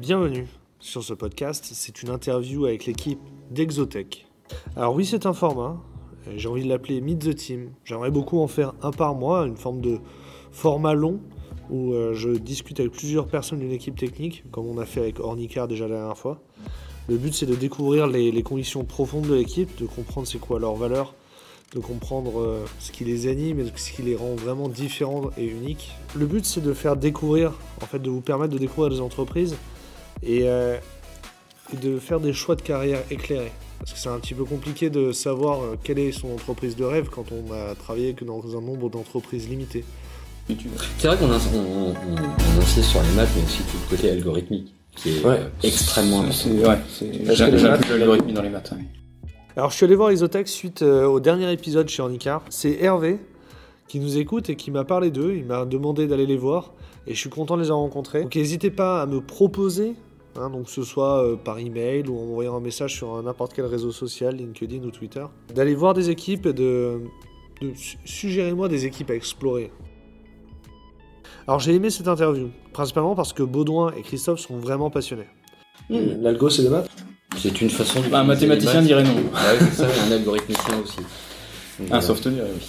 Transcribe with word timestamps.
Bienvenue 0.00 0.46
sur 0.80 1.02
ce 1.04 1.12
podcast, 1.12 1.68
c'est 1.74 2.02
une 2.02 2.08
interview 2.08 2.64
avec 2.64 2.86
l'équipe 2.86 3.18
d'Exotech. 3.50 4.26
Alors 4.74 4.94
oui, 4.94 5.04
c'est 5.04 5.26
un 5.26 5.34
format, 5.34 5.76
j'ai 6.34 6.48
envie 6.48 6.62
de 6.62 6.68
l'appeler 6.70 7.02
Meet 7.02 7.18
the 7.18 7.34
Team. 7.34 7.72
J'aimerais 7.84 8.10
beaucoup 8.10 8.40
en 8.40 8.46
faire 8.46 8.72
un 8.80 8.90
par 8.90 9.14
mois, 9.14 9.46
une 9.46 9.56
forme 9.56 9.82
de 9.82 9.98
format 10.50 10.94
long 10.94 11.20
où 11.68 11.92
euh, 11.92 12.14
je 12.14 12.30
discute 12.30 12.80
avec 12.80 12.92
plusieurs 12.92 13.26
personnes 13.26 13.58
d'une 13.58 13.72
équipe 13.72 13.96
technique, 13.96 14.44
comme 14.50 14.66
on 14.66 14.78
a 14.78 14.86
fait 14.86 15.00
avec 15.00 15.20
Ornicar 15.20 15.68
déjà 15.68 15.86
la 15.86 15.96
dernière 15.96 16.16
fois. 16.16 16.40
Le 17.08 17.16
but 17.16 17.32
c'est 17.34 17.46
de 17.46 17.54
découvrir 17.54 18.06
les, 18.06 18.42
conditions 18.42 18.84
profondes 18.84 19.26
de 19.26 19.34
l'équipe, 19.34 19.80
de 19.80 19.86
comprendre 19.86 20.26
c'est 20.26 20.38
quoi 20.38 20.58
leurs 20.58 20.74
valeurs, 20.74 21.14
de 21.74 21.80
comprendre 21.80 22.40
euh, 22.40 22.64
ce 22.80 22.92
qui 22.92 23.04
les 23.04 23.28
anime 23.28 23.60
et 23.60 23.66
ce 23.74 23.92
qui 23.92 24.02
les 24.02 24.14
rend 24.14 24.34
vraiment 24.34 24.68
différents 24.68 25.30
et 25.38 25.46
uniques. 25.46 25.92
Le 26.14 26.26
but 26.26 26.44
c'est 26.44 26.60
de 26.60 26.74
faire 26.74 26.96
découvrir, 26.96 27.54
en 27.82 27.86
fait 27.86 27.98
de 27.98 28.10
vous 28.10 28.20
permettre 28.20 28.52
de 28.52 28.58
découvrir 28.58 28.90
des 28.90 29.00
entreprises 29.00 29.56
euh, 30.26 30.78
et, 31.72 31.76
de 31.76 31.98
faire 31.98 32.20
des 32.20 32.34
choix 32.34 32.56
de 32.56 32.62
carrière 32.62 33.00
éclairés. 33.10 33.52
Parce 33.78 33.94
que 33.94 33.98
c'est 33.98 34.08
un 34.10 34.18
petit 34.18 34.34
peu 34.34 34.44
compliqué 34.44 34.90
de 34.90 35.12
savoir 35.12 35.62
euh, 35.62 35.78
quelle 35.82 35.98
est 35.98 36.12
son 36.12 36.32
entreprise 36.34 36.76
de 36.76 36.84
rêve 36.84 37.08
quand 37.10 37.26
on 37.32 37.52
a 37.52 37.74
travaillé 37.74 38.12
que 38.12 38.26
dans 38.26 38.54
un 38.54 38.60
nombre 38.60 38.90
d'entreprises 38.90 39.48
limité. 39.48 39.82
C'est 40.98 41.08
vrai 41.08 41.16
qu'on 41.16 41.30
insiste 41.30 41.52
sur 42.82 43.02
les 43.02 43.12
maths, 43.12 43.28
mais 43.36 43.44
aussi 43.44 43.62
tout 43.62 43.76
le 43.82 43.96
côté 43.96 44.10
algorithmique, 44.10 44.74
qui 44.98 45.10
est 45.10 45.24
euh, 45.24 45.48
extrêmement 45.62 46.20
important. 46.20 46.50
Ouais, 46.50 47.34
j'inclus 47.34 47.98
l'algorithmie 47.98 48.32
dans 48.32 48.42
les 48.42 48.50
maths. 48.50 48.72
Alors 49.56 49.70
je 49.70 49.76
suis 49.76 49.84
allé 49.84 49.96
voir 49.96 50.12
Isotech 50.12 50.46
suite 50.46 50.82
au 50.82 51.18
dernier 51.18 51.52
épisode 51.52 51.88
chez 51.88 52.02
Ornicar. 52.02 52.42
C'est 52.48 52.78
Hervé 52.80 53.18
qui 53.88 53.98
nous 53.98 54.18
écoute 54.18 54.50
et 54.50 54.56
qui 54.56 54.70
m'a 54.70 54.84
parlé 54.84 55.10
d'eux. 55.10 55.34
Il 55.36 55.46
m'a 55.46 55.64
demandé 55.64 56.06
d'aller 56.06 56.26
les 56.26 56.36
voir 56.36 56.74
et 57.06 57.14
je 57.14 57.18
suis 57.18 57.30
content 57.30 57.56
de 57.56 57.62
les 57.62 57.68
avoir 57.68 57.80
rencontrés. 57.80 58.22
Donc 58.22 58.36
n'hésitez 58.36 58.70
pas 58.70 59.02
à 59.02 59.06
me 59.06 59.20
proposer, 59.20 59.94
hein, 60.36 60.50
donc 60.50 60.66
que 60.66 60.70
ce 60.70 60.82
soit 60.84 61.24
euh, 61.24 61.36
par 61.36 61.58
email 61.58 62.06
ou 62.06 62.18
en 62.18 62.22
envoyant 62.22 62.56
un 62.56 62.60
message 62.60 62.94
sur 62.94 63.20
n'importe 63.22 63.54
quel 63.54 63.64
réseau 63.64 63.90
social, 63.90 64.36
LinkedIn 64.36 64.84
ou 64.84 64.90
Twitter, 64.90 65.24
d'aller 65.54 65.74
voir 65.74 65.94
des 65.94 66.10
équipes 66.10 66.46
et 66.46 66.52
de, 66.52 67.00
suggérez-moi 68.04 68.68
des 68.68 68.84
équipes 68.86 69.10
à 69.10 69.14
explorer. 69.14 69.72
Alors 71.48 71.60
j'ai 71.60 71.74
aimé 71.74 71.88
cette 71.88 72.08
interview, 72.08 72.50
principalement 72.74 73.14
parce 73.14 73.32
que 73.32 73.42
Baudouin 73.42 73.94
et 73.96 74.02
Christophe 74.02 74.38
sont 74.38 74.58
vraiment 74.58 74.90
passionnés. 74.90 75.28
Hmm. 75.88 76.20
L'algo 76.20 76.50
c'est 76.50 76.60
des 76.60 76.68
maths? 76.68 76.90
C'est 77.38 77.62
une 77.62 77.70
façon 77.70 78.02
de... 78.02 78.08
Bah, 78.08 78.20
un 78.20 78.24
mathématicien 78.24 78.82
dirait 78.82 79.02
non. 79.02 79.14
ouais, 79.14 79.58
c'est 79.58 79.72
ça, 79.72 79.86
un 80.06 80.12
algorithmicien 80.12 80.78
aussi. 80.84 80.98
un 81.90 82.02
software, 82.02 82.34
oui. 82.34 82.68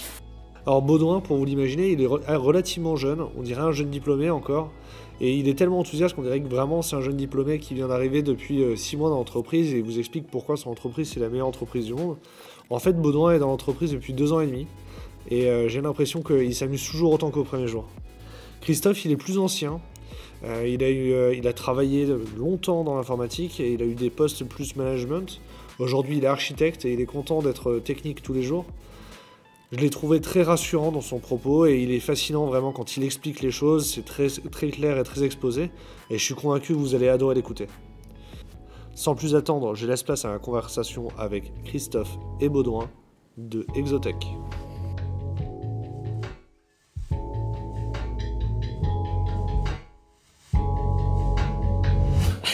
Alors 0.66 0.82
Baudouin, 0.82 1.20
pour 1.20 1.36
vous 1.36 1.44
l'imaginer, 1.44 1.92
il 1.92 2.02
est 2.02 2.08
ah, 2.26 2.38
relativement 2.38 2.96
jeune, 2.96 3.22
on 3.38 3.42
dirait 3.42 3.64
un 3.64 3.74
jeune 3.74 3.90
diplômé 3.90 4.30
encore, 4.30 4.72
et 5.20 5.36
il 5.36 5.50
est 5.50 5.56
tellement 5.56 5.80
enthousiaste 5.80 6.16
qu'on 6.16 6.22
dirait 6.22 6.40
que 6.40 6.48
vraiment 6.48 6.82
c'est 6.82 6.96
un 6.96 7.02
jeune 7.02 7.18
diplômé 7.18 7.60
qui 7.60 7.74
vient 7.74 7.90
d'arriver 7.90 8.22
depuis 8.22 8.64
6 8.78 8.96
euh, 8.96 9.00
mois 9.00 9.10
dans 9.10 9.18
l'entreprise 9.18 9.74
et 9.74 9.82
vous 9.82 10.00
explique 10.00 10.28
pourquoi 10.28 10.56
son 10.56 10.70
entreprise 10.70 11.12
c'est 11.14 11.20
la 11.20 11.28
meilleure 11.28 11.48
entreprise 11.48 11.86
du 11.86 11.96
monde. 11.96 12.16
En 12.70 12.80
fait, 12.80 12.94
Baudouin 12.94 13.34
est 13.34 13.40
dans 13.40 13.48
l'entreprise 13.48 13.92
depuis 13.92 14.14
2 14.14 14.32
ans 14.32 14.40
et 14.40 14.48
demi, 14.48 14.68
et 15.30 15.50
euh, 15.50 15.68
j'ai 15.68 15.82
l'impression 15.82 16.22
qu'il 16.22 16.56
s'amuse 16.56 16.90
toujours 16.90 17.12
autant 17.12 17.30
qu'au 17.30 17.44
premier 17.44 17.68
jour. 17.68 17.86
Christophe, 18.62 19.06
il 19.06 19.12
est 19.12 19.18
plus 19.18 19.38
ancien, 19.38 19.80
euh, 20.44 20.68
il, 20.68 20.84
a 20.84 20.90
eu, 20.90 21.36
il 21.36 21.48
a 21.48 21.54
travaillé 21.54 22.08
longtemps 22.38 22.84
dans 22.84 22.96
l'informatique 22.96 23.60
et 23.60 23.74
il 23.74 23.82
a 23.82 23.86
eu 23.86 23.96
des 23.96 24.10
postes 24.10 24.44
plus 24.46 24.76
management. 24.76 25.40
Aujourd'hui, 25.80 26.18
il 26.18 26.24
est 26.24 26.28
architecte 26.28 26.86
et 26.86 26.94
il 26.94 27.02
est 27.02 27.06
content 27.06 27.42
d'être 27.42 27.80
technique 27.80 28.22
tous 28.22 28.34
les 28.34 28.44
jours. 28.44 28.66
Je 29.72 29.78
l'ai 29.78 29.92
trouvé 29.92 30.20
très 30.20 30.42
rassurant 30.42 30.92
dans 30.92 31.02
son 31.02 31.20
propos 31.20 31.68
et 31.68 31.78
il 31.80 31.92
est 31.92 32.00
fascinant 32.00 32.48
vraiment 32.48 32.72
quand 32.72 32.98
il 32.98 33.04
explique 33.04 33.42
les 33.42 33.52
choses, 33.52 33.94
c'est 33.94 34.04
très, 34.04 34.28
très 34.28 34.70
clair 34.70 34.98
et 34.98 35.04
très 35.04 35.24
exposé 35.24 35.70
et 36.10 36.18
je 36.18 36.24
suis 36.24 36.34
convaincu 36.34 36.74
que 36.74 36.80
vous 36.80 36.96
allez 36.96 37.08
adorer 37.08 37.36
l'écouter. 37.36 37.68
Sans 38.96 39.14
plus 39.14 39.36
attendre, 39.36 39.76
je 39.76 39.86
laisse 39.86 40.02
place 40.02 40.26
à 40.26 40.32
la 40.32 40.40
conversation 40.40 41.10
avec 41.20 41.54
Christophe 41.66 42.18
et 42.42 42.50
Baudouin 42.50 42.90
de 43.38 43.66
Exotech. 43.76 44.26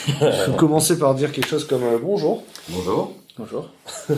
Je 0.21 0.51
vais 0.51 0.57
commencer 0.57 0.99
par 0.99 1.15
dire 1.15 1.31
quelque 1.31 1.47
chose 1.47 1.65
comme 1.65 1.83
euh, 1.83 1.97
bonjour. 2.01 2.43
Bonjour. 2.69 3.13
Bonjour. 3.37 3.69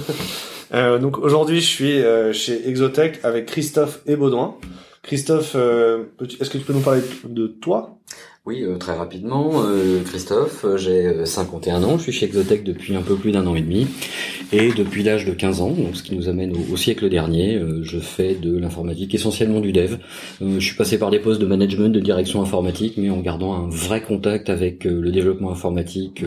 Euh, 0.74 1.00
donc 1.00 1.18
aujourd'hui, 1.18 1.62
je 1.62 1.66
suis 1.66 2.04
euh, 2.04 2.34
chez 2.34 2.68
Exotech 2.68 3.22
avec 3.24 3.46
Christophe 3.46 4.02
et 4.06 4.18
Baudouin. 4.18 4.56
Christophe, 5.02 5.54
euh, 5.56 6.04
est-ce 6.42 6.50
que 6.50 6.58
tu 6.58 6.66
peux 6.66 6.74
nous 6.74 6.82
parler 6.82 7.00
de 7.24 7.48
toi? 7.48 7.98
Oui, 8.46 8.64
euh, 8.64 8.76
très 8.76 8.94
rapidement, 8.94 9.62
euh, 9.64 10.02
Christophe, 10.04 10.66
j'ai 10.76 11.26
51 11.26 11.84
ans, 11.84 11.98
je 11.98 12.04
suis 12.04 12.12
chez 12.12 12.26
Exotech 12.26 12.66
depuis 12.66 12.98
un 12.98 13.02
peu 13.02 13.16
plus 13.16 13.32
d'un 13.32 13.48
an 13.48 13.56
et 13.56 13.62
demi, 13.62 13.88
et 14.52 14.72
depuis 14.72 15.04
l'âge 15.04 15.26
de 15.26 15.32
15 15.32 15.62
ans, 15.62 15.72
donc 15.72 15.96
ce 15.96 16.04
qui 16.04 16.16
nous 16.16 16.30
amène 16.30 16.54
au, 16.72 16.78
siècle 16.78 17.10
dernier, 17.10 17.60
je 17.82 18.00
fais 18.00 18.36
de 18.36 18.58
l'informatique, 18.58 19.14
essentiellement 19.14 19.60
du 19.60 19.72
dev. 19.72 19.98
je 20.42 20.60
suis 20.60 20.76
passé 20.76 20.98
par 20.98 21.12
des 21.12 21.20
postes 21.20 21.42
de 21.42 21.46
management, 21.46 21.90
de 21.90 22.00
direction 22.00 22.42
informatique, 22.42 22.96
mais 22.98 23.10
en 23.10 23.20
gardant 23.20 23.54
un 23.54 23.68
vrai 23.70 24.02
contact 24.02 24.50
avec 24.50 24.86
le 24.86 25.12
développement 25.12 25.52
informatique, 25.52 26.24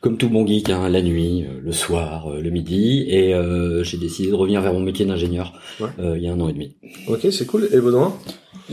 comme 0.00 0.16
tout 0.16 0.28
bon 0.28 0.46
geek, 0.46 0.70
hein, 0.70 0.88
la 0.88 1.02
nuit, 1.02 1.44
le 1.62 1.72
soir, 1.72 2.30
le 2.30 2.50
midi, 2.50 3.04
et 3.08 3.34
j'ai 3.82 3.98
décidé 3.98 4.30
de 4.30 4.34
revenir 4.34 4.60
vers 4.60 4.72
mon 4.72 4.80
métier 4.80 5.04
d'ingénieur 5.04 5.52
il 5.98 6.22
y 6.22 6.28
a 6.28 6.32
un 6.32 6.40
an 6.40 6.48
et 6.48 6.52
demi. 6.52 6.74
Ok, 7.06 7.26
c'est 7.30 7.46
cool. 7.46 7.68
Et 7.72 7.80
Baudouin? 7.80 8.14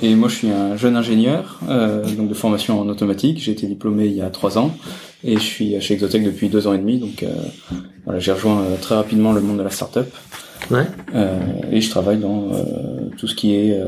Et 0.01 0.15
moi, 0.15 0.29
je 0.29 0.35
suis 0.35 0.49
un 0.49 0.77
jeune 0.77 0.95
ingénieur, 0.95 1.59
euh, 1.67 2.05
donc 2.15 2.29
de 2.29 2.33
formation 2.33 2.79
en 2.79 2.87
automatique. 2.87 3.39
J'ai 3.39 3.51
été 3.51 3.67
diplômé 3.67 4.05
il 4.05 4.13
y 4.13 4.21
a 4.21 4.29
trois 4.29 4.57
ans 4.57 4.75
et 5.23 5.33
je 5.35 5.41
suis 5.41 5.81
chez 5.81 5.95
Exotech 5.95 6.23
depuis 6.23 6.49
deux 6.49 6.67
ans 6.67 6.73
et 6.73 6.77
demi. 6.77 6.99
Donc, 6.99 7.23
euh, 7.23 7.33
voilà, 8.09 8.19
j'ai 8.19 8.31
rejoint 8.31 8.63
euh, 8.63 8.75
très 8.81 8.95
rapidement 8.95 9.33
le 9.33 9.41
monde 9.41 9.59
de 9.59 9.63
la 9.63 9.69
startup. 9.69 10.07
Ouais. 10.71 10.87
Euh, 11.13 11.37
et 11.71 11.79
je 11.79 11.91
travaille 11.91 12.17
dans 12.17 12.47
euh, 12.51 13.07
tout 13.19 13.27
ce 13.27 13.35
qui 13.35 13.53
est 13.53 13.79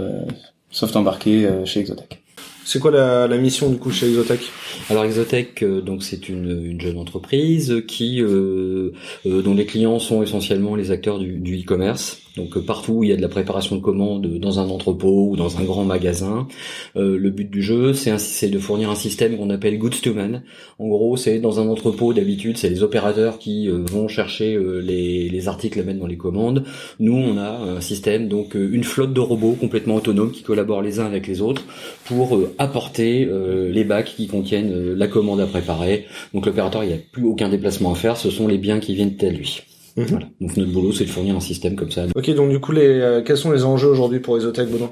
soft 0.69 0.95
embarqué 0.95 1.49
chez 1.65 1.79
Exotech. 1.79 2.21
C'est 2.63 2.79
quoi 2.79 2.91
la, 2.91 3.27
la, 3.27 3.38
mission 3.38 3.69
du 3.69 3.77
coup 3.77 3.91
chez 3.91 4.07
Exotech? 4.07 4.41
Alors 4.89 5.03
Exotech, 5.03 5.63
donc 5.63 6.03
c'est 6.03 6.29
une, 6.29 6.66
une, 6.66 6.79
jeune 6.79 6.97
entreprise 6.97 7.83
qui 7.88 8.22
euh, 8.22 8.91
dont 9.25 9.53
les 9.53 9.66
clients 9.66 9.99
sont 9.99 10.22
essentiellement 10.22 10.75
les 10.75 10.91
acteurs 10.91 11.19
du 11.19 11.59
e-commerce. 11.59 12.22
Donc 12.38 12.55
euh, 12.55 12.61
partout 12.61 12.94
où 12.94 13.03
il 13.03 13.09
y 13.09 13.13
a 13.13 13.17
de 13.17 13.22
la 13.22 13.27
préparation 13.27 13.75
de 13.75 13.81
commandes 13.81 14.25
dans 14.39 14.59
un 14.59 14.69
entrepôt 14.69 15.29
ou 15.29 15.35
dans 15.35 15.57
un 15.57 15.63
grand 15.63 15.83
magasin, 15.83 16.47
euh, 16.95 17.17
le 17.17 17.29
but 17.29 17.49
du 17.49 17.61
jeu 17.61 17.94
c'est 17.94 18.49
de 18.49 18.59
fournir 18.59 18.89
un 18.89 18.95
système 18.95 19.38
qu'on 19.38 19.49
appelle 19.49 19.78
goods 19.78 20.01
to 20.01 20.13
man. 20.13 20.43
En 20.79 20.88
gros, 20.88 21.17
c'est 21.17 21.39
dans 21.39 21.59
un 21.59 21.67
entrepôt 21.67 22.13
d'habitude, 22.13 22.57
c'est 22.57 22.69
les 22.69 22.83
opérateurs 22.83 23.38
qui 23.38 23.69
euh, 23.69 23.83
vont 23.85 24.07
chercher 24.07 24.57
les, 24.81 25.29
les, 25.29 25.47
articles 25.47 25.79
à 25.79 25.83
mettre 25.83 25.99
dans 25.99 26.07
les 26.07 26.17
commandes. 26.17 26.63
Nous, 26.99 27.16
on 27.16 27.38
a 27.38 27.49
un 27.49 27.81
système 27.81 28.28
donc 28.28 28.53
une 28.55 28.83
flotte 28.83 29.13
de 29.13 29.19
robots 29.19 29.57
complètement 29.59 29.95
autonomes 29.95 30.31
qui 30.31 30.43
collaborent 30.43 30.81
les 30.81 30.99
uns 30.99 31.05
avec 31.05 31.28
les 31.28 31.41
autres 31.41 31.63
pour 32.05 32.39
apporter 32.57 33.29
les 33.72 33.84
bacs 33.84 34.13
qui 34.16 34.28
contiennent 34.28 34.94
la 34.94 35.07
commande 35.07 35.41
à 35.41 35.45
préparer. 35.45 36.06
Donc 36.34 36.45
l'opérateur, 36.45 36.84
il 36.84 36.88
n'y 36.88 36.94
a 36.94 37.00
plus 37.12 37.23
aucun 37.23 37.50
déplacement 37.50 37.91
à 37.91 37.95
faire, 37.95 38.17
ce 38.17 38.29
sont 38.29 38.47
les 38.47 38.57
biens 38.57 38.79
qui 38.79 38.95
viennent 38.95 39.16
à 39.22 39.29
lui. 39.29 39.63
Mhm. 39.97 40.06
Voilà. 40.06 40.25
Donc 40.39 40.57
notre 40.57 40.72
boulot, 40.72 40.91
c'est 40.91 41.06
de 41.06 41.09
fournir 41.09 41.35
un 41.35 41.41
système 41.41 41.75
comme 41.75 41.91
ça. 41.91 42.06
Ok, 42.16 42.29
donc 42.31 42.50
du 42.50 42.59
coup, 42.59 42.72
les, 42.72 42.88
euh, 42.88 43.22
quels 43.22 43.38
sont 43.38 43.51
les 43.51 43.63
enjeux 43.63 43.90
aujourd'hui 43.90 44.19
pour 44.19 44.35
Exotech, 44.35 44.69
Baudouin 44.69 44.91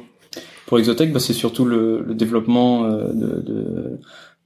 Pour 0.65 0.79
Exotech, 0.79 1.11
bah, 1.11 1.19
c'est 1.19 1.33
surtout 1.33 1.65
le, 1.65 2.03
le 2.05 2.13
développement 2.13 2.85
euh, 2.85 3.07
de, 3.13 3.41
de, 3.41 3.99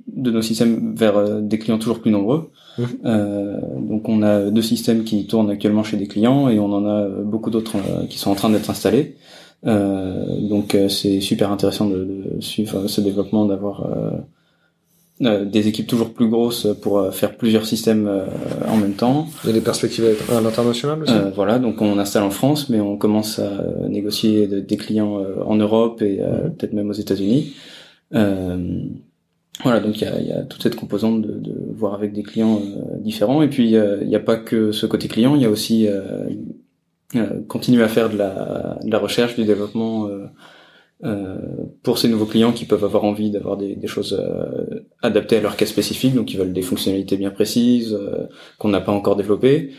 de, 0.08 0.32
nos 0.32 0.42
systèmes 0.42 0.96
vers 0.96 1.18
euh, 1.18 1.42
des 1.42 1.60
clients 1.60 1.78
toujours 1.78 2.00
plus 2.00 2.12
nombreux. 2.12 2.52
Mhm. 2.78 2.88
Euh, 3.06 3.60
donc 3.80 4.10
on 4.10 4.22
a 4.22 4.50
deux 4.50 4.62
systèmes 4.62 5.04
qui 5.04 5.28
tournent 5.28 5.50
actuellement 5.50 5.84
chez 5.84 5.98
des 5.98 6.08
clients 6.08 6.50
et 6.50 6.60
on 6.60 6.72
en 6.74 6.86
a 6.86 7.08
beaucoup 7.08 7.50
d'autres 7.50 7.78
qui 8.10 8.18
sont 8.18 8.32
en 8.32 8.36
train 8.36 8.50
d'être 8.50 8.70
installés. 8.70 9.16
donc 9.64 10.76
c'est 10.90 11.22
super 11.22 11.52
intéressant 11.52 11.88
de, 11.88 12.04
de, 12.04 12.42
suivre 12.42 12.88
ce 12.88 13.00
développement, 13.00 13.46
d'avoir 13.46 13.88
euh, 15.22 15.46
des 15.46 15.68
équipes 15.68 15.86
toujours 15.86 16.12
plus 16.12 16.28
grosses 16.28 16.68
pour 16.82 16.98
euh, 16.98 17.12
faire 17.12 17.38
plusieurs 17.38 17.68
systèmes 17.68 18.08
euh, 18.08 18.26
en 18.68 18.78
même 18.78 18.94
temps. 18.94 19.28
Il 19.44 19.48
y 19.48 19.50
a 19.52 19.54
des 19.54 19.62
perspectives 19.62 20.06
à 20.36 20.42
l'international 20.42 21.04
aussi. 21.04 21.14
voilà, 21.36 21.60
donc 21.60 21.82
on 21.82 22.00
installe 22.00 22.24
en 22.24 22.32
France, 22.32 22.70
mais 22.70 22.80
on 22.80 22.98
commence 22.98 23.38
à 23.38 23.52
négocier 23.88 24.48
des 24.48 24.78
clients 24.78 25.22
en 25.46 25.56
Europe 25.56 26.02
et 26.02 26.20
mhm. 26.20 26.56
peut-être 26.56 26.74
même 26.74 26.90
aux 26.90 26.94
États-Unis. 26.94 27.54
Voilà, 29.64 29.80
donc 29.80 30.00
il 30.00 30.04
y 30.04 30.08
a, 30.08 30.22
y 30.22 30.32
a, 30.32 30.44
toute 30.44 30.62
cette 30.62 30.76
composante 30.76 31.22
de, 31.22 31.40
de 31.40 31.56
voir 31.74 31.94
avec 31.94 32.14
des 32.14 32.24
clients 32.24 32.62
différents. 33.00 33.42
Et 33.42 33.50
puis 33.50 33.72
il 33.72 34.08
n'y 34.08 34.16
a 34.16 34.20
pas 34.20 34.38
que 34.38 34.72
ce 34.72 34.86
côté 34.86 35.08
client, 35.08 35.36
il 35.36 35.42
y 35.42 35.46
a 35.46 35.50
aussi 35.50 35.88
continuer 37.48 37.84
à 37.84 37.88
faire 37.88 38.10
de 38.10 38.18
la, 38.18 38.80
de 38.84 38.92
la 38.92 39.00
recherche, 39.00 39.36
du 39.36 39.46
développement 39.46 40.10
euh, 41.04 41.36
pour 41.82 41.98
ces 41.98 42.08
nouveaux 42.08 42.26
clients 42.26 42.54
qui 42.54 42.64
peuvent 42.64 42.86
avoir 42.86 43.04
envie 43.04 43.30
d'avoir 43.30 43.58
des, 43.58 43.76
des, 43.76 43.88
choses 43.88 44.18
euh, 44.18 44.86
adaptées 45.02 45.36
à 45.36 45.42
leur 45.42 45.58
cas 45.58 45.66
spécifique, 45.66 46.16
donc 46.16 46.32
ils 46.32 46.38
veulent 46.38 46.54
des 46.54 46.62
fonctionnalités 46.62 47.18
bien 47.18 47.30
précises 47.30 47.94
euh, 47.94 48.28
qu'on 48.58 48.70
n'a 48.70 48.80
pas 48.80 48.94
encore 48.94 49.18
développées. 49.18 49.72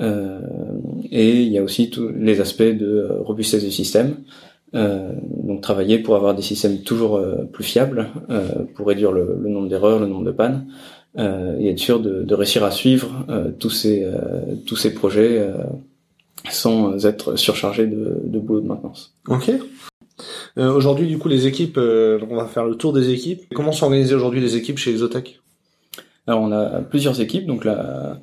et 0.00 1.42
il 1.42 1.52
y 1.52 1.58
a 1.58 1.62
aussi 1.62 1.90
tous 1.90 2.08
les 2.08 2.40
aspects 2.40 2.62
de 2.62 3.10
robustesse 3.20 3.62
du 3.62 3.70
système. 3.70 4.16
Donc 4.72 5.62
travailler 5.62 5.98
pour 5.98 6.14
avoir 6.14 6.34
des 6.34 6.42
systèmes 6.42 6.82
toujours 6.82 7.20
plus 7.52 7.64
fiables, 7.64 8.08
pour 8.74 8.86
réduire 8.86 9.10
le, 9.10 9.36
le 9.40 9.48
nombre 9.48 9.68
d'erreurs, 9.68 9.98
le 9.98 10.06
nombre 10.06 10.24
de 10.24 10.30
pannes, 10.30 10.66
et 11.18 11.68
être 11.70 11.78
sûr 11.78 11.98
de, 12.00 12.22
de 12.22 12.34
réussir 12.34 12.62
à 12.62 12.70
suivre 12.70 13.26
tous 13.58 13.70
ces 13.70 14.06
tous 14.66 14.76
ces 14.76 14.94
projets 14.94 15.44
sans 16.48 17.04
être 17.04 17.36
surchargés 17.36 17.86
de, 17.86 18.20
de 18.24 18.38
boulot 18.38 18.60
de 18.60 18.66
maintenance. 18.66 19.14
Ok. 19.28 19.50
Euh, 20.58 20.72
aujourd'hui, 20.72 21.06
du 21.06 21.18
coup, 21.18 21.28
les 21.28 21.46
équipes, 21.46 21.78
euh, 21.78 22.18
on 22.28 22.36
va 22.36 22.46
faire 22.46 22.64
le 22.64 22.74
tour 22.74 22.92
des 22.92 23.10
équipes. 23.10 23.42
Comment 23.54 23.72
sont 23.72 23.86
organisées 23.86 24.14
aujourd'hui 24.14 24.40
les 24.40 24.56
équipes 24.56 24.78
chez 24.78 24.90
Exotech 24.90 25.40
Alors, 26.26 26.42
on 26.42 26.52
a 26.52 26.80
plusieurs 26.80 27.20
équipes. 27.20 27.46
Donc, 27.46 27.64
la, 27.64 28.18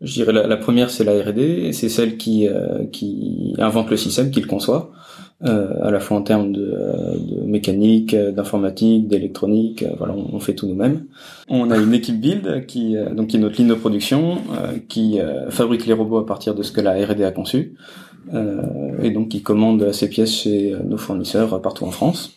je 0.00 0.12
dirais 0.12 0.32
la, 0.32 0.56
première, 0.56 0.90
c'est 0.90 1.04
la 1.04 1.12
R&D. 1.20 1.72
C'est 1.72 1.88
celle 1.88 2.16
qui 2.16 2.48
euh, 2.48 2.84
qui 2.92 3.54
invente 3.58 3.90
le 3.90 3.96
système, 3.96 4.30
qui 4.30 4.40
le 4.40 4.46
conçoit, 4.46 4.92
à 5.42 5.90
la 5.90 6.00
fois 6.00 6.18
en 6.18 6.22
termes 6.22 6.52
de, 6.52 6.60
de 6.60 7.40
mécanique, 7.46 8.14
d'informatique, 8.14 9.08
d'électronique. 9.08 9.84
voilà, 9.96 10.14
on, 10.14 10.38
fait 10.38 10.54
tout 10.54 10.66
nous-mêmes. 10.66 11.06
On 11.48 11.70
a 11.70 11.78
une 11.78 11.94
équipe 11.94 12.20
build 12.20 12.66
qui 12.66 12.94
donc 13.16 13.28
qui 13.28 13.36
est 13.36 13.40
notre 13.40 13.56
ligne 13.56 13.68
de 13.68 13.74
production, 13.74 14.38
qui 14.88 15.18
fabrique 15.48 15.86
les 15.86 15.94
robots 15.94 16.18
à 16.18 16.26
partir 16.26 16.54
de 16.54 16.62
ce 16.62 16.72
que 16.72 16.82
la 16.82 16.92
R&D 16.92 17.24
a 17.24 17.30
conçu. 17.30 17.74
Euh, 18.32 19.02
et 19.02 19.10
donc 19.10 19.28
qui 19.28 19.42
commande 19.42 19.92
ses 19.92 20.08
pièces 20.08 20.42
chez 20.42 20.76
nos 20.84 20.98
fournisseurs 20.98 21.60
partout 21.62 21.84
en 21.84 21.90
France. 21.90 22.36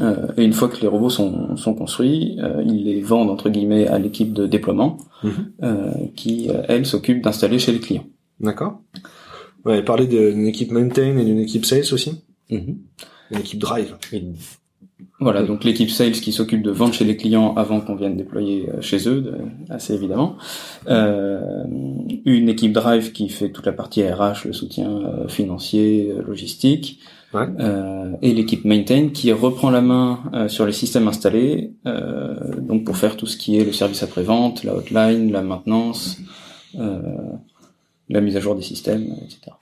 Euh, 0.00 0.28
et 0.38 0.44
une 0.44 0.54
fois 0.54 0.68
que 0.68 0.80
les 0.80 0.86
robots 0.86 1.10
sont, 1.10 1.56
sont 1.56 1.74
construits, 1.74 2.38
euh, 2.40 2.62
ils 2.64 2.84
les 2.84 3.02
vendent 3.02 3.28
entre 3.28 3.50
guillemets 3.50 3.86
à 3.88 3.98
l'équipe 3.98 4.32
de 4.32 4.46
déploiement, 4.46 4.96
mhm. 5.22 6.12
qui 6.14 6.48
elle 6.68 6.86
s'occupe 6.86 7.22
d'installer 7.22 7.58
chez 7.58 7.72
les 7.72 7.80
clients. 7.80 8.06
D'accord. 8.40 8.80
Ouais, 9.64 9.82
parler 9.82 10.06
d'une 10.06 10.46
équipe 10.46 10.72
maintain 10.72 11.16
et 11.16 11.24
d'une 11.24 11.38
équipe 11.38 11.64
sales 11.64 11.92
aussi. 11.92 12.22
Mhm. 12.50 12.78
Une 13.30 13.38
équipe 13.38 13.60
drive. 13.60 13.96
Voilà, 15.20 15.44
donc 15.44 15.62
l'équipe 15.62 15.90
sales 15.90 16.12
qui 16.12 16.32
s'occupe 16.32 16.62
de 16.62 16.70
vendre 16.72 16.94
chez 16.94 17.04
les 17.04 17.16
clients 17.16 17.54
avant 17.54 17.80
qu'on 17.80 17.94
vienne 17.94 18.16
déployer 18.16 18.68
euh, 18.68 18.80
chez 18.80 19.08
eux, 19.08 19.34
assez 19.70 19.94
évidemment. 19.94 20.36
Euh, 20.88 21.62
une 22.24 22.48
équipe 22.48 22.72
drive 22.72 23.12
qui 23.12 23.28
fait 23.28 23.50
toute 23.50 23.66
la 23.66 23.72
partie 23.72 24.02
RH, 24.04 24.46
le 24.46 24.52
soutien 24.52 24.90
euh, 24.90 25.28
financier, 25.28 26.12
logistique. 26.26 26.98
et 28.20 28.34
l'équipe 28.34 28.64
maintain 28.64 29.08
qui 29.08 29.32
reprend 29.32 29.70
la 29.70 29.80
main 29.80 30.20
sur 30.48 30.66
les 30.66 30.72
systèmes 30.72 31.08
installés, 31.08 31.72
donc 32.58 32.84
pour 32.84 32.98
faire 32.98 33.16
tout 33.16 33.26
ce 33.26 33.38
qui 33.38 33.56
est 33.56 33.64
le 33.64 33.72
service 33.72 34.02
après-vente, 34.02 34.64
la 34.64 34.74
hotline, 34.74 35.32
la 35.32 35.40
maintenance, 35.40 36.18
la 38.08 38.20
mise 38.20 38.36
à 38.36 38.40
jour 38.40 38.54
des 38.54 38.62
systèmes, 38.62 39.14
etc. 39.24 39.52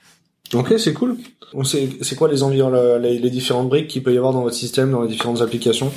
Ok, 0.53 0.73
c'est 0.77 0.93
cool. 0.93 1.17
C'est 1.63 2.15
quoi 2.15 2.29
les 2.29 2.43
environnements, 2.43 2.97
les, 2.97 3.19
les, 3.19 3.29
différentes 3.29 3.69
briques 3.69 3.87
qu'il 3.87 4.03
peut 4.03 4.13
y 4.13 4.17
avoir 4.17 4.31
dans 4.31 4.41
votre 4.41 4.55
système, 4.55 4.91
dans 4.91 5.01
les 5.01 5.09
différentes 5.09 5.41
applications? 5.41 5.91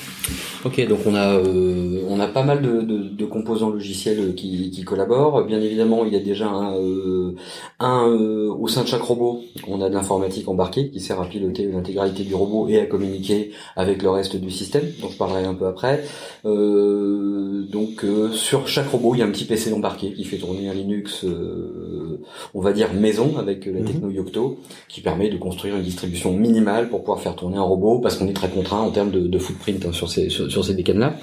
Ok, 0.64 0.84
donc 0.88 1.00
on 1.06 1.14
a 1.14 1.36
euh, 1.36 2.00
on 2.08 2.18
a 2.20 2.26
pas 2.26 2.42
mal 2.42 2.62
de, 2.62 2.80
de, 2.80 2.98
de 3.08 3.24
composants 3.26 3.68
logiciels 3.68 4.34
qui, 4.34 4.70
qui, 4.70 4.82
collaborent. 4.82 5.44
Bien 5.44 5.60
évidemment, 5.60 6.06
il 6.06 6.12
y 6.14 6.16
a 6.16 6.20
déjà 6.20 6.48
un, 6.48 6.76
euh, 6.78 7.34
un 7.78 8.08
euh, 8.08 8.48
au 8.48 8.66
sein 8.66 8.82
de 8.82 8.88
chaque 8.88 9.02
robot, 9.02 9.42
on 9.68 9.82
a 9.82 9.90
de 9.90 9.94
l'informatique 9.94 10.48
embarquée 10.48 10.88
qui 10.88 11.00
sert 11.00 11.20
à 11.20 11.26
piloter 11.26 11.66
l'intégralité 11.66 12.24
du 12.24 12.34
robot 12.34 12.66
et 12.68 12.80
à 12.80 12.86
communiquer 12.86 13.50
avec 13.76 14.02
le 14.02 14.08
reste 14.08 14.36
du 14.36 14.50
système. 14.50 14.84
dont 15.02 15.10
je 15.10 15.18
parlerai 15.18 15.44
un 15.44 15.54
peu 15.54 15.66
après. 15.66 16.04
donc 16.44 18.04
sur 18.32 18.66
chaque 18.66 18.88
robot, 18.88 19.14
il 19.14 19.18
y 19.18 19.22
a 19.22 19.26
un 19.26 19.30
petit 19.30 19.44
PC 19.44 19.72
embarqué 19.72 20.12
qui 20.14 20.24
fait 20.24 20.38
tourner 20.38 20.68
un 20.68 20.74
Linux, 20.74 21.26
on 22.54 22.60
va 22.60 22.72
dire 22.72 22.92
maison 22.94 23.36
avec 23.38 23.66
la 23.66 23.80
mhm. 23.80 23.84
techno 23.84 24.10
Yocto, 24.10 24.43
qui 24.88 25.00
permet 25.00 25.28
de 25.28 25.36
construire 25.36 25.76
une 25.76 25.82
distribution 25.82 26.32
minimale 26.32 26.88
pour 26.88 27.00
pouvoir 27.00 27.20
faire 27.20 27.36
tourner 27.36 27.56
un 27.56 27.62
robot 27.62 27.98
parce 27.98 28.16
qu'on 28.16 28.28
est 28.28 28.32
très 28.32 28.48
contraint 28.48 28.80
en 28.80 28.90
termes 28.90 29.10
de, 29.10 29.20
de 29.20 29.38
footprint 29.38 29.84
hein, 29.86 29.92
sur 29.92 30.10
ces 30.10 30.28
sur, 30.28 30.64
ces 30.64 30.74
décanes-là. 30.74 31.16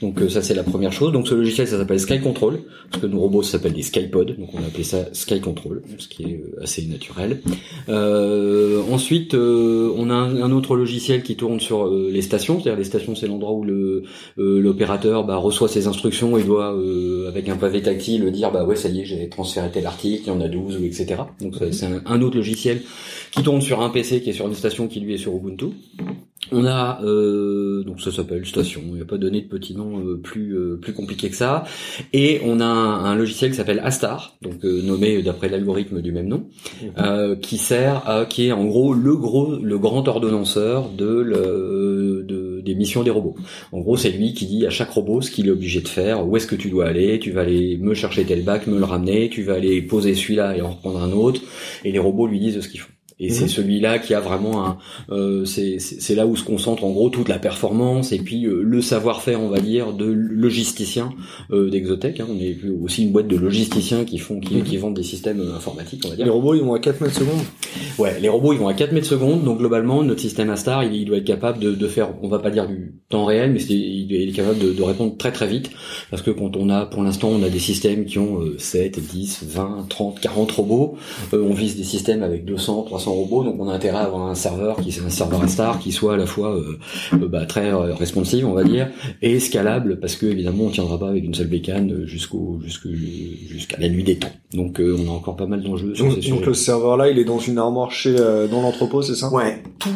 Donc 0.00 0.20
euh, 0.20 0.28
ça 0.28 0.42
c'est 0.42 0.54
la 0.54 0.62
première 0.62 0.92
chose. 0.92 1.12
Donc 1.12 1.28
ce 1.28 1.34
logiciel 1.34 1.66
ça 1.66 1.78
s'appelle 1.78 2.00
Sky 2.00 2.20
Control 2.20 2.60
parce 2.90 3.02
que 3.02 3.06
nos 3.06 3.20
robots 3.20 3.42
s'appellent 3.42 3.72
des 3.72 3.82
Skypods, 3.82 4.36
donc 4.38 4.50
on 4.54 4.58
a 4.58 4.66
appelé 4.66 4.84
ça 4.84 5.04
Sky 5.12 5.40
Control, 5.40 5.82
ce 5.98 6.08
qui 6.08 6.24
est 6.24 6.34
euh, 6.36 6.62
assez 6.62 6.82
naturel. 6.86 7.40
Euh, 7.88 8.82
ensuite 8.90 9.34
on 9.34 10.10
a 10.10 10.14
un, 10.14 10.52
autre 10.52 10.76
logiciel 10.76 11.22
qui 11.22 11.36
tourne 11.36 11.60
sur 11.60 11.88
les 11.88 12.22
stations, 12.22 12.60
c'est-à-dire 12.60 12.78
les 12.78 12.84
stations 12.84 13.14
c'est 13.14 13.26
l'endroit 13.26 13.52
où 13.52 13.64
le 13.64 14.04
l'opérateur 14.36 15.24
bah, 15.24 15.36
reçoit 15.36 15.68
ses 15.68 15.86
instructions 15.86 16.36
et 16.36 16.42
doit 16.42 16.76
avec 17.28 17.48
un 17.48 17.56
pavé 17.56 17.82
tactile 17.82 18.30
dire 18.32 18.50
bah 18.50 18.64
ouais 18.64 18.76
ça 18.76 18.88
y 18.88 19.00
est 19.00 19.04
j'ai 19.04 19.28
transféré 19.28 19.70
tel 19.72 19.86
article, 19.86 20.24
il 20.26 20.28
y 20.28 20.30
en 20.30 20.40
a 20.40 20.48
12 20.48 20.78
ou 20.78 20.84
etc. 20.84 21.22
Donc 21.40 21.54
c'est 21.70 21.86
un 22.04 22.22
autre 22.22 22.36
logiciel 22.36 22.61
qui 23.32 23.42
tourne 23.42 23.60
sur 23.60 23.80
un 23.82 23.90
PC 23.90 24.20
qui 24.22 24.30
est 24.30 24.34
sur 24.34 24.46
une 24.46 24.54
station 24.54 24.88
qui 24.88 25.00
lui 25.00 25.14
est 25.14 25.18
sur 25.18 25.34
Ubuntu. 25.34 25.66
On 26.50 26.66
a 26.66 27.00
euh, 27.02 27.84
donc 27.84 28.00
ça 28.00 28.10
s'appelle 28.10 28.44
station. 28.44 28.82
Il 28.88 28.94
n'y 28.94 29.00
a 29.00 29.04
pas 29.04 29.16
donné 29.16 29.40
de 29.40 29.46
petit 29.46 29.74
nom 29.74 30.00
euh, 30.00 30.20
plus 30.22 30.56
euh, 30.56 30.76
plus 30.76 30.92
compliqué 30.92 31.30
que 31.30 31.36
ça. 31.36 31.64
Et 32.12 32.40
on 32.44 32.60
a 32.60 32.64
un, 32.64 33.14
logiciel 33.14 33.50
qui 33.50 33.56
s'appelle 33.56 33.80
Astar, 33.84 34.36
donc 34.42 34.62
nommé 34.64 35.22
d'après 35.22 35.48
l'algorithme 35.48 36.02
du 36.02 36.12
même 36.12 36.26
nom, 36.26 36.46
mhm. 36.82 37.38
qui 37.40 37.58
sert 37.58 38.08
à 38.08 38.26
qui 38.26 38.48
est 38.48 38.52
en 38.52 38.64
gros 38.64 38.92
le 38.92 39.16
gros 39.16 39.56
le 39.56 39.78
grand 39.78 40.06
ordonnanceur 40.08 40.88
de, 40.90 41.06
le, 41.06 42.01
des 42.62 42.74
missions 42.74 43.02
des 43.02 43.10
robots. 43.10 43.36
En 43.72 43.80
gros, 43.80 43.96
c'est 43.96 44.10
lui 44.10 44.34
qui 44.34 44.46
dit 44.46 44.66
à 44.66 44.70
chaque 44.70 44.90
robot 44.90 45.20
ce 45.20 45.30
qu'il 45.30 45.48
est 45.48 45.50
obligé 45.50 45.80
de 45.80 45.88
faire, 45.88 46.26
où 46.26 46.36
est-ce 46.36 46.46
que 46.46 46.56
tu 46.56 46.70
dois 46.70 46.86
aller, 46.86 47.18
tu 47.18 47.30
vas 47.30 47.42
aller 47.42 47.76
me 47.78 47.94
chercher 47.94 48.24
tel 48.24 48.42
bac, 48.42 48.66
me 48.66 48.78
le 48.78 48.84
ramener, 48.84 49.28
tu 49.28 49.42
vas 49.42 49.54
aller 49.54 49.82
poser 49.82 50.14
celui-là 50.14 50.56
et 50.56 50.62
en 50.62 50.70
reprendre 50.70 51.02
un 51.02 51.12
autre, 51.12 51.40
et 51.84 51.92
les 51.92 51.98
robots 51.98 52.26
lui 52.26 52.40
disent 52.40 52.60
ce 52.60 52.68
qu'ils 52.68 52.80
font. 52.80 52.92
Et 53.22 53.30
c'est 53.30 53.44
mhm. 53.44 53.48
celui-là 53.48 53.98
qui 54.00 54.14
a 54.14 54.20
vraiment 54.20 54.66
un, 54.66 54.78
euh, 55.10 55.44
c'est 55.44 56.14
là 56.14 56.26
où 56.26 56.34
se 56.34 56.42
concentre 56.42 56.84
en 56.84 56.90
gros 56.90 57.08
toute 57.08 57.28
la 57.28 57.38
performance 57.38 58.10
et 58.10 58.18
puis 58.18 58.46
euh, 58.46 58.62
le 58.62 58.82
savoir-faire, 58.82 59.40
on 59.40 59.48
va 59.48 59.60
dire, 59.60 59.92
de 59.92 60.06
logisticien 60.06 61.12
euh, 61.52 61.70
d'Exotech. 61.70 62.18
Hein. 62.18 62.26
On 62.28 62.40
est 62.40 62.56
aussi 62.82 63.04
une 63.04 63.12
boîte 63.12 63.28
de 63.28 63.36
logisticiens 63.36 64.04
qui 64.04 64.18
font, 64.18 64.40
qui, 64.40 64.56
mhm. 64.56 64.64
qui 64.64 64.76
vendent 64.76 64.96
des 64.96 65.04
systèmes 65.04 65.40
euh, 65.40 65.54
informatiques, 65.54 66.02
on 66.04 66.10
va 66.10 66.16
dire. 66.16 66.24
Les 66.24 66.30
robots, 66.30 66.54
ils 66.54 66.62
vont 66.62 66.74
à 66.74 66.80
4 66.80 67.00
mètres 67.00 67.14
secondes. 67.14 67.44
Ouais, 67.98 68.18
les 68.20 68.28
robots, 68.28 68.52
ils 68.52 68.58
vont 68.58 68.66
à 68.66 68.74
4 68.74 68.92
mètres 68.92 69.06
secondes. 69.06 69.44
Donc 69.44 69.58
globalement, 69.58 70.02
notre 70.02 70.20
système 70.20 70.50
Astar, 70.50 70.82
il, 70.82 70.94
il 70.94 71.04
doit 71.04 71.18
être 71.18 71.24
capable 71.24 71.60
de, 71.60 71.72
de, 71.72 71.86
faire, 71.86 72.14
on 72.22 72.28
va 72.28 72.40
pas 72.40 72.50
dire 72.50 72.66
du 72.66 72.94
temps 73.08 73.24
réel, 73.24 73.52
mais 73.52 73.62
il 73.62 74.28
est 74.28 74.32
capable 74.32 74.58
de, 74.58 74.72
de, 74.72 74.82
répondre 74.82 75.16
très 75.16 75.30
très 75.30 75.46
vite. 75.46 75.70
Parce 76.10 76.22
que 76.22 76.32
quand 76.32 76.56
on 76.56 76.70
a, 76.70 76.86
pour 76.86 77.04
l'instant, 77.04 77.28
on 77.28 77.42
a 77.44 77.48
des 77.48 77.60
systèmes 77.60 78.04
qui 78.04 78.18
ont 78.18 78.40
7, 78.58 78.98
10, 78.98 79.44
20, 79.48 79.86
30, 79.88 80.20
40 80.20 80.50
robots. 80.50 80.96
on 81.32 81.52
vise 81.54 81.76
des 81.76 81.84
systèmes 81.84 82.22
avec 82.22 82.44
200, 82.44 82.82
300 82.82 83.11
robots, 83.12 83.44
donc 83.44 83.56
on 83.58 83.68
a 83.68 83.72
intérêt 83.72 83.98
à 83.98 84.02
avoir 84.02 84.28
un 84.28 84.34
serveur 84.34 84.76
qui 84.76 84.92
c'est 84.92 85.04
un 85.04 85.10
serveur 85.10 85.48
star 85.48 85.78
qui 85.78 85.92
soit 85.92 86.14
à 86.14 86.16
la 86.16 86.26
fois 86.26 86.54
euh, 86.54 86.78
euh, 87.14 87.28
bah, 87.28 87.46
très 87.46 87.72
euh, 87.72 87.94
responsive, 87.94 88.46
on 88.46 88.52
va 88.52 88.64
dire, 88.64 88.88
et 89.20 89.38
scalable 89.40 89.98
parce 90.00 90.16
que 90.16 90.26
évidemment 90.26 90.64
on 90.64 90.70
tiendra 90.70 90.98
pas 90.98 91.08
avec 91.08 91.24
une 91.24 91.34
seule 91.34 91.48
bécane 91.48 92.04
jusqu'au 92.04 92.60
jusqu'à 92.62 93.78
la 93.78 93.88
nuit 93.88 94.04
des 94.04 94.16
temps. 94.16 94.32
Donc 94.52 94.80
on 94.80 95.08
a 95.08 95.10
encore 95.10 95.36
pas 95.36 95.46
mal 95.46 95.62
d'enjeux 95.62 95.94
sur 95.94 96.08
donc, 96.08 96.20
Donc 96.20 96.46
le 96.46 96.54
serveur 96.54 96.96
là, 96.96 97.08
il 97.08 97.18
est 97.18 97.24
dans 97.24 97.38
une 97.38 97.58
armoire 97.58 97.90
chez 97.90 98.14
dans 98.14 98.62
l'entrepôt, 98.62 99.02
c'est 99.02 99.14
ça? 99.14 99.32
Ouais, 99.32 99.62
tous 99.78 99.90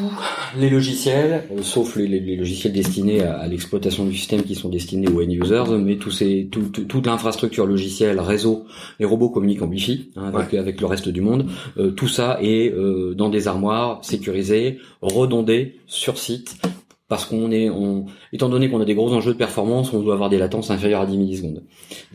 les 0.58 0.70
logiciels, 0.70 1.44
sauf 1.62 1.96
les, 1.96 2.36
logiciels 2.36 2.72
destinés 2.72 3.22
à, 3.22 3.46
l'exploitation 3.46 4.04
du 4.04 4.16
système 4.16 4.42
qui 4.42 4.54
sont 4.54 4.68
destinés 4.68 5.08
aux 5.08 5.22
end 5.22 5.28
users, 5.28 5.76
mais 5.78 5.96
tous 5.96 6.10
ces 6.10 6.48
tout, 6.50 6.62
toute 6.62 7.06
l'infrastructure 7.06 7.66
logicielle, 7.66 8.18
réseau, 8.20 8.64
les 8.98 9.06
robots 9.06 9.28
communiquent 9.28 9.62
en 9.62 9.68
Wi-Fi 9.68 10.10
hein, 10.16 10.32
avec, 10.34 10.54
avec, 10.54 10.80
le 10.80 10.86
reste 10.86 11.08
du 11.08 11.20
monde. 11.20 11.46
tout 11.96 12.08
ça 12.08 12.38
est 12.40 12.72
dans 13.16 13.28
des 13.28 13.48
armoires 13.48 14.04
sécurisées, 14.04 14.78
redondées, 15.00 15.80
sur 15.86 16.18
site, 16.18 16.56
parce 17.08 17.24
qu'on 17.24 17.52
est, 17.52 17.70
on, 17.70 18.06
étant 18.32 18.48
donné 18.48 18.68
qu'on 18.68 18.80
a 18.80 18.84
des 18.84 18.94
gros 18.94 19.12
enjeux 19.12 19.32
de 19.32 19.38
performance, 19.38 19.92
on 19.92 20.00
doit 20.00 20.14
avoir 20.14 20.28
des 20.28 20.38
latences 20.38 20.70
inférieures 20.70 21.02
à 21.02 21.06
10 21.06 21.16
millisecondes, 21.16 21.62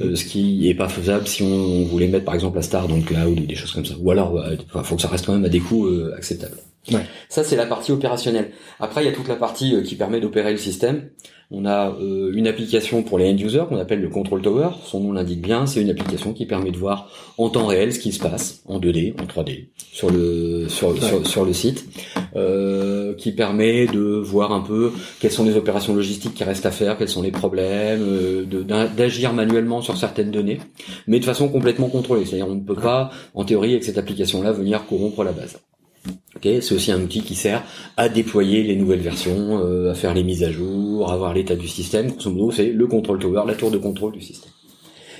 euh, 0.02 0.16
ce 0.16 0.26
qui 0.26 0.70
est 0.70 0.74
pas 0.74 0.90
faisable 0.90 1.28
si 1.28 1.44
on, 1.44 1.86
voulait 1.86 2.08
mettre 2.08 2.26
par 2.26 2.36
exemple 2.36 2.58
la 2.58 2.62
star 2.62 2.88
dans 2.88 2.98
le 2.98 3.02
cloud 3.02 3.40
ou 3.40 3.46
des 3.46 3.56
choses 3.56 3.72
comme 3.72 3.86
ça. 3.86 3.96
Ou 4.00 4.12
alors, 4.12 4.44
il 4.52 4.60
euh, 4.78 4.84
faut 4.84 4.96
que 4.96 5.02
ça 5.02 5.08
reste 5.08 5.26
quand 5.26 5.34
même 5.34 5.46
à 5.46 5.50
des 5.50 5.60
coûts 5.60 5.86
euh, 5.86 6.14
acceptables. 6.18 6.58
Ça 7.30 7.44
c'est 7.44 7.56
la 7.56 7.68
partie 7.68 7.92
opérationnelle. 7.92 8.52
Après, 8.80 9.04
il 9.04 9.06
y 9.06 9.10
a 9.10 9.14
toute 9.14 9.28
la 9.28 9.36
partie 9.36 9.82
qui 9.84 9.96
permet 9.96 10.20
d'opérer 10.20 10.52
le 10.52 10.58
système. 10.58 11.10
On 11.54 11.66
a 11.66 11.90
euh, 11.90 12.32
une 12.34 12.48
application 12.48 13.04
pour 13.04 13.20
les 13.20 13.30
end 13.30 13.38
users 13.38 13.64
qu'on 13.68 13.78
appelle 13.78 14.00
le 14.00 14.08
Control 14.08 14.42
Tower. 14.42 14.70
Son 14.86 15.02
nom 15.02 15.12
l'indique 15.12 15.42
bien. 15.42 15.66
C'est 15.66 15.82
une 15.82 15.90
application 15.90 16.32
qui 16.32 16.46
permet 16.46 16.72
de 16.72 16.78
voir 16.78 17.10
en 17.38 17.50
temps 17.50 17.68
réel 17.68 17.94
ce 17.94 18.00
qui 18.00 18.14
se 18.14 18.20
passe 18.20 18.64
en 18.68 18.80
2D, 18.80 19.14
en 19.22 19.26
3D 19.26 19.68
sur 19.92 20.10
le 20.10 20.70
sur, 20.70 20.96
sur, 21.28 21.46
le 21.46 21.54
site, 21.54 21.86
euh, 22.38 23.14
qui 23.16 23.34
permet 23.34 23.86
de 23.88 24.00
voir 24.00 24.54
un 24.54 24.62
peu 24.62 24.94
quelles 25.20 25.32
sont 25.32 25.44
les 25.44 25.58
opérations 25.58 25.94
logistiques 25.94 26.34
qui 26.34 26.46
restent 26.46 26.66
à 26.66 26.72
faire, 26.72 26.98
quels 26.98 27.10
sont 27.10 27.22
les 27.22 27.32
problèmes, 27.32 28.02
euh, 28.02 28.88
d'agir 28.96 29.34
manuellement 29.34 29.82
sur 29.82 29.98
certaines 29.98 30.32
données, 30.32 30.60
mais 31.08 31.20
de 31.20 31.26
façon 31.26 31.50
complètement 31.50 31.90
contrôlée. 31.90 32.26
C'est-à-dire 32.26 32.48
on 32.48 32.56
ne 32.56 32.62
peut 32.62 32.76
pas, 32.76 33.12
en 33.34 33.44
théorie, 33.44 33.72
avec 33.72 33.84
cette 33.84 33.98
application-là, 33.98 34.54
venir 34.54 34.86
corrompre 34.88 35.24
la 35.26 35.34
base. 35.34 35.60
C'est 36.44 36.74
aussi 36.74 36.92
un 36.92 37.02
outil 37.02 37.22
qui 37.22 37.36
sert 37.36 37.64
à 37.98 38.10
déployer 38.10 38.64
les 38.64 38.76
nouvelles 38.76 39.00
versions, 39.00 39.60
euh, 39.64 39.92
à 39.92 39.94
faire 39.94 40.14
les 40.14 40.24
mises 40.24 40.44
à 40.44 40.52
jour, 40.52 41.12
à 41.12 41.18
voir 41.18 41.34
l'état 41.34 41.56
du 41.56 41.68
système. 41.68 42.12
Grosso 42.12 42.32
modo, 42.32 42.52
c'est 42.52 42.72
le 42.72 42.88
control 42.88 43.20
tower, 43.20 43.44
la 43.46 43.56
tour 43.56 43.72
de 43.72 43.78
contrôle 43.78 44.14
du 44.14 44.22
système. 44.22 44.52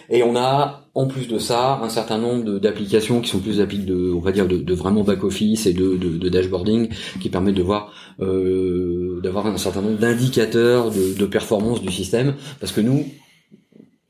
Et 0.10 0.24
on 0.24 0.36
a 0.36 0.88
en 0.94 1.08
plus 1.08 1.28
de 1.28 1.38
ça 1.38 1.80
un 1.82 1.88
certain 1.88 2.18
nombre 2.18 2.60
d'applications 2.60 3.22
qui 3.22 3.30
sont 3.30 3.40
plus 3.40 3.60
d'applications 3.60 3.96
de, 3.96 4.12
on 4.14 4.20
va 4.20 4.34
dire, 4.34 4.46
de, 4.48 4.74
vraiment 4.74 5.04
back 5.04 5.24
office 5.24 5.68
et 5.68 5.74
de, 5.74 6.30
dashboarding 6.30 6.90
qui 7.22 7.30
permettent 7.30 7.56
de 7.56 7.64
voir, 7.64 7.94
euh, 8.20 9.22
d'avoir 9.24 9.48
un 9.48 9.58
certain 9.58 9.82
nombre 9.82 10.00
d'indicateurs 10.00 10.92
de 10.92 11.26
performance 11.26 11.82
du 11.82 11.92
système, 11.92 12.36
parce 12.60 12.74
que 12.74 12.82
nous, 12.82 13.06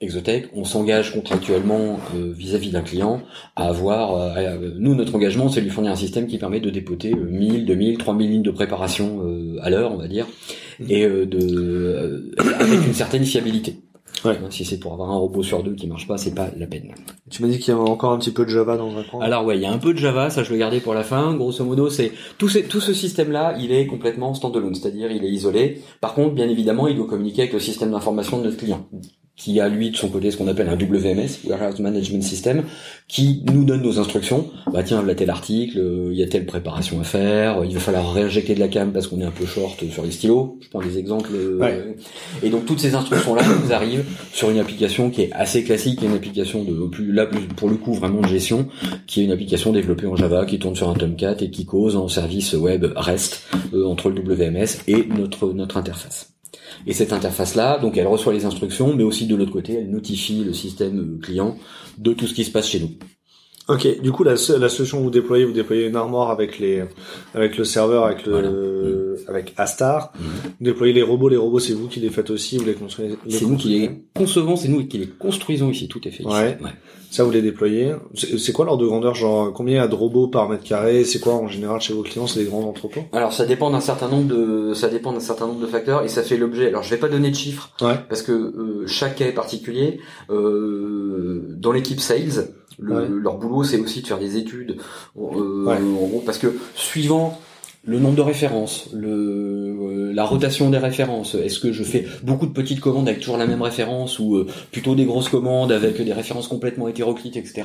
Exotech, 0.02 0.50
on 0.56 0.64
s'engage 0.64 1.14
contractuellement 1.14 2.00
euh, 2.16 2.34
vis-à-vis 2.36 2.72
d'un 2.72 2.82
client 2.82 3.22
à 3.56 3.68
avoir, 3.68 4.16
euh, 4.16 4.72
nous 4.80 4.96
notre 4.96 5.14
engagement 5.14 5.48
c'est 5.48 5.62
de 5.62 5.66
lui 5.66 5.72
fournir 5.72 5.92
un 5.92 5.96
système 5.96 6.26
qui 6.26 6.40
permet 6.40 6.60
de 6.60 6.72
dépoter 6.72 7.14
1000, 7.14 7.66
2000, 7.68 8.00
3000 8.00 8.32
lignes 8.32 8.42
de 8.42 8.52
préparation 8.52 9.22
euh, 9.24 9.60
à 9.62 9.70
l'heure 9.70 9.92
on 9.94 9.98
va 9.98 10.08
dire, 10.08 10.26
et 10.90 11.06
de 11.08 12.34
avec 12.60 12.88
une 12.88 12.94
certaine 12.94 13.24
fiabilité. 13.26 13.78
Ouais. 14.26 14.38
Si 14.50 14.66
c'est 14.66 14.80
pour 14.80 14.94
avoir 14.94 15.10
un 15.10 15.18
robot 15.18 15.42
sur 15.42 15.64
deux 15.64 15.74
qui 15.74 15.88
marche 15.88 16.08
pas, 16.08 16.18
c'est 16.18 16.36
pas 16.36 16.50
la 16.56 16.68
peine. 16.68 16.94
Tu 17.30 17.42
m'as 17.42 17.48
dit 17.48 17.58
qu'il 17.58 17.74
y 17.74 17.78
avait 17.78 17.90
encore 17.90 18.12
un 18.12 18.20
petit 18.20 18.32
peu 18.32 18.46
de 18.46 18.50
Java 18.50 18.78
dans 18.78 18.96
un 18.96 19.04
coin. 19.04 19.22
Alors 19.22 19.46
ouais, 19.46 19.58
il 19.58 19.62
y 19.62 19.66
a 19.66 19.72
un 19.72 19.80
peu 19.80 19.94
de 19.94 19.98
Java, 19.98 20.30
ça 20.30 20.44
je 20.44 20.52
le 20.52 20.58
gardais 20.58 20.80
pour 20.80 20.94
la 20.94 21.04
fin. 21.04 21.34
Grosso 21.36 21.64
modo, 21.64 21.90
c'est 21.90 22.12
tout, 22.38 22.50
tout 22.70 22.82
ce 22.82 22.94
système-là, 22.94 23.56
il 23.60 23.72
est 23.72 23.88
complètement 23.88 24.34
standalone, 24.34 24.76
c'est-à-dire 24.76 25.12
il 25.12 25.24
est 25.24 25.32
isolé. 25.32 25.82
Par 26.02 26.14
contre, 26.14 26.36
bien 26.36 26.50
évidemment, 26.50 26.88
il 26.88 26.96
doit 26.96 27.08
communiquer 27.08 27.44
avec 27.44 27.54
le 27.54 27.60
système 27.60 27.92
d'information 27.92 28.40
de 28.40 28.44
notre 28.46 28.58
client 28.58 28.88
qui 29.42 29.60
a 29.60 29.68
lui 29.68 29.90
de 29.90 29.98
son 29.98 30.10
côté 30.10 30.30
ce 30.30 30.38
qu'on 30.38 30.48
appelle 30.48 30.70
un 30.70 30.76
WMS, 30.76 31.48
Warehouse 31.48 31.80
Management 31.80 32.22
System, 32.22 32.64
qui 33.08 33.42
nous 33.52 33.64
donne 33.64 33.82
nos 33.82 34.00
instructions. 34.00 34.52
Bah 34.72 34.84
tiens, 34.84 35.02
là 35.02 35.16
tel 35.16 35.32
article, 35.32 35.80
euh, 35.80 36.10
il 36.12 36.20
y 36.20 36.22
a 36.22 36.28
telle 36.28 36.46
préparation 36.46 37.00
à 37.02 37.04
faire, 37.04 37.66
il 37.66 37.74
va 37.74 37.80
falloir 37.80 38.14
réinjecter 38.14 38.54
de 38.54 38.60
la 38.60 38.68
cam 38.68 38.94
parce 38.94 39.08
qu'on 39.08 39.20
est 39.20 39.26
un 39.26 39.32
peu 39.32 39.48
short 39.48 39.84
sur 39.90 40.04
les 40.04 40.12
stylos. 40.12 40.60
Je 40.62 40.70
prends 40.70 40.82
des 40.82 41.00
exemples. 41.00 41.32
Euh, 41.34 41.94
et 42.44 42.50
donc 42.52 42.68
toutes 42.68 42.82
ces 42.82 42.94
instructions 42.94 43.34
là 43.34 43.42
nous 43.66 43.74
arrivent 43.74 44.06
sur 44.32 44.52
une 44.52 44.60
application 44.60 45.10
qui 45.10 45.24
est 45.24 45.32
assez 45.32 45.64
classique, 45.64 46.04
une 46.04 46.14
application 46.14 46.64
de 46.64 46.86
plus 46.86 47.12
là 47.12 47.28
pour 47.56 47.68
le 47.68 47.78
coup 47.78 47.94
vraiment 47.94 48.22
de 48.22 48.28
gestion, 48.28 48.68
qui 49.08 49.22
est 49.22 49.24
une 49.24 49.32
application 49.32 49.72
développée 49.72 50.06
en 50.06 50.16
Java 50.16 50.46
qui 50.46 50.60
tourne 50.60 50.76
sur 50.76 50.88
un 50.88 50.94
Tomcat 50.94 51.38
et 51.40 51.50
qui 51.50 51.66
cause 51.66 51.96
en 51.96 52.08
service 52.08 52.54
web 52.54 52.86
REST 52.96 53.42
euh, 53.74 53.88
entre 53.88 54.12
le 54.12 54.22
WMS 54.22 54.84
et 54.88 55.08
notre 55.08 55.52
notre 55.52 55.78
interface. 55.78 56.31
Et 56.88 56.94
cette 56.94 57.14
interface-là, 57.14 57.80
donc 57.80 57.98
elle 57.98 58.08
reçoit 58.08 58.34
les 58.34 58.46
instructions, 58.46 58.94
mais 58.96 59.04
aussi 59.04 59.26
de 59.28 59.36
l'autre 59.36 59.52
côté, 59.52 59.74
elle 59.74 59.90
notifie 59.90 60.44
le 60.44 60.54
système 60.54 61.20
client 61.22 61.58
de 61.98 62.14
tout 62.14 62.28
ce 62.28 62.34
qui 62.34 62.44
se 62.44 62.52
passe 62.52 62.68
chez 62.68 62.80
nous. 62.80 62.92
Ok, 63.68 64.02
du 64.02 64.12
coup 64.12 64.24
la, 64.24 64.32
la 64.32 64.70
solution 64.70 64.98
que 64.98 65.04
vous 65.04 65.12
déployez, 65.12 65.46
vous 65.46 65.54
déployez 65.54 65.86
une 65.86 65.96
armoire 65.96 66.32
avec 66.32 66.60
les 66.60 66.84
avec 67.34 67.58
le 67.58 67.64
serveur, 67.64 68.06
avec 68.06 68.26
le 68.26 69.24
avec 69.28 69.54
Astar. 69.56 70.12
Mmh. 70.14 70.24
Vous 70.24 70.66
déployez 70.66 70.94
les 70.94 71.04
robots, 71.04 71.30
les 71.30 71.38
robots 71.38 71.60
c'est 71.60 71.74
vous 71.74 71.88
qui 71.88 72.00
les 72.00 72.10
faites 72.10 72.32
aussi, 72.32 72.58
vous 72.58 72.66
les 72.66 72.74
construisez. 72.74 73.16
C'est 73.30 73.46
nous 73.46 73.56
qui 73.56 73.70
les 73.70 73.92
concevons, 74.16 74.56
c'est 74.56 74.68
nous 74.68 74.86
qui 74.88 74.98
les 74.98 75.08
construisons 75.08 75.70
ici, 75.70 75.88
tout 75.88 76.06
est 76.08 76.12
fait. 76.12 76.24
Ici. 76.24 76.30
Ouais. 76.30 76.58
Ça, 77.12 77.26
vous 77.26 77.32
les 77.32 77.42
déployez. 77.42 77.94
C'est 78.16 78.54
quoi 78.54 78.64
l'ordre 78.64 78.82
de 78.82 78.88
grandeur 78.88 79.16
Genre, 79.16 79.52
combien 79.52 79.76
il 79.76 79.78
y 79.78 79.82
a 79.82 79.88
de 79.88 79.96
robots 79.96 80.28
par 80.28 80.48
mètre 80.48 80.64
carré? 80.64 81.04
C'est 81.04 81.20
quoi 81.20 81.34
en 81.34 81.50
général 81.50 81.82
chez 81.82 81.94
vos 81.94 82.04
clients 82.04 82.26
C'est 82.26 82.40
des 82.40 82.46
grands 82.46 82.64
entrepôts? 82.64 83.04
Alors, 83.12 83.34
ça 83.34 83.46
dépend 83.46 83.70
d'un 83.70 83.82
certain 83.82 84.08
nombre 84.08 84.28
de, 84.28 84.74
ça 84.74 84.88
dépend 84.88 85.12
d'un 85.12 85.20
certain 85.20 85.46
nombre 85.46 85.60
de 85.60 85.68
facteurs 85.68 86.04
et 86.04 86.08
ça 86.08 86.24
fait 86.24 86.38
l'objet. 86.38 86.70
Alors, 86.70 86.84
je 86.84 86.90
vais 86.90 86.98
pas 86.98 87.10
donner 87.10 87.30
de 87.30 87.36
chiffres 87.36 87.70
parce 87.78 88.22
que 88.22 88.32
euh, 88.32 88.88
chaque 88.88 89.18
cas 89.18 89.26
est 89.26 89.34
particulier. 89.34 90.00
Euh, 90.30 91.42
dans 91.58 91.74
l'équipe 91.74 92.00
sales, 92.00 92.48
leur 92.80 93.38
boulot, 93.38 93.64
c'est 93.64 93.78
aussi 93.78 94.02
de 94.02 94.08
faire 94.08 94.20
des 94.20 94.38
études. 94.38 94.78
Euh, 95.20 95.68
en 95.68 96.08
gros, 96.08 96.24
parce 96.26 96.38
que 96.38 96.56
suivant 96.76 97.38
le 97.84 98.00
nombre 98.00 98.16
de 98.16 98.22
références, 98.22 98.90
le, 98.94 99.10
euh, 99.10 100.14
la 100.14 100.24
rotation 100.24 100.70
des 100.70 100.78
références. 100.78 101.34
Est-ce 101.34 101.60
que 101.60 101.72
je 101.72 101.84
fais 101.84 102.06
beaucoup 102.24 102.46
de 102.46 102.52
petites 102.52 102.80
commandes 102.80 103.08
avec 103.08 103.22
toujours 103.22 103.38
la 103.38 103.48
même 103.48 103.62
référence 103.62 104.20
ou 104.20 104.36
euh, 104.36 104.48
plutôt 104.72 104.94
des 104.94 105.06
grosses 105.06 105.30
commandes 105.30 105.72
avec 105.72 106.00
des 106.00 106.14
références 106.14 106.48
complètement 106.48 106.88
hétéroclites, 106.88 107.38
etc. 107.38 107.64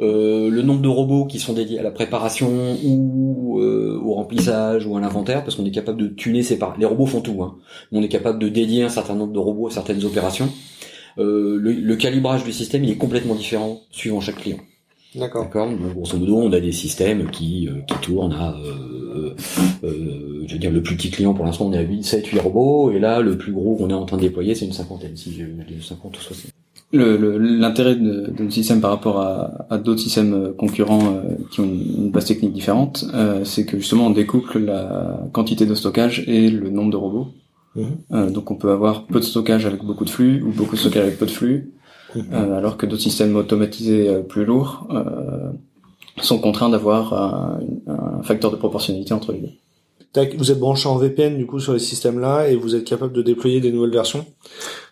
Euh, 0.00 0.50
le 0.50 0.62
nombre 0.62 0.82
de 0.82 0.88
robots 0.88 1.24
qui 1.24 1.38
sont 1.38 1.54
dédiés 1.54 1.78
à 1.78 1.82
la 1.82 1.90
préparation 1.90 2.76
ou 2.84 3.60
au 3.60 4.14
remplissage 4.14 4.86
ou 4.86 4.96
à 4.96 5.00
l'inventaire, 5.00 5.44
parce 5.44 5.56
qu'on 5.56 5.64
est 5.64 5.70
capable 5.70 5.98
de 5.98 6.08
tuner 6.08 6.42
ces 6.42 6.58
par... 6.58 6.76
Les 6.76 6.84
robots 6.84 7.06
font 7.06 7.20
tout. 7.20 7.42
Hein. 7.42 7.56
On 7.92 8.02
est 8.02 8.08
capable 8.08 8.38
de 8.38 8.48
dédier 8.48 8.82
un 8.82 8.88
certain 8.88 9.14
nombre 9.14 9.32
de 9.32 9.38
robots 9.38 9.68
à 9.68 9.70
certaines 9.70 10.04
opérations. 10.04 10.50
Le, 11.16 11.56
le 11.58 11.96
calibrage 11.96 12.44
du 12.44 12.52
système 12.52 12.82
il 12.82 12.90
est 12.90 12.96
complètement 12.96 13.36
différent 13.36 13.80
suivant 13.90 14.20
chaque 14.20 14.36
client. 14.36 14.58
D'accord. 15.14 15.44
D'accord? 15.44 15.70
Grosso 15.94 16.16
modo, 16.18 16.38
on 16.38 16.52
a 16.52 16.58
des 16.58 16.72
systèmes 16.72 17.30
qui 17.30 17.68
euh, 17.68 17.82
qui 17.82 17.94
tournent 17.98 18.32
à, 18.32 18.52
euh, 18.56 18.64
euh, 18.64 18.93
je 19.82 20.52
veux 20.52 20.58
dire, 20.58 20.70
le 20.70 20.82
plus 20.82 20.96
petit 20.96 21.10
client 21.10 21.34
pour 21.34 21.44
l'instant, 21.44 21.66
on 21.66 21.72
est 21.72 21.78
à 21.78 21.82
8, 21.82 22.02
7, 22.02 22.26
8 22.26 22.38
robots, 22.40 22.90
et 22.90 22.98
là, 22.98 23.20
le 23.20 23.36
plus 23.36 23.52
gros 23.52 23.76
qu'on 23.76 23.90
est 23.90 23.94
en 23.94 24.04
train 24.04 24.16
de 24.16 24.22
déployer, 24.22 24.54
c'est 24.54 24.66
une 24.66 24.72
cinquantaine, 24.72 25.16
si 25.16 25.32
je 25.32 25.44
dis 25.44 25.82
50 25.82 26.16
ou 26.16 26.20
60. 26.20 26.52
L'intérêt 26.92 27.96
de, 27.96 28.30
de, 28.30 28.42
notre 28.42 28.52
système 28.52 28.80
par 28.80 28.90
rapport 28.90 29.18
à, 29.20 29.66
à 29.68 29.78
d'autres 29.78 30.00
systèmes 30.00 30.52
concurrents 30.56 31.22
qui 31.50 31.60
ont 31.60 31.64
une 31.64 32.10
base 32.10 32.26
technique 32.26 32.52
différente, 32.52 33.04
c'est 33.42 33.64
que 33.66 33.78
justement 33.78 34.06
on 34.06 34.10
découple 34.10 34.60
la 34.60 35.20
quantité 35.32 35.66
de 35.66 35.74
stockage 35.74 36.22
et 36.28 36.50
le 36.50 36.70
nombre 36.70 36.92
de 36.92 36.96
robots. 36.96 37.28
Mhm. 37.76 38.30
donc 38.30 38.52
on 38.52 38.54
peut 38.54 38.70
avoir 38.70 39.04
peu 39.04 39.18
de 39.18 39.24
stockage 39.24 39.66
avec 39.66 39.82
beaucoup 39.82 40.04
de 40.04 40.10
flux 40.10 40.40
ou 40.42 40.52
beaucoup 40.52 40.76
de 40.76 40.80
stockage 40.80 41.02
avec 41.02 41.18
peu 41.18 41.26
de 41.26 41.30
flux 41.32 41.72
euh, 42.16 42.58
alors 42.58 42.76
que 42.76 42.86
d'autres 42.86 43.02
systèmes 43.02 43.34
automatisés 43.36 44.08
euh, 44.08 44.22
plus 44.22 44.44
lourds 44.44 44.86
euh, 44.90 45.50
sont 46.22 46.38
contraints 46.38 46.68
d'avoir 46.68 47.12
un, 47.12 47.60
un, 47.86 48.22
facteur 48.22 48.50
de 48.50 48.56
proportionnalité 48.56 49.12
entre 49.14 49.32
les 49.32 49.40
deux. 49.40 50.36
Vous 50.36 50.52
êtes 50.52 50.60
branché 50.60 50.88
en 50.88 50.96
VPN 50.96 51.36
du 51.36 51.46
coup 51.46 51.58
sur 51.58 51.72
les 51.72 51.80
systèmes-là 51.80 52.48
et 52.48 52.54
vous 52.54 52.76
êtes 52.76 52.84
capable 52.84 53.12
de 53.12 53.22
déployer 53.22 53.60
des 53.60 53.72
nouvelles 53.72 53.90
versions? 53.90 54.24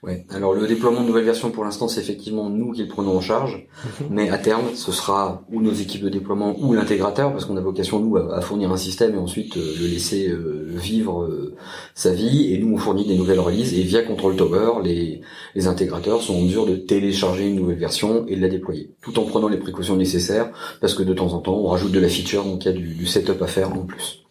Ouais. 0.02 0.26
Alors 0.30 0.52
le 0.52 0.66
déploiement 0.66 1.02
de 1.02 1.06
nouvelles 1.06 1.24
versions 1.24 1.52
pour 1.52 1.62
l'instant 1.62 1.86
c'est 1.86 2.00
effectivement 2.00 2.50
nous 2.50 2.72
qui 2.72 2.82
le 2.82 2.88
prenons 2.88 3.16
en 3.16 3.20
charge, 3.20 3.68
mhm. 3.84 4.06
mais 4.10 4.30
à 4.30 4.38
terme 4.38 4.64
ce 4.74 4.90
sera 4.90 5.44
ou 5.52 5.62
nos 5.62 5.72
équipes 5.72 6.02
de 6.02 6.08
déploiement 6.08 6.56
ou 6.58 6.72
l'intégrateur 6.72 7.30
parce 7.30 7.44
qu'on 7.44 7.56
a 7.56 7.60
vocation 7.60 8.00
nous 8.00 8.16
à, 8.16 8.40
fournir 8.40 8.72
un 8.72 8.76
système 8.76 9.14
et 9.14 9.18
ensuite 9.18 9.56
euh, 9.56 9.74
le 9.80 9.86
laisser 9.86 10.28
euh, 10.28 10.66
vivre 10.70 11.22
euh, 11.22 11.54
sa 11.94 12.12
vie 12.12 12.52
et 12.52 12.58
nous 12.58 12.74
on 12.74 12.78
fournit 12.78 13.06
des 13.06 13.16
nouvelles 13.16 13.38
releases 13.38 13.74
et 13.74 13.82
via 13.82 14.02
Control 14.02 14.34
Tower 14.34 14.82
les 14.82 15.20
les 15.54 15.66
intégrateurs 15.68 16.20
sont 16.20 16.34
en 16.34 16.40
mesure 16.40 16.66
de 16.66 16.74
télécharger 16.74 17.48
une 17.48 17.56
nouvelle 17.56 17.78
version 17.78 18.26
et 18.26 18.34
de 18.34 18.40
la 18.40 18.48
déployer 18.48 18.90
tout 19.02 19.16
en 19.20 19.24
prenant 19.24 19.48
les 19.48 19.58
précautions 19.58 19.94
nécessaires 19.94 20.50
parce 20.80 20.94
que 20.94 21.04
de 21.04 21.14
temps 21.14 21.32
en 21.32 21.38
temps 21.38 21.54
on 21.54 21.68
rajoute 21.68 21.92
de 21.92 22.00
la 22.00 22.08
feature 22.08 22.42
donc 22.42 22.64
il 22.64 22.66
y 22.66 22.70
a 22.70 22.76
du, 22.76 22.94
du 22.94 23.06
setup 23.06 23.40
à 23.40 23.46
faire 23.46 23.72
en 23.72 23.84
plus. 23.84 24.24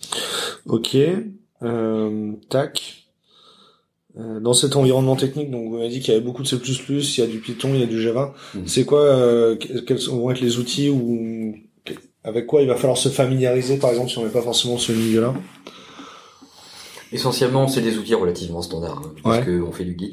Ok. 0.68 0.98
Euh, 1.64 2.32
tac. 2.50 3.01
Euh, 4.20 4.42
dans 4.42 4.54
cet 4.54 4.76
environnement 4.76 5.16
technique, 5.16 5.50
donc 5.50 5.70
vous 5.70 5.78
m'avez 5.78 5.90
dit 5.90 6.02
qu'il 6.02 6.14
y 6.14 6.18
avait 6.18 6.26
beaucoup 6.26 6.44
de 6.44 6.48
C++, 6.48 6.58
il 6.58 7.20
y 7.20 7.22
a 7.22 7.28
du 7.28 7.40
Python, 7.40 7.70
il 7.74 7.80
y 7.80 7.84
a 7.84 7.88
du 7.88 8.02
Java. 8.02 8.34
Mhm. 8.54 8.64
C'est 8.66 8.84
quoi, 8.84 9.02
euh, 9.02 9.56
quels 9.56 10.00
vont 10.10 10.30
être 10.32 10.42
les 10.42 10.58
outils 10.58 10.90
ou 10.90 11.56
avec 12.24 12.46
quoi 12.46 12.62
il 12.62 12.68
va 12.68 12.76
falloir 12.76 12.98
se 12.98 13.10
familiariser, 13.10 13.78
par 13.78 13.90
exemple, 13.90 14.10
si 14.10 14.18
on 14.18 14.24
n'est 14.24 14.32
pas 14.32 14.42
forcément 14.42 14.78
ce 14.78 14.92
milieu-là? 14.92 15.34
Essentiellement, 17.14 17.68
c'est 17.68 17.82
des 17.82 17.98
outils 17.98 18.16
relativement 18.16 18.62
standards, 18.62 19.02
hein, 19.06 19.14
parce 19.24 19.46
qu'on 19.46 19.72
fait 19.72 19.86
du 19.86 19.98
Git. 19.98 20.12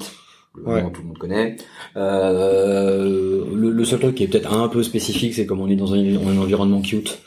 Ouais. 0.64 0.82
tout 0.92 1.02
le 1.02 1.08
monde 1.08 1.18
connaît. 1.18 1.56
Euh, 1.96 3.44
le, 3.54 3.84
seul 3.84 4.00
truc 4.00 4.16
qui 4.16 4.24
est 4.24 4.28
peut-être 4.28 4.52
un 4.52 4.68
peu 4.68 4.82
spécifique, 4.82 5.34
c'est 5.34 5.46
comme 5.46 5.60
on 5.60 5.68
est 5.68 5.76
dans 5.76 5.94
un, 5.94 5.98
un 5.98 6.38
environnement 6.38 6.80
Qt, 6.80 7.18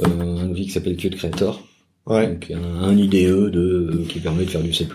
euh, 0.00 0.06
un 0.06 0.48
outil 0.50 0.64
qui 0.64 0.70
s'appelle 0.70 0.96
Qt 0.96 1.14
Creator, 1.16 1.62
Ouais. 2.06 2.26
Donc 2.26 2.50
un, 2.50 2.96
IDE 2.96 3.50
de, 3.50 4.04
qui 4.08 4.20
permet 4.20 4.44
de 4.44 4.50
faire 4.50 4.62
du 4.62 4.72
C++. 4.72 4.86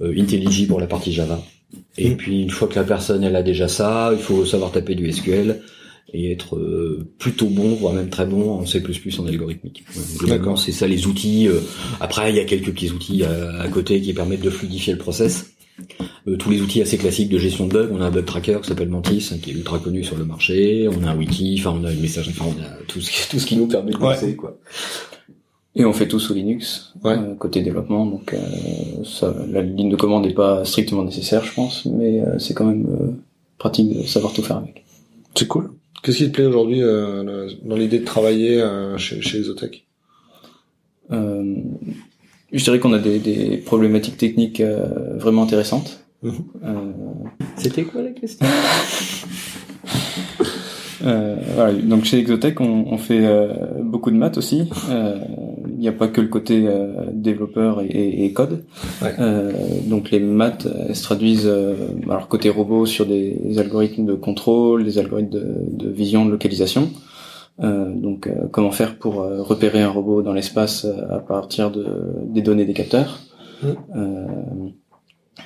Euh, 0.00 0.14
IntelliJ 0.16 0.66
pour 0.66 0.80
la 0.80 0.86
partie 0.86 1.12
Java. 1.12 1.42
Et 1.98 2.10
mm. 2.10 2.16
puis 2.16 2.42
une 2.42 2.50
fois 2.50 2.68
que 2.68 2.74
la 2.74 2.84
personne 2.84 3.24
elle 3.24 3.36
a 3.36 3.42
déjà 3.42 3.68
ça, 3.68 4.10
il 4.12 4.22
faut 4.22 4.44
savoir 4.44 4.72
taper 4.72 4.94
du 4.94 5.10
SQL 5.10 5.60
et 6.12 6.30
être 6.30 6.56
euh, 6.56 7.06
plutôt 7.18 7.46
bon, 7.46 7.74
voire 7.74 7.92
même 7.92 8.08
très 8.08 8.24
bon 8.24 8.52
en 8.52 8.66
C++ 8.66 8.82
en 9.18 9.26
algorithmique. 9.26 9.84
D'accord. 10.26 10.58
C'est 10.58 10.72
ça 10.72 10.86
les 10.86 11.06
outils. 11.06 11.48
Euh, 11.48 11.60
après, 12.00 12.30
il 12.30 12.36
y 12.36 12.40
a 12.40 12.44
quelques 12.44 12.72
petits 12.72 12.90
outils 12.90 13.24
à, 13.24 13.66
côté 13.68 14.00
qui 14.00 14.12
permettent 14.12 14.42
de 14.42 14.50
fluidifier 14.50 14.92
le 14.92 14.98
process. 14.98 15.50
Euh, 16.28 16.36
tous 16.36 16.50
les 16.50 16.60
outils 16.60 16.80
assez 16.80 16.98
classiques 16.98 17.30
de 17.30 17.38
gestion 17.38 17.66
de 17.66 17.72
bugs. 17.72 17.88
On 17.92 18.00
a 18.00 18.06
un 18.06 18.10
bug 18.12 18.24
tracker 18.24 18.58
qui 18.62 18.68
s'appelle 18.68 18.88
Mantis, 18.88 19.30
hein, 19.32 19.38
qui 19.42 19.50
est 19.50 19.54
ultra 19.54 19.80
connu 19.80 20.04
sur 20.04 20.16
le 20.16 20.24
marché. 20.24 20.88
On 20.88 21.04
a 21.04 21.10
un 21.10 21.16
wiki, 21.16 21.56
enfin 21.58 21.76
on 21.80 21.84
a 21.84 21.92
une 21.92 22.00
message, 22.00 22.28
enfin 22.28 22.44
on 22.46 22.62
a 22.62 22.68
tout 22.86 23.00
ce 23.00 23.10
qui, 23.10 23.28
tout 23.28 23.40
ce 23.40 23.46
qui 23.46 23.56
nous 23.56 23.66
permet 23.66 23.90
de 23.90 23.96
bosser, 23.96 24.36
quoi. 24.36 24.56
Et 25.76 25.84
on 25.84 25.92
fait 25.92 26.06
tout 26.06 26.20
sous 26.20 26.34
Linux, 26.34 26.92
euh, 27.04 27.34
côté 27.34 27.60
développement, 27.60 28.06
donc 28.06 28.32
euh, 28.32 28.38
ça, 29.04 29.34
la 29.50 29.60
ligne 29.60 29.90
de 29.90 29.96
commande 29.96 30.24
n'est 30.24 30.32
pas 30.32 30.64
strictement 30.64 31.02
nécessaire, 31.02 31.44
je 31.44 31.52
pense, 31.52 31.84
mais 31.86 32.20
euh, 32.20 32.38
c'est 32.38 32.54
quand 32.54 32.64
même 32.64 32.86
pratique 33.58 33.92
de 33.92 34.06
savoir 34.06 34.32
tout 34.32 34.42
faire 34.42 34.58
avec. 34.58 34.84
C'est 35.34 35.48
cool. 35.48 35.72
Qu'est-ce 36.02 36.18
qui 36.18 36.26
te 36.26 36.30
plaît 36.30 36.44
aujourd'hui 36.44 36.80
dans 36.80 37.76
l'idée 37.76 37.98
de 37.98 38.04
travailler 38.04 38.62
chez, 38.98 39.22
chez 39.22 39.38
Exotech 39.38 39.86
Je 41.10 41.16
dirais 42.52 42.78
qu'on 42.78 42.92
a 42.92 42.98
des, 42.98 43.18
des, 43.18 43.56
problématiques 43.56 44.18
techniques 44.18 44.62
vraiment 45.14 45.42
intéressantes. 45.42 46.04
Mhm. 46.22 46.34
C'était 47.56 47.84
quoi 47.84 48.02
la 48.02 48.10
question? 48.10 48.46
Voilà, 51.00 51.72
donc 51.72 52.04
chez 52.04 52.18
Exotech, 52.18 52.60
on, 52.60 52.86
on 52.90 52.98
fait 52.98 53.26
beaucoup 53.82 54.10
de 54.10 54.16
maths 54.16 54.36
aussi. 54.36 54.68
Euh, 55.84 55.90
n'y 55.90 55.94
a 55.94 55.98
pas 55.98 56.08
que 56.08 56.20
le 56.20 56.28
côté 56.28 56.66
euh, 56.66 57.06
développeur 57.12 57.82
et, 57.82 58.24
et, 58.24 58.32
code. 58.32 58.64
Ouais. 59.02 59.14
Euh, 59.18 59.52
donc 59.86 60.10
les 60.10 60.20
maths 60.20 60.66
elles 60.88 60.96
se 60.96 61.02
traduisent 61.02 61.50
alors 62.08 62.28
côté 62.28 62.48
robot 62.48 62.86
sur 62.86 63.06
des 63.06 63.58
algorithmes 63.58 64.06
de 64.06 64.14
contrôle, 64.14 64.84
des 64.84 64.98
algorithmes 64.98 65.30
de, 65.30 65.46
de 65.70 65.88
vision, 65.88 66.24
de 66.24 66.30
localisation. 66.30 66.90
donc 67.58 68.30
comment 68.50 68.72
faire 68.72 68.96
pour 68.96 69.14
repérer 69.14 69.82
un 69.82 69.90
robot 69.90 70.22
dans 70.22 70.32
l'espace 70.32 70.86
à 71.10 71.18
partir 71.18 71.70
de, 71.70 71.86
des 72.24 72.42
données 72.42 72.64
des 72.64 72.74
capteurs. 72.74 73.20
Mm. 73.62 74.70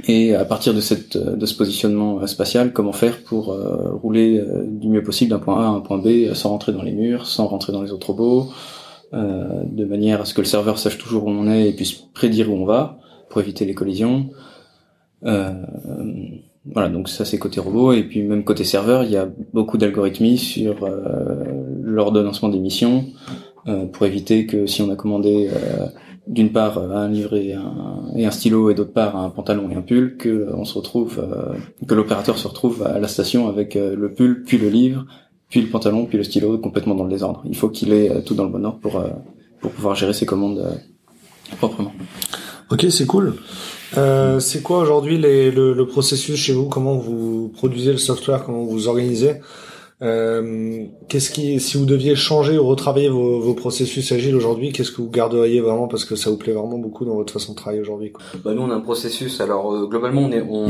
Et 0.06 0.34
à 0.34 0.44
partir 0.44 0.74
de, 0.74 0.80
cette, 0.80 1.16
de 1.16 1.46
ce 1.46 1.54
positionnement 1.54 2.24
spatial, 2.26 2.72
comment 2.72 2.92
faire 2.92 3.22
pour 3.24 3.52
euh, 3.52 3.90
rouler 3.94 4.38
euh, 4.38 4.64
du 4.66 4.88
mieux 4.88 5.02
possible 5.02 5.30
d'un 5.30 5.38
point 5.38 5.64
A 5.64 5.66
à 5.66 5.70
un 5.70 5.80
point 5.80 5.98
B 5.98 6.32
sans 6.34 6.50
rentrer 6.50 6.72
dans 6.72 6.82
les 6.82 6.92
murs, 6.92 7.26
sans 7.26 7.46
rentrer 7.46 7.72
dans 7.72 7.82
les 7.82 7.90
autres 7.90 8.08
robots, 8.08 8.48
euh, 9.14 9.62
de 9.64 9.84
manière 9.84 10.20
à 10.20 10.24
ce 10.24 10.34
que 10.34 10.40
le 10.40 10.46
serveur 10.46 10.78
sache 10.78 10.98
toujours 10.98 11.26
où 11.26 11.30
on 11.30 11.48
est 11.50 11.68
et 11.68 11.72
puisse 11.72 11.92
prédire 11.92 12.50
où 12.50 12.54
on 12.54 12.64
va 12.64 12.98
pour 13.30 13.40
éviter 13.40 13.64
les 13.64 13.74
collisions. 13.74 14.30
Euh, 15.24 15.52
voilà, 16.70 16.88
donc 16.88 17.08
ça 17.08 17.24
c'est 17.24 17.38
côté 17.38 17.60
robot 17.60 17.92
et 17.92 18.02
puis 18.02 18.22
même 18.22 18.44
côté 18.44 18.64
serveur, 18.64 19.04
il 19.04 19.10
y 19.10 19.16
a 19.16 19.28
beaucoup 19.52 19.78
d'algorithmies 19.78 20.38
sur 20.38 20.86
l'ordonnancement 21.82 22.50
des 22.50 22.58
missions 22.58 23.06
pour 23.92 24.06
éviter 24.06 24.46
que 24.46 24.66
si 24.66 24.82
on 24.82 24.90
a 24.90 24.96
commandé 24.96 25.50
d'une 26.28 26.52
part 26.52 26.78
euh, 26.78 26.90
un 26.90 27.08
livre 27.08 27.34
et 27.36 27.54
un, 27.54 28.30
stylo 28.30 28.70
et 28.70 28.74
d'autre 28.74 28.92
part 28.92 29.16
un 29.16 29.30
pantalon 29.30 29.70
et 29.70 29.74
un 29.74 29.82
pull 29.82 30.16
euh, 30.26 30.54
euh, 30.54 31.54
que 31.86 31.94
l'opérateur 31.94 32.38
se 32.38 32.46
retrouve 32.46 32.82
à 32.82 32.98
la 32.98 33.08
station 33.08 33.48
avec 33.48 33.74
le 33.74 34.12
pull 34.12 34.42
puis 34.44 34.58
le 34.58 34.68
livre 34.68 35.06
puis 35.48 35.60
le 35.62 35.68
pantalon 35.68 36.06
puis 36.06 36.18
le 36.18 36.24
stylo 36.24 36.58
complètement 36.58 36.94
dans 36.94 37.04
le 37.04 37.10
désordre. 37.10 37.42
Il 37.44 37.56
faut 37.56 37.68
qu'il 37.68 37.92
ait 37.92 38.22
tout 38.22 38.34
dans 38.34 38.44
le 38.44 38.50
bon 38.50 38.64
ordre 38.64 38.78
pour 38.78 39.02
pour 39.60 39.70
pouvoir 39.72 39.94
gérer 39.94 40.12
ses 40.12 40.26
commandes 40.26 40.80
proprement. 41.58 41.92
Ok 42.70 42.86
c'est 42.90 43.06
cool. 43.06 43.34
Euh, 43.96 44.38
c'est 44.38 44.62
quoi 44.62 44.78
aujourd'hui 44.80 45.16
le, 45.16 45.72
le 45.72 45.86
processus 45.86 46.38
chez 46.38 46.52
vous? 46.52 46.68
Comment 46.68 46.96
vous 46.96 47.50
produisez 47.56 47.92
le 47.92 47.98
software? 47.98 48.44
Comment 48.44 48.64
vous 48.64 48.88
organisez? 48.88 49.36
Euh, 50.00 50.84
qu'est-ce 51.08 51.30
qui, 51.30 51.58
si 51.58 51.76
vous 51.76 51.84
deviez 51.84 52.14
changer 52.14 52.56
ou 52.56 52.64
retravailler 52.66 53.08
vos, 53.08 53.40
vos 53.40 53.54
processus 53.54 54.12
agiles 54.12 54.36
aujourd'hui, 54.36 54.70
qu'est-ce 54.70 54.92
que 54.92 55.02
vous 55.02 55.10
garderiez 55.10 55.60
vraiment 55.60 55.88
parce 55.88 56.04
que 56.04 56.14
ça 56.14 56.30
vous 56.30 56.36
plaît 56.36 56.52
vraiment 56.52 56.78
beaucoup 56.78 57.04
dans 57.04 57.16
votre 57.16 57.32
façon 57.32 57.52
de 57.52 57.56
travailler 57.56 57.80
aujourd'hui 57.80 58.12
bah 58.44 58.54
Nous, 58.54 58.62
on 58.62 58.70
a 58.70 58.74
un 58.74 58.80
processus. 58.80 59.40
Alors 59.40 59.74
euh, 59.74 59.86
globalement, 59.86 60.22
on 60.22 60.30
est, 60.30 60.42
on, 60.42 60.68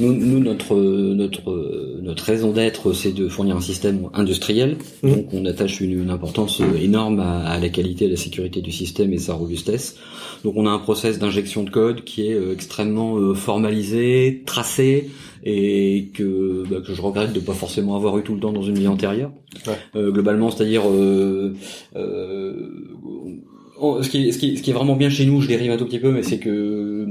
nous, 0.00 0.14
nous, 0.14 0.38
notre 0.40 0.74
notre 0.74 2.00
notre 2.00 2.24
raison 2.24 2.52
d'être, 2.52 2.94
c'est 2.94 3.12
de 3.12 3.28
fournir 3.28 3.56
un 3.56 3.60
système 3.60 4.08
industriel. 4.14 4.78
Mmh. 5.02 5.10
Donc, 5.10 5.26
on 5.34 5.44
attache 5.44 5.82
une, 5.82 5.92
une 5.92 6.10
importance 6.10 6.62
énorme 6.80 7.20
à, 7.20 7.42
à, 7.44 7.58
la 7.58 7.68
qualité 7.68 8.06
et 8.06 8.08
la 8.08 8.16
sécurité 8.16 8.62
du 8.62 8.72
système 8.72 9.12
et 9.12 9.18
sa 9.18 9.34
robustesse. 9.34 9.96
Donc, 10.44 10.54
on 10.56 10.66
a 10.66 10.70
un 10.70 10.78
process 10.78 11.18
d'injection 11.18 11.62
de 11.62 11.70
code 11.70 12.04
qui 12.04 12.28
est 12.28 12.34
euh, 12.34 12.52
extrêmement 12.52 13.18
euh, 13.18 13.34
formalisé, 13.34 14.42
tracé 14.46 15.10
et 15.42 16.10
que, 16.14 16.64
bah, 16.68 16.80
que 16.86 16.94
je 16.94 17.02
regrette 17.02 17.32
de 17.32 17.40
pas 17.40 17.54
forcément 17.54 17.96
avoir 17.96 18.16
eu 18.18 18.22
tout 18.22 18.34
le 18.34 18.40
temps 18.40 18.52
dans 18.52 18.62
une 18.62 18.78
vie 18.78 18.86
antérieure. 18.86 19.32
Euh, 19.96 20.10
globalement, 20.12 20.50
c'est-à-dire 20.50 20.88
euh, 20.88 21.54
euh, 21.96 22.54
ce, 24.02 24.08
qui, 24.08 24.32
ce, 24.32 24.38
qui, 24.38 24.56
ce 24.56 24.62
qui 24.62 24.70
est 24.70 24.74
vraiment 24.74 24.96
bien 24.96 25.10
chez 25.10 25.26
nous, 25.26 25.40
je 25.40 25.48
dérive 25.48 25.72
un 25.72 25.76
tout 25.76 25.86
petit 25.86 25.98
peu, 25.98 26.12
mais 26.12 26.22
c'est 26.22 26.38
que 26.38 27.06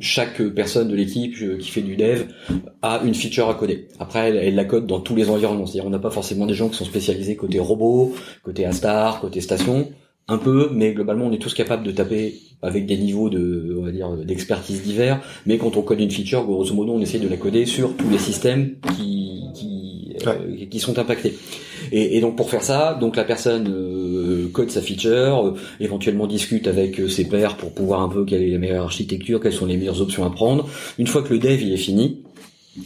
chaque 0.00 0.42
personne 0.48 0.88
de 0.88 0.94
l'équipe 0.94 1.34
qui 1.58 1.70
fait 1.70 1.82
du 1.82 1.96
dev 1.96 2.24
a 2.82 3.02
une 3.04 3.14
feature 3.14 3.48
à 3.48 3.54
coder. 3.54 3.88
Après, 3.98 4.30
elle, 4.30 4.36
elle 4.36 4.54
la 4.54 4.64
code 4.64 4.86
dans 4.86 5.00
tous 5.00 5.14
les 5.14 5.30
environnements. 5.30 5.66
C'est-à-dire, 5.66 5.86
on 5.86 5.90
n'a 5.90 5.98
pas 5.98 6.10
forcément 6.10 6.46
des 6.46 6.54
gens 6.54 6.68
qui 6.68 6.76
sont 6.76 6.84
spécialisés 6.84 7.36
côté 7.36 7.58
robot, 7.58 8.14
côté 8.42 8.64
Astar, 8.64 9.20
côté 9.20 9.40
station 9.40 9.88
un 10.28 10.38
peu, 10.38 10.70
mais 10.72 10.92
globalement 10.92 11.26
on 11.26 11.32
est 11.32 11.38
tous 11.38 11.54
capables 11.54 11.84
de 11.84 11.90
taper 11.90 12.34
avec 12.62 12.86
des 12.86 12.96
niveaux 12.96 13.28
de, 13.28 13.76
on 13.78 13.82
va 13.82 13.90
dire, 13.90 14.10
d'expertise 14.16 14.82
divers. 14.82 15.20
Mais 15.46 15.58
quand 15.58 15.76
on 15.76 15.82
code 15.82 16.00
une 16.00 16.10
feature, 16.10 16.44
grosso 16.44 16.72
modo, 16.74 16.92
on 16.92 17.00
essaye 17.00 17.20
de 17.20 17.28
la 17.28 17.36
coder 17.36 17.66
sur 17.66 17.96
tous 17.96 18.08
les 18.08 18.18
systèmes 18.18 18.76
qui 18.96 19.32
qui, 19.54 20.16
euh, 20.26 20.66
qui 20.70 20.80
sont 20.80 20.98
impactés. 20.98 21.36
Et, 21.90 22.16
et, 22.16 22.20
donc 22.20 22.36
pour 22.36 22.50
faire 22.50 22.62
ça, 22.62 22.96
donc 22.98 23.16
la 23.16 23.24
personne 23.24 23.68
euh, 23.68 24.48
code 24.52 24.70
sa 24.70 24.80
feature, 24.80 25.46
euh, 25.46 25.54
éventuellement 25.80 26.26
discute 26.26 26.68
avec 26.68 27.00
ses 27.10 27.24
pairs 27.24 27.56
pour 27.56 27.72
pouvoir 27.72 28.00
un 28.02 28.08
peu 28.08 28.24
quelle 28.24 28.42
est 28.42 28.50
la 28.50 28.58
meilleure 28.58 28.84
architecture, 28.84 29.40
quelles 29.40 29.52
sont 29.52 29.66
les 29.66 29.76
meilleures 29.76 30.00
options 30.00 30.24
à 30.24 30.30
prendre. 30.30 30.68
Une 30.98 31.06
fois 31.06 31.22
que 31.22 31.32
le 31.32 31.38
dev 31.38 31.60
il 31.62 31.72
est 31.72 31.76
fini, 31.76 32.22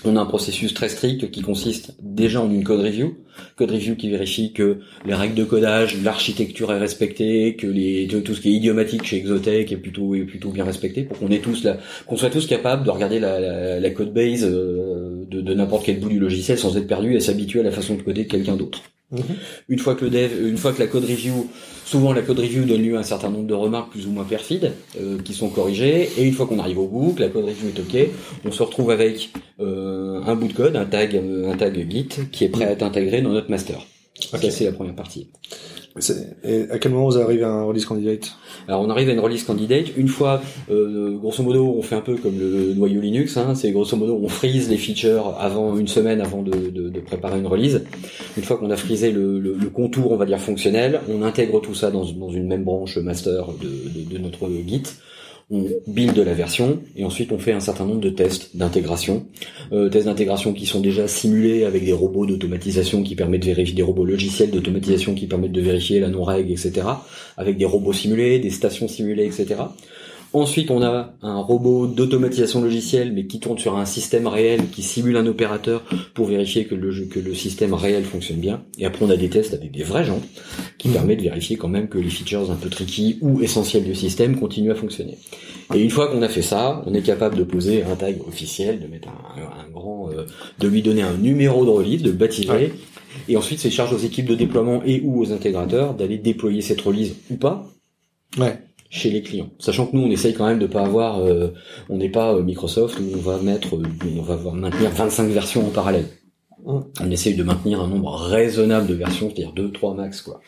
on 0.05 0.17
a 0.17 0.21
un 0.21 0.27
processus 0.27 0.75
très 0.75 0.89
strict 0.89 1.31
qui 1.31 1.43
consiste 1.43 1.95
déjà 2.03 2.41
en 2.41 2.51
une 2.51 2.65
code 2.65 2.81
review, 2.81 3.17
code 3.57 3.71
review 3.71 3.95
qui 3.95 4.11
vérifie 4.11 4.53
que 4.53 4.79
les 5.05 5.15
règles 5.15 5.35
de 5.35 5.45
codage, 5.45 6.03
l'architecture 6.03 6.73
est 6.73 6.79
respectée, 6.79 7.55
que 7.57 7.67
les 7.67 8.09
tout 8.09 8.35
ce 8.35 8.41
qui 8.41 8.49
est 8.49 8.53
idiomatique 8.53 9.05
chez 9.05 9.19
Exotech 9.19 9.71
est 9.71 9.77
plutôt 9.77 10.15
est 10.15 10.25
plutôt 10.25 10.51
bien 10.51 10.65
respecté, 10.65 11.05
pour 11.05 11.19
qu'on 11.19 11.31
ait 11.31 11.39
tous 11.39 11.63
la, 11.65 11.79
qu'on 12.07 12.17
soit 12.17 12.31
tous 12.31 12.47
capables 12.47 12.85
de 12.85 12.91
regarder 12.91 13.21
la, 13.21 13.79
la, 13.79 13.91
code 13.91 14.13
base 14.13 14.45
euh, 14.45 15.25
de, 15.31 15.41
de 15.41 15.55
n'importe 15.55 15.87
quel 15.87 16.01
bout 16.01 16.09
du 16.09 16.19
logiciel 16.19 16.59
sans 16.59 16.77
être 16.77 16.89
perdu 16.89 17.15
et 17.15 17.21
s'habituer 17.21 17.61
à 17.61 17.65
la 17.65 17.71
façon 17.73 17.95
de 17.95 18.03
coder 18.03 18.25
de 18.25 18.29
quelqu'un 18.29 18.57
d'autre. 18.57 18.83
Mhm. 19.13 19.21
Une 19.69 19.79
fois 19.79 19.95
que 19.95 20.05
le 20.05 20.11
dev, 20.11 20.49
une 20.49 20.57
fois 20.57 20.73
que 20.73 20.81
la 20.81 20.89
code 20.89 21.05
review, 21.05 21.49
souvent 21.87 22.13
la 22.13 22.21
code 22.21 22.41
review 22.41 22.65
donne 22.65 22.83
lieu 22.83 22.97
à 22.97 23.01
un 23.01 23.05
certain 23.05 23.31
nombre 23.31 23.47
de 23.47 23.55
remarques 23.55 23.93
plus 23.93 24.07
ou 24.07 24.11
moins 24.11 24.25
perfides 24.25 24.73
euh, 25.01 25.19
qui 25.23 25.33
sont 25.33 25.49
corrigées, 25.49 26.11
et 26.19 26.25
une 26.25 26.35
fois 26.35 26.47
qu'on 26.47 26.59
arrive 26.59 26.79
au 26.79 26.89
bout, 26.89 27.15
que 27.15 27.23
la 27.23 27.29
code 27.29 27.47
review 27.47 27.69
est 27.69 27.81
ok, 27.81 28.09
on 28.45 28.53
se 28.53 28.63
retrouve 28.63 28.91
avec 28.91 29.31
euh, 29.61 30.21
un 30.27 30.35
bout 30.35 30.49
de 30.49 30.53
code, 30.53 30.77
un 30.77 30.85
tag, 30.85 31.17
un 31.17 31.57
tag 31.57 31.91
Git 31.91 32.09
qui 32.33 32.45
est 32.45 32.49
prêt 32.49 32.65
à 32.65 32.73
être 32.73 32.83
intégré 32.83 33.23
dans 33.23 33.31
notre 33.31 33.51
master. 33.51 33.81
Okay. 34.33 34.51
c'est 34.51 34.65
la 34.65 34.73
première 34.73 34.95
partie. 34.95 35.29
Et 36.45 36.67
à 36.71 36.79
quel 36.79 36.93
moment 36.93 37.09
vous 37.09 37.19
arrivez 37.19 37.45
à 37.45 37.51
un 37.51 37.65
release 37.65 37.87
candidate? 37.87 38.37
Alors 38.69 38.83
on 38.83 38.91
arrive 38.91 39.09
à 39.09 39.13
une 39.13 39.21
release 39.21 39.45
candidate 39.45 39.97
une 39.97 40.09
fois, 40.09 40.43
euh, 40.71 41.17
grosso 41.17 41.43
modo, 41.43 41.75
on 41.77 41.83
fait 41.83 41.95
un 41.95 42.01
peu 42.01 42.17
comme 42.17 42.39
le 42.39 42.75
noyau 42.75 43.01
Linux. 43.01 43.37
Hein, 43.37 43.55
c'est 43.55 43.71
grosso 43.73 43.97
modo 43.97 44.19
on 44.23 44.29
freeze 44.29 44.69
les 44.69 44.77
features 44.77 45.37
avant 45.39 45.77
une 45.77 45.89
semaine 45.89 46.21
avant 46.21 46.43
de, 46.43 46.71
de, 46.71 46.89
de 46.89 47.01
préparer 47.01 47.39
une 47.39 47.47
release. 47.47 47.85
Une 48.37 48.43
fois 48.43 48.57
qu'on 48.59 48.71
a 48.71 48.77
frisé 48.77 49.11
le, 49.11 49.39
le, 49.39 49.55
le, 49.55 49.71
contour, 49.71 50.13
on 50.13 50.17
va 50.17 50.27
dire 50.27 50.39
fonctionnel, 50.41 51.01
on 51.09 51.23
intègre 51.23 51.61
tout 51.61 51.75
ça 51.75 51.91
dans, 51.91 52.05
dans 52.05 52.31
une 52.31 52.47
même 52.47 52.65
branche 52.65 52.99
master 52.99 53.47
de, 53.61 54.15
de 54.15 54.19
notre 54.19 54.49
Git 54.67 54.83
on 55.51 55.65
build 55.87 56.19
la 56.19 56.35
version 56.35 56.81
et 56.97 57.05
ensuite 57.05 57.31
on 57.31 57.39
fait 57.39 57.53
un 57.53 57.61
certain 57.61 57.85
nombre 57.85 58.01
de 58.01 58.11
tests 58.11 58.57
d'intégration. 58.57 59.27
Euh, 59.73 59.89
tests 59.89 60.07
d'intégration 60.07 60.53
qui 60.53 60.67
sont 60.67 60.81
déjà 60.81 61.07
simulés 61.07 61.65
avec 61.65 61.85
des 61.85 61.93
robots 61.93 62.27
d'automatisation 62.27 63.05
qui 63.05 63.15
permettent 63.15 63.43
de 63.43 63.47
vérifier, 63.47 63.77
des 63.77 63.83
robots 63.83 64.05
logiciels 64.05 64.51
d'automatisation 64.51 65.15
qui 65.15 65.27
permettent 65.27 65.53
de 65.53 65.61
vérifier 65.61 66.01
la 66.01 66.09
non-règle, 66.09 66.51
etc. 66.51 66.87
Avec 67.37 67.59
des 67.59 67.65
robots 67.65 67.93
simulés, 67.93 68.41
des 68.41 68.51
stations 68.51 68.89
simulées, 68.89 69.27
etc. 69.27 69.55
Ensuite, 70.33 70.71
on 70.71 70.83
a 70.83 71.15
un 71.23 71.39
robot 71.39 71.87
d'automatisation 71.87 72.61
logicielle, 72.61 73.13
mais 73.13 73.27
qui 73.27 73.41
tourne 73.41 73.59
sur 73.59 73.79
un 73.79 73.87
système 73.87 74.27
réel, 74.27 74.69
qui 74.71 74.83
simule 74.83 75.17
un 75.17 75.27
opérateur 75.27 75.83
pour 76.15 76.27
vérifier 76.27 76.67
que 76.67 76.75
le, 76.75 76.93
que 77.07 77.19
le 77.21 77.35
système 77.35 77.73
réel 77.75 78.05
fonctionne 78.05 78.39
bien. 78.39 78.63
Et 78.79 78.85
après, 78.85 79.05
on 79.05 79.11
a 79.11 79.17
des 79.17 79.31
tests 79.31 79.55
avec 79.55 79.71
des 79.71 79.83
vrais 79.83 80.05
gens, 80.05 80.21
qui 80.79 80.89
permettent 80.89 81.19
de 81.19 81.25
vérifier 81.25 81.57
quand 81.57 81.69
même 81.69 81.89
que 81.89 81.99
les 81.99 82.11
features 82.11 82.51
un 82.51 82.57
peu 82.57 82.69
tricky 82.69 83.19
ou 83.23 83.41
essentielles 83.41 83.85
du 83.85 83.95
système 83.95 84.39
continuent 84.39 84.73
à 84.73 84.75
fonctionner. 84.75 85.17
Et 85.75 85.81
une 85.81 85.91
fois 85.91 86.09
qu'on 86.09 86.23
a 86.23 86.29
fait 86.29 86.43
ça, 86.43 86.83
on 86.87 86.95
est 86.95 87.03
capable 87.03 87.37
de 87.37 87.45
poser 87.45 87.83
un 87.83 87.97
tag 87.97 88.19
officiel, 88.27 88.81
de 88.81 88.87
mettre 88.87 89.09
un, 89.09 89.71
grand, 89.71 90.11
euh, 90.11 90.27
de 90.59 90.69
lui 90.69 90.83
donner 90.83 91.03
un 91.03 91.17
numéro 91.17 91.65
de 91.65 91.71
release, 91.71 92.03
de 92.03 92.11
le 92.11 92.17
baptiser. 92.17 92.73
Et 93.29 93.37
ensuite, 93.37 93.61
c'est 93.61 93.71
charge 93.71 93.93
aux 93.95 93.99
équipes 93.99 94.27
de 94.27 94.35
déploiement 94.35 94.83
et 94.85 95.01
ou 95.03 95.23
aux 95.23 95.33
intégrateurs 95.33 95.95
d'aller 95.95 96.19
déployer 96.19 96.61
cette 96.61 96.81
release 96.81 97.15
ou 97.31 97.37
pas. 97.37 97.67
Ouais 98.39 98.59
chez 98.97 99.11
les 99.11 99.23
clients. 99.23 99.51
Sachant 99.59 99.87
que 99.87 99.97
nous, 99.97 100.03
on 100.03 100.11
essaye 100.11 100.35
quand 100.35 100.47
même 100.47 100.59
de 100.59 100.67
pas 100.67 100.83
avoir, 100.83 101.21
euh, 101.21 101.49
on 101.89 101.99
n'est 101.99 102.09
pas 102.09 102.35
euh, 102.35 102.43
Microsoft 102.43 102.99
où 102.99 103.05
on 103.15 103.21
va 103.21 103.39
mettre, 103.39 103.77
euh, 103.77 103.83
on 104.19 104.23
va 104.23 104.37
maintenir 104.53 104.91
25 104.91 105.29
versions 105.29 105.67
en 105.67 105.71
parallèle. 105.71 106.07
Mmh. 106.65 106.79
On 107.01 107.11
essaye 107.11 107.35
de 107.35 107.43
maintenir 107.43 107.81
un 107.81 107.89
nombre 107.89 108.17
raisonnable 108.17 108.87
de 108.87 108.95
versions, 108.95 109.29
c'est-à-dire 109.29 109.53
2, 109.53 109.71
3 109.71 109.95
max, 109.95 110.23
quoi. 110.23 110.41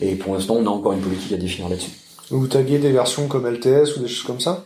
Et 0.00 0.14
pour 0.14 0.34
l'instant, 0.34 0.56
on 0.56 0.66
a 0.66 0.70
encore 0.70 0.92
une 0.92 1.00
politique 1.00 1.32
à 1.32 1.36
définir 1.36 1.68
là-dessus. 1.68 1.90
Vous 2.30 2.46
taguez 2.46 2.78
des 2.78 2.92
versions 2.92 3.26
comme 3.26 3.46
LTS 3.46 3.96
ou 3.96 4.00
des 4.00 4.08
choses 4.08 4.22
comme 4.22 4.40
ça? 4.40 4.64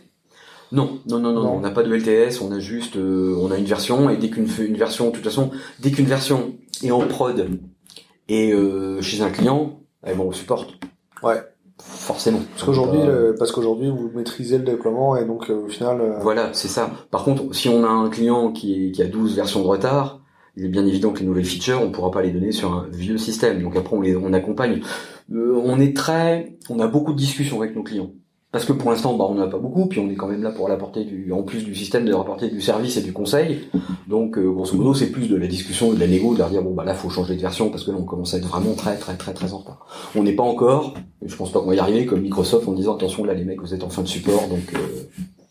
Non, 0.71 1.01
non, 1.07 1.19
non, 1.19 1.33
non, 1.33 1.49
on 1.51 1.61
n'a 1.61 1.71
pas 1.71 1.83
de 1.83 1.95
LTS, 1.95 2.43
on 2.43 2.53
a 2.53 2.59
juste, 2.59 2.97
on 2.97 3.51
a 3.51 3.57
une 3.57 3.65
version 3.65 4.11
et 4.11 4.17
dès 4.17 4.29
qu'une 4.29 4.49
une 4.59 4.77
version, 4.77 5.11
de 5.11 5.15
toute 5.15 5.25
façon, 5.25 5.51
dès 5.79 5.93
qu'une 5.93 6.07
version 6.07 6.55
est 6.83 6.91
en 6.91 7.07
prod 7.07 7.49
et 8.29 8.53
chez 9.01 9.23
un 9.23 9.31
client, 9.31 9.81
eh 10.07 10.15
bon, 10.15 10.25
on 10.25 10.33
supporte. 10.33 10.75
Ouais 11.23 11.41
forcément. 11.83 12.41
Parce 12.53 12.65
qu'aujourd'hui, 12.65 13.01
euh, 13.01 13.35
parce 13.39 13.53
qu'aujourd'hui, 13.53 13.91
vous 13.91 14.11
maîtrisez 14.15 14.59
le 14.59 14.65
déploiement 14.65 15.17
et 15.17 15.25
donc 15.25 15.51
euh, 15.51 15.65
au 15.65 15.69
final. 15.69 16.01
Euh, 16.01 16.19
voilà, 16.21 16.51
c'est 16.53 16.69
ça. 16.69 16.91
Par 17.11 17.25
contre, 17.25 17.55
si 17.55 17.69
on 17.69 17.85
a 17.85 17.89
un 17.89 18.09
client 18.11 18.53
qui, 18.53 18.93
qui 18.93 19.03
a 19.03 19.07
12 19.07 19.37
versions 19.37 19.63
de 19.63 19.67
retard, 19.67 20.21
il 20.57 20.65
est 20.65 20.69
bien 20.69 20.87
évident 20.87 21.13
que 21.13 21.21
les 21.21 21.27
nouvelles 21.27 21.45
features, 21.45 21.83
on 21.83 21.91
pourra 21.91 22.11
pas 22.11 22.23
les 22.23 22.31
donner 22.31 22.53
sur 22.53 22.73
un 22.73 22.87
vieux 22.93 23.19
système. 23.19 23.63
Donc 23.63 23.77
après, 23.77 23.97
on 23.97 24.01
les, 24.01 24.15
on 24.15 24.33
accompagne. 24.33 24.83
on 25.33 25.81
est 25.81 25.97
très, 25.97 26.57
on 26.71 26.79
a 26.79 26.87
beaucoup 26.87 27.13
de 27.13 27.19
discussions 27.19 27.61
avec 27.61 27.75
nos 27.75 27.83
clients. 27.83 28.13
Parce 28.55 28.67
que 28.67 28.73
pour 28.73 28.93
l'instant, 28.93 29.17
bah, 29.17 29.27
on 29.29 29.35
n'en 29.35 29.43
a 29.43 29.49
pas 29.49 29.59
beaucoup, 29.59 29.87
puis 29.87 29.99
on 29.99 30.09
est 30.09 30.15
quand 30.15 30.29
même 30.29 30.45
là 30.45 30.53
pour 30.53 30.71
apporter 30.71 31.03
du, 31.03 31.33
en 31.33 31.43
plus 31.43 31.65
du 31.65 31.75
système, 31.75 32.05
de 32.05 32.15
rapporter 32.15 32.49
du 32.49 32.61
service 32.61 32.97
et 32.97 33.01
du 33.01 33.13
conseil. 33.13 33.63
Donc, 34.07 34.39
euh, 34.39 34.49
grosso 34.49 34.77
modo, 34.77 34.95
c'est 34.95 35.09
plus 35.09 35.27
de 35.27 35.35
la 35.35 35.49
discussion 35.49 35.93
et 35.93 35.97
de 35.97 36.01
la 36.01 36.07
négo, 36.07 36.35
de 36.35 36.39
leur 36.39 36.51
dire 36.51 36.63
bon 36.63 36.73
bah 36.73 36.85
là, 36.85 36.95
faut 36.95 37.11
changer 37.11 37.35
de 37.35 37.41
version 37.41 37.69
parce 37.71 37.83
que 37.83 37.91
là, 37.91 37.97
on 37.99 38.05
commence 38.05 38.33
à 38.33 38.37
être 38.37 38.47
vraiment 38.47 38.75
très, 38.75 38.97
très, 38.97 39.17
très, 39.17 39.35
très 39.35 39.53
en 39.53 39.59
retard. 39.59 39.85
On 40.15 40.23
n'est 40.23 40.35
pas 40.37 40.45
encore, 40.45 40.95
je 41.27 41.35
pense 41.35 41.51
pas 41.51 41.59
qu'on 41.59 41.67
va 41.67 41.75
y 41.75 41.81
arriver 41.81 42.07
comme 42.07 42.21
Microsoft 42.21 42.69
en 42.69 42.75
disant 42.75 42.95
attention 42.95 43.25
là 43.25 43.35
les 43.35 43.43
mecs 43.43 43.61
vous 43.61 43.75
êtes 43.75 43.83
en 43.83 43.91
fin 43.91 44.03
de 44.03 44.07
support 44.07 44.47
donc. 44.47 44.73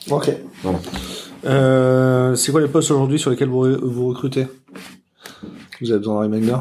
ok. 0.09 0.31
Voilà. 0.61 2.37
c'est 2.37 2.53
quoi 2.53 2.61
les 2.61 2.69
postes 2.69 2.89
aujourd'hui 2.89 3.19
sur 3.19 3.31
lesquels 3.31 3.49
vous, 3.49 3.65
vous 3.81 4.07
recrutez? 4.07 4.47
Vous 5.81 5.91
avez 5.91 5.99
besoin 5.99 6.25
d'un 6.25 6.33
reminder 6.33 6.55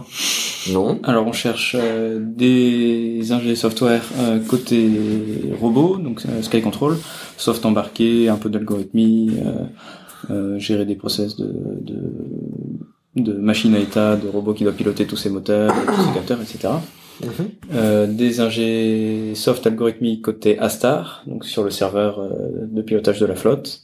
non. 0.71 1.01
Alors 1.03 1.27
on 1.27 1.33
cherche 1.33 1.77
euh, 1.79 2.19
des 2.21 3.33
ingénieurs 3.33 3.57
software 3.57 4.05
euh, 4.19 4.39
côté 4.39 4.89
robot, 5.61 5.97
donc 5.97 6.23
euh, 6.27 6.43
Sky 6.43 6.61
Control, 6.61 6.97
soft 7.37 7.65
embarqué, 7.65 8.29
un 8.29 8.37
peu 8.37 8.49
d'algorithmie, 8.49 9.33
gérer 10.57 10.87
des 10.87 10.95
process 10.95 11.37
de, 11.37 11.53
de, 11.81 12.01
de 13.17 13.33
machine 13.33 13.75
à 13.75 13.81
état, 13.81 14.17
de 14.17 14.29
robots 14.29 14.55
qui 14.55 14.63
doivent 14.63 14.77
piloter 14.77 15.05
tous 15.07 15.17
ces 15.17 15.31
moteurs, 15.31 15.75
tous 15.75 16.03
ces 16.03 16.15
capteurs, 16.15 16.41
etc. 16.41 16.75
Mhm. 17.23 18.15
des 18.17 18.41
ingé 18.41 19.33
soft 19.35 19.67
algorithmie 19.67 20.21
côté 20.21 20.59
Astar, 20.59 21.23
donc 21.27 21.45
sur 21.45 21.65
le 21.65 21.71
serveur 21.71 22.21
de 22.63 22.83
pilotage 22.83 23.21
de 23.21 23.27
la 23.27 23.35
flotte. 23.35 23.83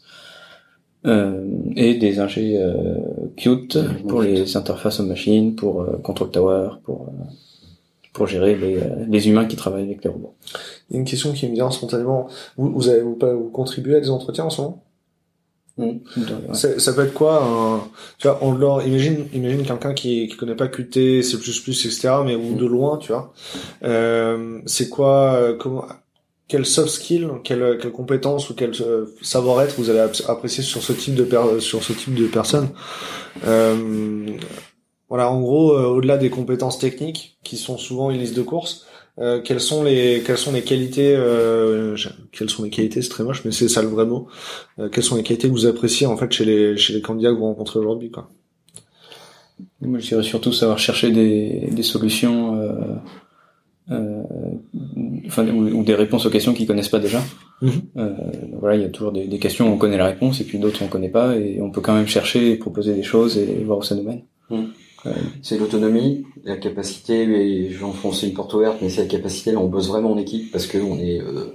Euh, 1.07 1.47
et 1.77 1.95
des 1.95 2.19
ingés 2.19 2.61
euh, 2.61 2.97
Qt 3.37 3.79
pour 4.09 4.21
les 4.21 4.57
interfaces 4.57 4.99
aux 4.99 5.05
machines, 5.05 5.55
pour 5.55 5.83
euh, 5.83 5.97
Control 6.03 6.31
Tower, 6.31 6.71
pour 6.83 7.03
euh, 7.03 7.25
pour 8.13 8.27
gérer 8.27 8.57
les, 8.57 8.81
les 9.07 9.29
humains 9.29 9.47
qui 9.47 9.55
travaillent 9.55 9.85
avec 9.85 10.03
les 10.03 10.11
robots. 10.11 10.35
Il 10.91 10.95
y 10.95 10.97
a 10.97 10.99
une 10.99 11.07
question 11.07 11.33
qui 11.33 11.49
me 11.49 11.55
vient 11.55 11.71
spontanément. 11.71 12.27
Vous, 12.57 12.73
vous 12.73 12.89
avez 12.89 13.03
vous, 13.03 13.17
vous 13.17 13.51
contribuez 13.51 13.95
à 13.95 14.01
des 14.01 14.11
entretiens 14.11 14.47
en 14.47 14.51
ce 14.51 14.61
moment? 14.61 14.83
Mmh. 15.77 15.99
Ça 16.55 16.93
peut 16.93 17.05
être 17.05 17.15
quoi 17.15 17.45
un, 17.45 17.81
tu 18.19 18.27
vois, 18.27 18.41
on 18.43 18.51
leur 18.51 18.85
imagine, 18.85 19.27
imagine 19.33 19.63
quelqu'un 19.63 19.95
qui 19.95 20.27
qui 20.27 20.37
connaît 20.37 20.57
pas 20.57 20.67
Qt, 20.67 21.23
C++, 21.23 21.37
etc., 21.37 22.09
mais 22.27 22.35
ou 22.35 22.57
de 22.57 22.67
loin, 22.67 22.97
tu 22.97 23.13
vois. 23.13 23.33
Euh, 23.85 24.59
c'est 24.67 24.89
quoi, 24.89 25.55
comment, 25.61 25.85
quel 26.49 26.65
soft 26.65 26.89
skill, 26.89 27.29
quelle, 27.45 27.79
quelle 27.81 27.93
compétence 27.93 28.49
ou 28.49 28.55
quel 28.55 28.73
euh, 28.81 29.05
savoir-être 29.21 29.77
vous 29.77 29.91
avez 29.91 30.01
apprécié 30.27 30.65
sur 30.65 30.83
ce 30.83 30.95
type 30.95 31.15
de 31.15 31.23
per 31.23 31.61
sur 31.61 31.85
ce 31.85 31.93
type 31.93 32.15
de 32.15 32.27
personnes. 32.27 32.71
Euh, 33.47 34.27
voilà, 35.11 35.31
en 35.31 35.41
gros, 35.41 35.73
euh, 35.73 35.87
au-delà 35.87 36.17
des 36.17 36.31
compétences 36.31 36.79
techniques 36.79 37.39
qui 37.45 37.59
sont 37.59 37.77
souvent 37.77 38.11
une 38.11 38.19
liste 38.19 38.37
de 38.37 38.43
courses, 38.43 38.87
euh, 39.19 39.43
quelles 39.43 39.61
sont 39.61 39.83
les 39.83 40.23
quelles 40.25 40.39
sont 40.39 40.53
les 40.53 40.63
qualités 40.63 41.13
quelles 42.33 42.49
sont 42.49 42.63
les 42.63 42.71
qualités 42.71 43.03
c'est 43.03 43.09
très 43.09 43.25
moche 43.25 43.45
mais 43.45 43.51
c'est 43.51 43.69
ça 43.69 43.83
le 43.83 43.89
vrai 43.89 44.07
mot 44.07 44.29
quelles 44.93 45.03
sont 45.03 45.17
les 45.17 45.25
qualités 45.25 45.49
que 45.49 45.53
vous 45.53 45.67
appréciez 45.67 46.07
en 46.07 46.17
fait 46.17 46.31
chez 46.31 46.45
les 46.45 46.77
chez 46.77 46.93
les 46.93 47.03
candidats 47.03 47.31
que 47.31 47.35
vous 47.35 47.47
rencontrez 47.47 47.81
aujourd'hui 47.81 48.13
quoi 48.13 48.31
moi 49.81 49.99
je 49.99 50.07
dirais 50.07 50.23
surtout 50.23 50.53
savoir 50.53 50.79
chercher 50.79 51.11
des 51.11 51.69
des 51.73 51.83
solutions 51.83 52.61
euh, 53.91 54.23
enfin, 55.27 55.47
ou, 55.49 55.83
des 55.83 55.95
réponses 55.95 56.27
aux 56.27 56.31
questions 56.31 56.53
qu'ils 56.53 56.67
connaissent 56.67 56.89
pas 56.89 56.99
déjà. 56.99 57.23
Mhm. 57.63 57.71
Euh, 57.97 58.13
voilà, 58.61 58.77
il 58.77 58.83
y 58.83 58.85
a 58.85 58.89
toujours 58.89 59.13
des, 59.13 59.27
des, 59.27 59.39
questions 59.39 59.69
où 59.69 59.73
on 59.73 59.79
connaît 59.79 59.97
la 59.97 60.07
réponse 60.07 60.41
et 60.41 60.45
puis 60.45 60.59
d'autres 60.59 60.83
on 60.85 60.89
connaît 60.89 61.09
pas 61.09 61.37
et 61.37 61.61
on 61.61 61.71
peut 61.71 61.81
quand 61.81 61.95
même 61.95 62.07
chercher 62.07 62.53
et 62.53 62.57
proposer 62.57 62.95
des 62.95 63.03
choses 63.03 63.39
et 63.39 63.65
voir 63.65 63.79
où 63.79 63.83
ça 63.83 63.95
nous 63.95 64.05
mène. 64.05 64.23
Mhm. 64.51 64.69
C'est 65.43 65.59
l'autonomie, 65.59 66.25
la 66.45 66.57
capacité, 66.57 67.23
et 67.23 67.71
je 67.71 67.79
vais 67.79 67.85
enfoncer 67.85 68.27
une 68.27 68.35
porte 68.35 68.53
ouverte, 68.55 68.79
mais 68.83 68.89
c'est 68.89 69.03
la 69.03 69.07
capacité, 69.07 69.53
là 69.53 69.59
on 69.59 69.69
bosse 69.69 69.89
vraiment 69.89 70.13
en 70.13 70.19
équipe 70.19 70.51
parce 70.51 70.67
que 70.67 70.79
on 70.79 70.99
est, 70.99 71.21
euh, 71.21 71.55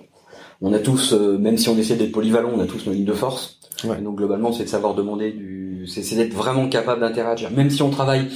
on 0.62 0.74
a 0.74 0.80
tous, 0.80 1.14
euh, 1.14 1.38
même 1.38 1.58
si 1.58 1.70
on 1.70 1.78
essaie 1.78 1.96
d'être 1.96 2.12
polyvalent, 2.12 2.52
on 2.56 2.60
a 2.60 2.66
tous 2.66 2.86
nos 2.86 2.94
lignes 2.94 3.06
de 3.06 3.14
force. 3.14 3.60
Ouais. 3.84 4.00
donc 4.00 4.16
globalement, 4.16 4.54
c'est 4.54 4.64
de 4.64 4.70
savoir 4.70 4.96
demander 4.96 5.32
du, 5.32 5.88
c'est 5.88 6.16
d'être 6.16 6.34
vraiment 6.34 6.70
capable 6.70 7.02
d'interagir. 7.02 7.52
Même 7.52 7.70
si 7.70 7.82
on 7.82 7.90
travaille 7.90 8.28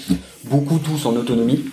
beaucoup 0.43 0.77
tous 0.77 1.05
en 1.05 1.15
autonomie, 1.15 1.63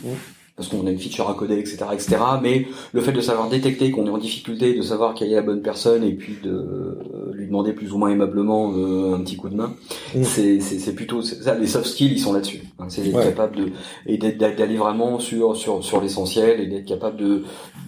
parce 0.57 0.69
qu'on 0.69 0.87
a 0.87 0.91
une 0.91 0.99
feature 0.99 1.29
à 1.29 1.35
coder, 1.35 1.59
etc., 1.59 1.79
etc. 1.93 2.17
Mais 2.41 2.67
le 2.93 3.01
fait 3.01 3.13
de 3.13 3.21
savoir 3.21 3.49
détecter 3.49 3.91
qu'on 3.91 4.07
est 4.07 4.11
en 4.11 4.19
difficulté, 4.19 4.75
de 4.75 4.83
savoir 4.83 5.15
quelle 5.15 5.33
est 5.33 5.35
la 5.35 5.43
bonne 5.43 5.63
personne, 5.63 6.05
et 6.05 6.13
puis 6.13 6.37
de 6.43 7.33
lui 7.33 7.47
demander 7.47 7.73
plus 7.73 7.93
ou 7.93 7.99
moins 7.99 8.11
aimablement 8.11 8.73
euh, 8.77 9.17
un 9.17 9.21
petit 9.21 9.37
coup 9.37 9.49
de 9.49 9.57
main, 9.57 9.75
mm. 10.15 10.23
c'est 10.23 10.95
plutôt 10.95 11.23
ça. 11.23 11.55
Les 11.57 11.67
soft 11.67 11.87
skills, 11.87 12.13
ils 12.13 12.21
sont 12.21 12.33
là-dessus. 12.33 12.63
Hein, 12.79 12.87
c'est 12.89 13.03
d'être 13.03 13.21
capable 13.21 13.57
de 13.57 13.73
et 14.07 14.17
d'aller 14.17 14.77
vraiment 14.77 15.19
sur 15.19 15.57
sur 15.57 15.83
sur 15.85 16.01
l'essentiel 16.01 16.61
et 16.61 16.67
d'être 16.67 16.87
capable 16.87 17.17
de 17.17 17.43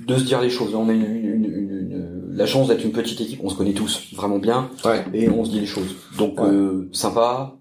de 0.07 0.17
se 0.17 0.25
dire 0.25 0.41
les 0.41 0.51
choses. 0.51 0.75
On 0.75 0.89
a 0.89 0.93
une, 0.93 1.05
une, 1.05 1.45
une, 1.45 2.25
la 2.35 2.47
chance 2.47 2.69
d'être 2.69 2.85
une 2.85 2.93
petite 2.93 3.21
équipe, 3.21 3.41
on 3.45 3.49
se 3.49 3.55
connaît 3.55 3.73
tous 3.73 4.13
vraiment 4.15 4.39
bien, 4.39 4.71
et 5.15 5.29
on 5.29 5.45
se 5.45 5.51
dit 5.51 5.61
les 5.61 5.67
choses. 5.67 5.95
Donc 6.19 6.41
euh, 6.41 6.89
sympa 6.93 7.55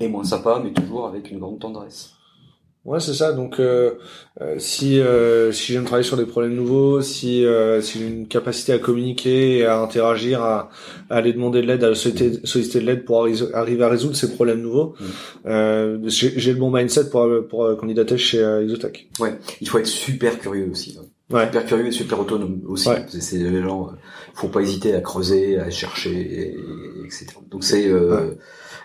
et 0.00 0.08
moins 0.08 0.24
sympa, 0.24 0.60
mais 0.62 0.72
toujours 0.72 1.06
avec 1.06 1.30
une 1.30 1.38
grande 1.38 1.58
tendresse. 1.58 2.12
Ouais, 2.84 2.98
c'est 2.98 3.14
ça. 3.14 3.32
Donc, 3.32 3.60
euh, 3.60 3.92
euh, 4.40 4.56
si 4.58 4.98
euh, 4.98 5.52
si 5.52 5.72
j'aime 5.72 5.84
travailler 5.84 6.06
sur 6.06 6.16
des 6.16 6.26
problèmes 6.26 6.54
nouveaux, 6.54 7.00
si 7.00 7.44
si 7.80 7.98
j'ai 7.98 8.06
une 8.06 8.26
capacité 8.26 8.72
à 8.72 8.78
communiquer 8.78 9.58
et 9.58 9.66
à 9.66 9.78
interagir, 9.78 10.42
à, 10.42 10.70
aller 11.08 11.32
demander 11.32 11.62
de 11.62 11.66
l'aide, 11.68 11.84
à 11.84 11.94
solliciter, 11.94 12.40
solliciter 12.44 12.80
de 12.80 12.86
l'aide 12.86 13.04
pour 13.04 13.24
arriver 13.54 13.84
à 13.84 13.88
résoudre 13.88 14.16
ces 14.16 14.32
problèmes 14.34 14.62
nouveaux, 14.62 14.94
mmh. 15.00 16.08
j'ai 16.08 16.52
le 16.52 16.58
bon 16.58 16.72
mindset 16.72 17.08
pour 17.10 17.28
pour 17.48 17.76
candidater 17.76 18.18
chez 18.18 18.40
Exotech. 18.40 19.08
Ouais, 19.20 19.38
il 19.60 19.68
faut 19.68 19.78
être 19.78 19.86
super 19.86 20.38
curieux 20.40 20.68
aussi. 20.70 20.98
Ouais. 21.30 21.46
Super 21.46 21.64
curieux 21.64 21.86
et 21.86 21.92
super 21.92 22.20
autonome 22.20 22.60
aussi. 22.66 22.88
Ouais. 22.88 23.06
C'est 23.08 23.38
les 23.38 23.62
gens, 23.62 23.90
faut 24.34 24.48
pas 24.48 24.60
hésiter 24.60 24.94
à 24.94 25.00
creuser, 25.00 25.58
à 25.58 25.70
chercher, 25.70 26.56
etc. 27.04 27.26
Donc 27.50 27.64
c'est 27.64 27.88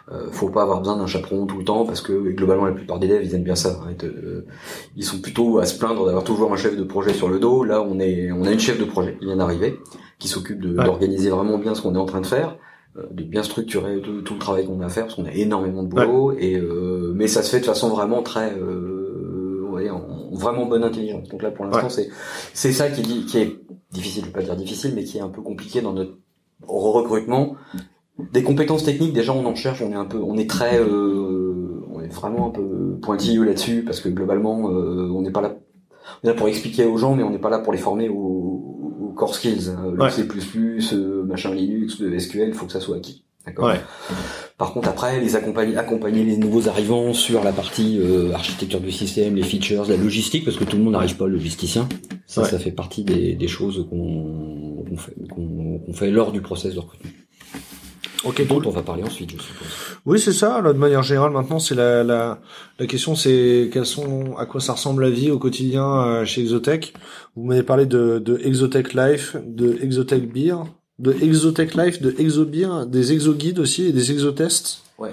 euh, 0.10 0.30
faut 0.32 0.50
pas 0.50 0.62
avoir 0.62 0.80
besoin 0.80 0.95
d'un 0.95 1.06
chaperon 1.06 1.45
tout 1.47 1.58
le 1.58 1.65
temps 1.65 1.86
parce 1.86 2.00
que 2.00 2.13
globalement 2.32 2.65
la 2.65 2.71
plupart 2.71 2.97
des 2.97 3.10
devs 3.10 3.23
ils 3.23 3.36
aiment 3.36 3.43
bien 3.43 3.56
ça. 3.56 3.82
Hein, 3.84 3.93
euh, 4.04 4.45
ils 4.95 5.04
sont 5.04 5.19
plutôt 5.19 5.60
à 5.60 5.65
se 5.65 5.78
plaindre 5.78 6.06
d'avoir 6.06 6.23
toujours 6.23 6.54
un 6.54 6.56
chef 6.56 6.78
de 6.78 6.84
projet 6.84 7.13
sur 7.13 7.28
le 7.28 7.39
dos. 7.39 7.65
Là 7.65 7.82
on 7.82 8.00
est 8.00 8.32
on 8.32 8.45
a 8.45 8.52
une 8.52 8.60
chef 8.60 8.80
de 8.80 8.86
projet 8.86 9.17
qui 9.19 9.26
vient 9.26 9.36
d'arriver, 9.36 9.80
qui 10.17 10.30
s'occupe 10.30 10.62
d'organiser 10.62 11.30
vraiment 11.30 11.58
bien 11.58 11.76
ce 11.76 11.82
qu'on 11.82 11.93
est 11.95 12.00
en 12.00 12.06
train 12.06 12.21
de 12.21 12.26
faire, 12.26 12.58
euh, 12.97 13.04
de 13.12 13.23
bien 13.23 13.43
structurer 13.43 14.02
tout, 14.02 14.34
le 14.34 14.39
travail 14.39 14.65
qu'on 14.65 14.80
a 14.80 14.86
à 14.86 14.89
faire 14.89 15.04
parce 15.04 15.15
qu'on 15.15 15.26
a 15.26 15.34
énormément 15.34 15.84
de 15.84 15.89
boulot 15.89 16.32
et 16.38 16.56
euh, 16.56 17.12
mais 17.13 17.28
ça 17.28 17.43
se 17.43 17.50
fait 17.50 17.60
de 17.60 17.65
façon 17.65 17.89
vraiment 17.89 18.23
très 18.23 18.56
vraiment 20.38 20.65
bonne 20.65 20.84
intelligence. 20.84 21.28
Donc 21.30 21.41
là 21.41 21.52
pour 21.52 21.65
l'instant 21.65 21.89
c'est 21.89 22.10
c'est 22.54 22.71
ça 22.71 22.89
qui, 22.89 23.26
qui 23.26 23.38
est 23.38 23.60
difficile, 23.91 24.23
je 24.23 24.28
vais 24.28 24.34
pas 24.34 24.41
dire 24.43 24.56
difficile, 24.56 24.93
mais 24.95 25.04
qui 25.04 25.17
est 25.17 25.21
un 25.21 25.30
peu 25.30 25.41
compliqué 25.41 25.82
dans 25.82 25.93
notre 25.93 26.17
recrutement 26.67 27.56
des 28.32 28.43
compétences 28.43 28.84
techniques, 28.84 29.13
déjà 29.13 29.34
on 29.34 29.45
en 29.45 29.56
cherche, 29.56 29.82
on 29.82 29.91
est 29.91 29.95
un 29.95 30.06
peu, 30.06 30.17
on 30.17 30.38
est 30.38 30.50
très, 30.50 30.80
euh, 30.80 31.84
on 31.91 32.02
est 32.02 32.13
vraiment 32.13 32.47
un 32.47 32.52
peu 32.52 32.97
pointilleux 33.02 33.43
là-dessus 33.43 33.84
parce 33.84 34.02
que 34.02 34.10
globalement 34.10 34.71
euh, 34.71 35.10
on 35.12 35.21
n'est 35.21 35.32
pas 35.32 35.41
là, 35.41 35.56
on 36.23 36.28
est 36.28 36.32
là 36.32 36.34
pour 36.34 36.47
expliquer 36.47 36.86
aux 36.86 36.97
gens, 36.97 37.15
mais 37.15 37.23
on 37.23 37.30
n'est 37.30 37.39
pas 37.39 37.50
là 37.50 37.60
pour 37.60 37.73
les 37.73 37.80
former 37.80 38.10
aux, 38.10 39.13
core 39.15 39.34
skills, 39.34 39.69
hein. 39.69 39.93
le 39.95 40.10
C++, 40.12 40.28
euh, 40.93 41.23
machin 41.23 41.52
Linux, 41.52 42.00
le 42.00 42.19
SQL, 42.19 42.50
il 42.50 42.54
faut 42.54 42.67
que 42.67 42.71
ça 42.71 42.80
soit 42.80 42.97
acquis. 42.97 43.26
D'accord. 43.47 43.73
Par 44.57 44.73
contre, 44.73 44.89
après, 44.89 45.19
les 45.19 45.36
accompagner, 45.36 45.77
accompagner 45.77 46.23
les 46.23 46.38
nouveaux 46.38 46.67
arrivants 46.67 47.13
sur 47.13 47.43
la 47.43 47.51
partie 47.51 47.99
architecture 48.33 48.79
du 48.79 48.91
système, 48.91 49.36
les 49.36 49.43
features, 49.43 49.88
la 49.88 49.97
logistique, 49.97 50.45
parce 50.45 50.57
que 50.57 50.65
tout 50.65 50.77
le 50.77 50.83
monde 50.83 50.93
n'arrive 50.93 51.15
pas, 51.15 51.25
le 51.25 51.33
logisticien. 51.33 51.88
Ça, 52.25 52.43
ça 52.43 52.60
fait 52.60 52.71
partie 52.71 53.03
des, 53.03 53.47
choses 53.47 53.88
qu'on 53.89 54.97
fait, 54.97 55.15
qu'on 55.29 55.93
fait 55.93 56.12
lors 56.12 56.31
du 56.31 56.41
process 56.41 56.75
de 56.75 56.79
recrutement. 56.79 57.12
Ok, 58.23 58.45
dont 58.47 58.62
on 58.65 58.71
va 58.71 58.81
parler 58.81 59.03
ensuite, 59.03 59.31
je 59.31 59.41
suppose. 59.41 59.67
Oui, 60.05 60.19
c'est 60.19 60.33
ça. 60.33 60.62
de 60.62 60.73
manière 60.73 61.03
générale, 61.03 61.31
maintenant, 61.31 61.60
c'est 61.60 61.75
la, 61.75 62.03
la, 62.03 62.39
la 62.79 62.86
question, 62.88 63.15
c'est 63.15 63.69
quels 63.71 63.86
sont, 63.86 64.36
à 64.38 64.45
quoi 64.45 64.60
ça 64.60 64.73
ressemble 64.73 65.03
la 65.03 65.10
vie 65.10 65.31
au 65.31 65.38
quotidien 65.38 66.03
euh, 66.03 66.25
chez 66.25 66.41
Exotech? 66.41 66.93
Vous 67.36 67.43
m'avez 67.43 67.63
parlé 67.63 67.86
de, 67.86 68.19
de 68.19 68.39
Exotech 68.43 68.93
Life, 68.93 69.36
de 69.45 69.77
Exotech 69.81 70.31
Beer, 70.31 70.57
de 70.99 71.13
Exotech 71.21 71.75
Life, 71.75 72.01
de 72.01 72.15
Exobeer, 72.17 72.86
des 72.88 73.13
exoguides 73.13 73.60
aussi 73.60 73.86
et 73.86 73.91
des 73.91 74.12
exotests. 74.12 74.81
Ouais. 74.97 75.12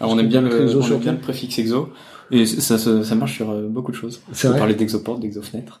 Alors 0.00 0.12
on 0.12 0.18
aime 0.18 0.28
bien 0.28 0.40
le, 0.40 0.76
on 0.76 0.82
aime 0.82 0.98
bien 0.98 1.12
le 1.12 1.18
préfixe 1.18 1.58
exo. 1.58 1.90
Et 2.30 2.44
ça, 2.44 2.78
ça, 2.78 3.02
ça 3.02 3.14
marche 3.14 3.36
sur 3.36 3.50
euh, 3.50 3.68
beaucoup 3.68 3.90
de 3.90 3.96
choses. 3.96 4.20
On 4.28 4.32
peut 4.32 4.58
parler 4.58 4.74
d'exoport, 4.74 5.18
d'exofenêtre. 5.18 5.80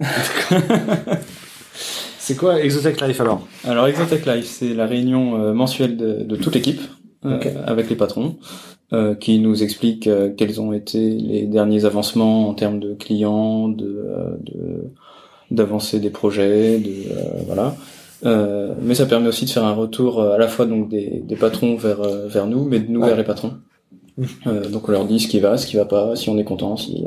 C'est 2.24 2.36
quoi 2.36 2.60
Exotech 2.60 3.00
Life 3.00 3.20
alors? 3.20 3.48
Alors 3.64 3.88
Exotech 3.88 4.24
Life, 4.26 4.46
c'est 4.46 4.74
la 4.74 4.86
réunion 4.86 5.42
euh, 5.42 5.52
mensuelle 5.52 5.96
de, 5.96 6.22
de 6.22 6.36
toute 6.36 6.54
l'équipe 6.54 6.80
euh, 7.24 7.40
avec 7.66 7.90
les 7.90 7.96
patrons 7.96 8.36
euh, 8.92 9.16
qui 9.16 9.40
nous 9.40 9.64
expliquent 9.64 10.08
quels 10.36 10.60
ont 10.60 10.72
été 10.72 11.10
les 11.10 11.46
derniers 11.46 11.84
avancements 11.84 12.48
en 12.48 12.54
termes 12.54 12.78
de 12.78 12.94
clients, 12.94 13.68
de 13.68 14.06
d'avancée 15.50 15.98
des 15.98 16.10
projets, 16.10 16.78
de 16.78 16.92
voilà. 17.46 17.74
Mais 18.24 18.94
ça 18.94 19.06
permet 19.06 19.28
aussi 19.28 19.44
de 19.44 19.50
faire 19.50 19.64
un 19.64 19.74
retour 19.74 20.22
à 20.22 20.38
la 20.38 20.48
fois 20.48 20.66
donc 20.66 20.88
des, 20.88 21.22
des 21.24 21.36
patrons 21.36 21.76
vers 21.76 22.02
vers 22.02 22.46
nous, 22.46 22.64
mais 22.64 22.80
de 22.80 22.90
nous 22.90 23.02
vers 23.02 23.16
les 23.16 23.24
patrons. 23.24 23.54
Mmh. 24.16 24.26
donc 24.72 24.88
on 24.88 24.92
leur 24.92 25.06
dit 25.06 25.20
ce 25.20 25.28
qui 25.28 25.40
va, 25.40 25.56
ce 25.56 25.66
qui 25.66 25.76
va 25.76 25.84
pas, 25.84 26.16
si 26.16 26.28
on 26.28 26.38
est 26.38 26.44
content, 26.44 26.76
si 26.76 27.04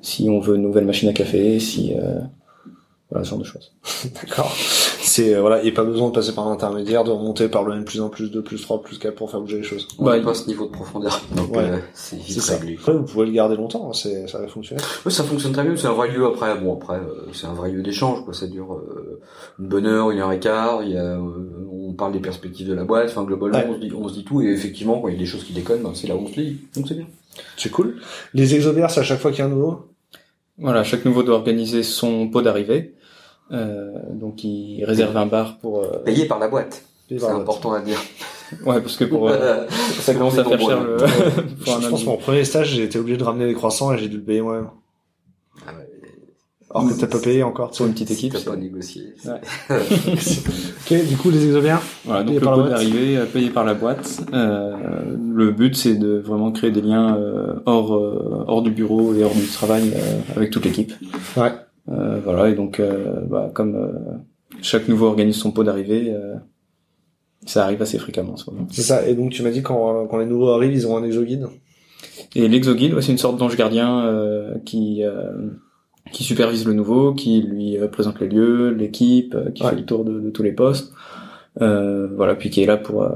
si 0.00 0.28
on 0.28 0.38
veut 0.38 0.56
une 0.56 0.62
nouvelle 0.62 0.84
machine 0.84 1.08
à 1.08 1.12
café, 1.12 1.58
si 1.58 1.92
Voilà, 3.10 3.24
ce 3.24 3.30
genre 3.30 3.38
de 3.38 3.44
choses. 3.44 3.72
D'accord. 4.20 4.52
C'est 4.56 5.34
euh, 5.34 5.40
voilà, 5.40 5.62
et 5.62 5.70
pas 5.70 5.84
besoin 5.84 6.08
de 6.08 6.12
passer 6.12 6.32
par 6.34 6.48
l'intermédiaire, 6.48 7.04
de 7.04 7.10
remonter 7.12 7.48
par 7.48 7.62
le 7.62 7.72
N 7.74 7.84
plus 7.84 8.00
1, 8.02 8.08
plus 8.08 8.32
2, 8.32 8.42
plus 8.42 8.60
3, 8.60 8.82
plus 8.82 8.98
4 8.98 9.14
pour 9.14 9.30
faire 9.30 9.40
bouger 9.40 9.58
les 9.58 9.62
choses. 9.62 9.86
On 10.00 10.04
Bah, 10.04 10.18
pas 10.20 10.34
ce 10.34 10.48
niveau 10.48 10.66
de 10.66 10.72
profondeur. 10.72 11.22
Donc, 11.36 11.52
Ouais. 11.54 11.58
euh, 11.70 11.76
c'est 11.94 12.16
vite 12.16 12.26
C'est 12.34 12.40
ça. 12.40 12.56
réglé. 12.58 12.74
Après, 12.76 12.92
vous 12.94 13.04
pouvez 13.04 13.26
le 13.26 13.32
garder 13.32 13.54
longtemps, 13.54 13.88
hein, 13.90 13.92
c'est 13.94 14.26
ça 14.26 14.38
va 14.40 14.48
fonctionner. 14.48 14.82
Ouais, 15.04 15.12
ça 15.12 15.22
fonctionne 15.22 15.52
très 15.52 15.62
bien. 15.62 15.76
C'est 15.76 15.86
un 15.86 15.92
vrai 15.92 16.10
lieu 16.10 16.26
après. 16.26 16.58
Bon, 16.58 16.74
après, 16.74 16.96
euh, 16.96 17.28
c'est 17.32 17.46
un 17.46 17.54
vrai 17.54 17.70
lieu 17.70 17.82
d'échange. 17.82 18.24
Quoi. 18.24 18.34
Ça 18.34 18.48
dure 18.48 18.74
euh, 18.74 19.20
une 19.60 19.68
bonne 19.68 19.86
heure, 19.86 20.10
une 20.10 20.18
heure 20.18 20.32
et 20.32 20.40
quart. 20.40 20.82
Il 20.82 20.90
y 20.90 20.96
a, 20.98 21.02
euh, 21.04 21.20
on 21.70 21.92
parle 21.92 22.12
des 22.12 22.18
perspectives 22.18 22.66
de 22.68 22.74
la 22.74 22.82
boîte. 22.82 23.08
Enfin, 23.10 23.22
globalement, 23.22 23.56
Ouais. 23.58 23.66
on, 23.70 23.74
se 23.74 23.78
dit, 23.80 23.92
on 23.96 24.08
se 24.08 24.14
dit 24.14 24.24
tout. 24.24 24.42
Et 24.42 24.46
effectivement, 24.46 24.98
quand 25.00 25.06
il 25.08 25.14
y 25.14 25.16
a 25.16 25.20
des 25.20 25.26
choses 25.26 25.44
qui 25.44 25.52
déconnent, 25.52 25.82
ben, 25.84 25.92
c'est 25.94 26.08
là 26.08 26.16
où 26.16 26.22
on 26.22 26.26
se 26.26 26.40
lit. 26.40 26.58
Donc 26.74 26.88
c'est 26.88 26.94
bien. 26.94 27.06
C'est 27.56 27.70
cool. 27.70 28.00
Les 28.34 28.56
exobers, 28.56 28.90
c'est 28.90 29.00
à 29.00 29.04
chaque 29.04 29.20
fois 29.20 29.30
qu'il 29.30 29.38
y 29.40 29.42
a 29.42 29.46
un 29.46 29.50
nouveau? 29.50 29.86
Voilà, 30.58 30.82
chaque 30.84 31.04
nouveau 31.04 31.22
doit 31.22 31.36
organiser 31.36 31.82
son 31.84 32.28
pot 32.28 32.40
d'arrivée. 32.42 32.94
Euh, 33.52 33.92
donc 34.12 34.42
il 34.44 34.84
réserve 34.84 35.16
un 35.16 35.26
bar 35.26 35.58
pour... 35.58 35.80
euh, 35.80 35.98
Payé 36.04 36.26
par 36.26 36.38
la 36.38 36.48
boîte. 36.48 36.82
C'est 37.08 37.22
important 37.24 37.72
à 37.72 37.80
dire. 37.80 37.98
Ouais, 38.64 38.80
parce 38.80 38.96
que 38.96 39.04
pour... 39.04 39.28
euh, 39.28 39.64
ça 40.00 40.14
commence 40.14 40.38
à 40.38 40.44
faire 40.44 40.60
cher 40.60 40.82
le... 40.82 40.96
pour 41.64 41.74
un 41.76 41.80
Je 41.80 41.88
pense 41.88 42.02
que 42.02 42.06
mon 42.06 42.16
premier 42.16 42.44
stage, 42.44 42.70
j'ai 42.70 42.82
été 42.84 42.98
obligé 42.98 43.16
de 43.16 43.24
ramener 43.24 43.46
les 43.46 43.54
croissants 43.54 43.92
et 43.92 43.98
j'ai 43.98 44.08
dû 44.08 44.16
le 44.16 44.22
payer 44.22 44.40
moi-même. 44.40 44.68
Ah 45.66 45.70
ouais. 45.78 45.88
Alors 46.74 46.88
que 46.88 47.00
t'as 47.00 47.06
pas 47.06 47.18
payé 47.20 47.42
encore. 47.44 47.70
Pour 47.70 47.86
une 47.86 47.92
petite 47.92 48.10
équipe. 48.10 48.32
T'as 48.32 48.40
c'est- 48.40 48.50
pas 48.50 48.56
négocié. 48.56 49.14
Ouais. 49.24 49.40
ok, 50.90 51.06
du 51.08 51.16
coup, 51.16 51.30
les 51.30 51.44
exobers. 51.46 51.80
Voilà, 52.04 52.20
donc 52.22 52.28
Payé 52.30 52.40
le 52.40 52.44
par 52.44 52.56
la 52.56 52.62
pot 52.64 52.68
boîte. 52.68 52.78
d'arrivée 52.80 53.16
euh, 53.16 53.24
payé 53.26 53.50
par 53.50 53.64
la 53.64 53.74
boîte. 53.74 54.20
Euh, 54.32 54.76
le 55.34 55.50
but 55.52 55.76
c'est 55.76 55.94
de 55.94 56.18
vraiment 56.18 56.50
créer 56.52 56.70
des 56.72 56.82
liens 56.82 57.16
euh, 57.16 57.54
hors 57.66 57.94
euh, 57.94 58.44
hors 58.48 58.62
du 58.62 58.70
bureau 58.72 59.14
et 59.14 59.22
hors 59.24 59.34
du 59.34 59.46
travail 59.46 59.92
euh, 59.94 60.18
avec 60.36 60.50
toute 60.50 60.64
l'équipe. 60.64 60.92
Ouais. 61.36 61.52
Euh, 61.88 62.20
voilà 62.24 62.48
et 62.48 62.54
donc 62.54 62.80
euh, 62.80 63.20
bah, 63.28 63.50
comme 63.54 63.76
euh, 63.76 63.92
chaque 64.60 64.88
nouveau 64.88 65.06
organise 65.06 65.36
son 65.36 65.52
pot 65.52 65.62
d'arrivée, 65.64 66.12
euh, 66.12 66.34
ça 67.44 67.62
arrive 67.64 67.80
assez 67.82 67.98
fréquemment 67.98 68.32
en 68.32 68.36
ce 68.36 68.50
moment. 68.50 68.66
C'est 68.70 68.82
ça. 68.82 69.06
Et 69.06 69.14
donc, 69.14 69.30
tu 69.30 69.42
m'as 69.42 69.50
dit 69.50 69.62
quand, 69.62 70.06
quand 70.08 70.16
les 70.18 70.26
nouveaux 70.26 70.50
arrivent, 70.50 70.72
ils 70.72 70.86
ont 70.88 70.96
un 70.96 71.04
exoguide. 71.04 71.46
Et 72.34 72.48
l'exoguide, 72.48 72.92
ouais, 72.94 73.02
c'est 73.02 73.12
une 73.12 73.18
sorte 73.18 73.36
d'ange 73.38 73.56
gardien 73.56 74.04
euh, 74.06 74.54
qui 74.64 75.04
euh, 75.04 75.32
qui 76.12 76.24
supervise 76.24 76.66
le 76.66 76.72
nouveau, 76.72 77.14
qui 77.14 77.42
lui 77.42 77.76
présente 77.92 78.20
les 78.20 78.28
lieux, 78.28 78.70
l'équipe, 78.70 79.36
qui 79.54 79.62
Ouais. 79.62 79.70
fait 79.70 79.76
le 79.76 79.84
tour 79.84 80.04
de, 80.04 80.18
de 80.20 80.30
tous 80.30 80.42
les 80.42 80.52
postes. 80.52 80.92
Euh, 81.62 82.06
voilà, 82.14 82.34
puis 82.34 82.50
qui 82.50 82.62
est 82.62 82.66
là 82.66 82.76
pour 82.76 83.02
euh, 83.02 83.10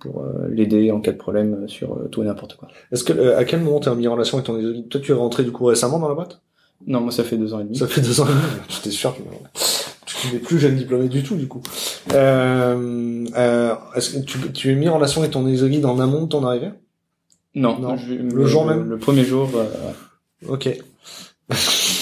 pour 0.00 0.20
euh, 0.22 0.46
l'aider 0.50 0.90
en 0.90 1.00
cas 1.00 1.12
de 1.12 1.16
problème 1.16 1.66
sur 1.68 1.98
tout 2.10 2.22
et 2.22 2.26
n'importe 2.26 2.56
quoi. 2.56 2.68
Est-ce 2.92 3.02
que, 3.04 3.12
euh, 3.12 3.38
à 3.38 3.44
quel 3.44 3.60
moment 3.60 3.80
t'es 3.80 3.94
mis 3.94 4.06
en 4.08 4.12
relation 4.12 4.36
avec 4.38 4.46
ton 4.46 4.56
exoguide? 4.58 4.88
Toi, 4.88 5.00
tu 5.00 5.12
es 5.12 5.14
rentré 5.14 5.42
du 5.44 5.52
coup 5.52 5.64
récemment 5.64 5.98
dans 5.98 6.08
la 6.08 6.14
boîte? 6.14 6.40
Non, 6.86 7.00
moi 7.00 7.12
ça 7.12 7.24
fait 7.24 7.36
deux 7.36 7.52
ans 7.54 7.60
et 7.60 7.64
demi. 7.64 7.76
Ça 7.76 7.86
fait 7.88 8.00
deux 8.00 8.20
ans 8.20 8.26
et 8.26 8.30
demi. 8.30 8.40
J'étais 8.68 8.90
sûr 8.90 9.14
que 9.16 9.22
tu 10.06 10.32
n'es 10.32 10.38
plus 10.38 10.58
jeune 10.58 10.76
diplômé 10.76 11.08
du 11.08 11.22
tout, 11.22 11.36
du 11.36 11.46
coup. 11.48 11.60
Euh, 12.14 13.26
euh, 13.36 13.74
est-ce 13.94 14.10
que 14.10 14.18
tu, 14.24 14.38
tu 14.52 14.70
es 14.72 14.74
mis 14.74 14.88
en 14.88 14.96
relation 14.96 15.20
avec 15.20 15.32
ton 15.32 15.46
exoguide 15.46 15.84
en 15.84 15.98
amont 16.00 16.22
de 16.22 16.28
ton 16.28 16.44
arrivée? 16.46 16.70
Non, 17.54 17.78
Non. 17.78 17.96
je- 17.96 18.14
Le 18.14 18.46
jour 18.46 18.64
même? 18.64 18.88
Le 18.88 18.98
premier 18.98 19.24
jour. 19.24 19.50
euh. 19.56 19.64
Ok. 20.48 20.68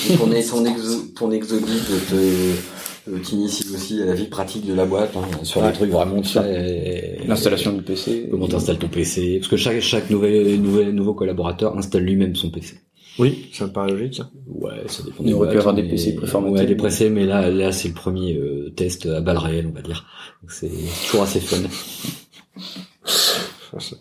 ton, 0.09 0.17
ton, 0.27 0.33
exo, 0.33 1.03
ton 1.17 1.31
exoguide 1.31 1.83
te, 2.09 2.15
euh, 3.11 3.19
t'initie 3.23 3.67
aussi 3.75 4.03
à 4.03 4.07
la 4.07 4.15
vie 4.15 4.27
pratique 4.27 4.67
de 4.67 4.75
la 4.75 4.85
boîte, 4.85 5.17
hein, 5.17 5.23
sur 5.43 5.63
Ouais. 5.63 5.69
des 5.69 5.73
trucs 5.75 5.91
vraiment 5.91 6.21
très... 6.21 7.19
L'installation 7.27 7.73
du 7.73 7.83
PC. 7.83 8.29
Comment 8.31 8.49
t'installes 8.49 8.79
ton 8.79 8.89
PC 8.89 9.39
Parce 9.39 9.49
que 9.49 9.57
chaque, 9.57 9.81
chaque 9.81 10.11
nouvel, 10.11 10.61
nouvel, 10.61 10.91
nouveau 10.95 11.15
collaborateur 11.15 11.77
installe 11.79 12.03
lui-même 12.03 12.35
son 12.37 12.51
PC. 12.51 12.79
Oui, 13.19 13.49
ça 13.53 13.67
me 13.67 13.73
paraît 13.73 13.91
logique. 13.93 14.21
Ouais, 14.47 14.83
ça 14.87 15.03
dépend 15.03 15.25
Il 15.25 15.33
aurait 15.35 15.51
pu 15.51 15.59
avoir 15.59 15.75
des 15.75 15.83
PC 15.85 16.15
préformatés. 16.17 16.55
Ouais, 16.61 16.67
des 16.67 16.75
PC, 16.77 17.09
mais 17.11 17.25
là, 17.25 17.51
là, 17.51 17.73
c'est 17.73 17.89
le 17.89 17.95
premier 17.95 18.37
euh, 18.37 18.71
test 18.77 19.07
à 19.07 19.21
balles 19.21 19.39
réelles, 19.39 19.67
on 19.71 19.75
va 19.75 19.83
dire. 19.83 20.05
Donc 20.43 20.51
c'est 20.53 20.71
toujours 21.07 21.23
assez 21.23 21.41
fun. 21.41 21.57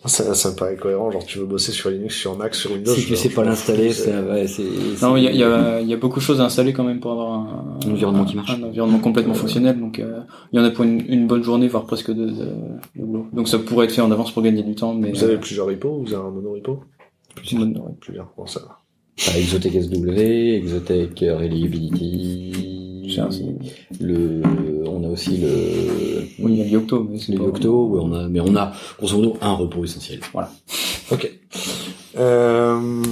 Ça, 0.06 0.34
ça 0.36 0.51
me 0.51 0.56
paraît 0.56 0.78
cohérent. 0.78 1.12
Genre, 1.12 1.25
tu 1.25 1.39
veux 1.39 1.45
bosser 1.45 1.71
sur 1.73 1.89
Linux, 1.89 2.15
sur 2.15 2.38
Mac, 2.38 2.56
sur 2.56 2.71
Windows. 2.71 2.93
si 2.93 3.06
tu 3.06 3.15
sais 3.15 3.30
pas 3.30 3.43
l'installer, 3.43 3.91
c'est, 3.91 4.17
ouais, 4.17 4.47
c'est, 4.47 4.63
Non, 5.01 5.17
il 5.17 5.23
y 5.23 5.28
a, 5.28 5.32
il 5.32 5.38
y, 5.38 5.43
a, 5.43 5.82
il 5.82 5.88
y 5.89 5.93
a 5.93 5.97
beaucoup 5.97 6.19
de 6.19 6.23
choses 6.23 6.39
à 6.39 6.45
installer 6.45 6.71
quand 6.71 6.84
même 6.86 6.99
pour 7.01 7.12
avoir 7.12 7.32
un, 7.34 7.80
Un 7.86 7.91
environnement 7.91 8.21
un- 8.21 8.25
qui 8.25 8.36
marche. 8.38 8.51
Un 8.51 8.63
environnement 8.63 8.99
complètement 8.99 9.34
fonctionnel. 9.34 9.78
Donc, 9.80 9.99
euh, 9.99 10.21
il 10.54 10.60
y 10.60 10.62
en 10.62 10.65
a 10.65 10.69
pour 10.71 10.86
une, 10.86 11.01
une 11.12 11.28
bonne 11.28 11.43
journée, 11.43 11.67
voire 11.67 11.86
presque 11.86 12.12
deux 12.12 12.28
de, 12.28 12.45
de 12.95 13.04
boulot. 13.04 13.28
Donc, 13.34 13.49
ça 13.49 13.60
pourrait 13.60 13.86
être 13.88 13.91
fait 13.91 14.01
en 14.01 14.12
avance 14.12 14.32
pour 14.32 14.43
gagner 14.43 14.63
du 14.63 14.75
temps, 14.75 14.93
mais 14.93 15.12
Vous 15.12 15.23
avez 15.23 15.38
plusieurs 15.38 15.67
repos 15.67 16.04
Vous 16.06 16.13
avez 16.13 16.23
un 16.23 16.32
mono 16.32 16.54
repo 16.54 16.84
Plusieurs. 17.36 17.63
Ouais. 17.63 17.73
Plusieurs. 17.99 18.32
Bon, 18.38 18.45
ça 18.45 18.62
va. 18.62 18.80
T'as 19.17 19.38
Exotech 19.38 19.73
SW, 19.82 20.19
Exotech 20.19 21.23
euh, 21.23 21.38
Reliability, 21.38 22.51
le, 23.99 24.41
on 24.86 25.04
a 25.04 25.08
aussi 25.08 25.38
le, 25.38 26.28
Oui, 26.39 26.54
il 26.54 26.58
y 26.58 26.62
a 26.62 26.65
Yocto, 26.65 27.08
mais 27.10 27.17
c'est 27.17 27.32
le 27.32 27.38
Yocto, 27.38 27.88
ouais, 27.88 27.99
on 28.04 28.13
a, 28.13 28.28
mais 28.28 28.39
on 28.41 28.56
a, 28.56 28.73
grosso 28.97 29.15
modo, 29.17 29.38
un 29.41 29.54
repos 29.54 29.84
essentiel. 29.86 30.19
Ok. 31.12 31.32
Euh, 32.17 33.04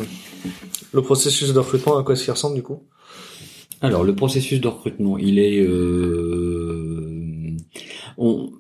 le 0.92 1.02
processus 1.02 1.54
de 1.54 1.60
recrutement, 1.60 1.98
à 1.98 2.04
quoi 2.04 2.14
est-ce 2.14 2.24
qu'il 2.24 2.34
ressemble 2.34 2.56
du 2.56 2.64
coup? 2.64 2.84
Alors, 3.82 4.04
le 4.04 4.16
processus 4.16 4.62
de 4.62 4.68
recrutement, 4.68 5.18
il 5.18 5.40
est, 5.40 5.60
euh, 5.60 7.52
on, 8.18 8.52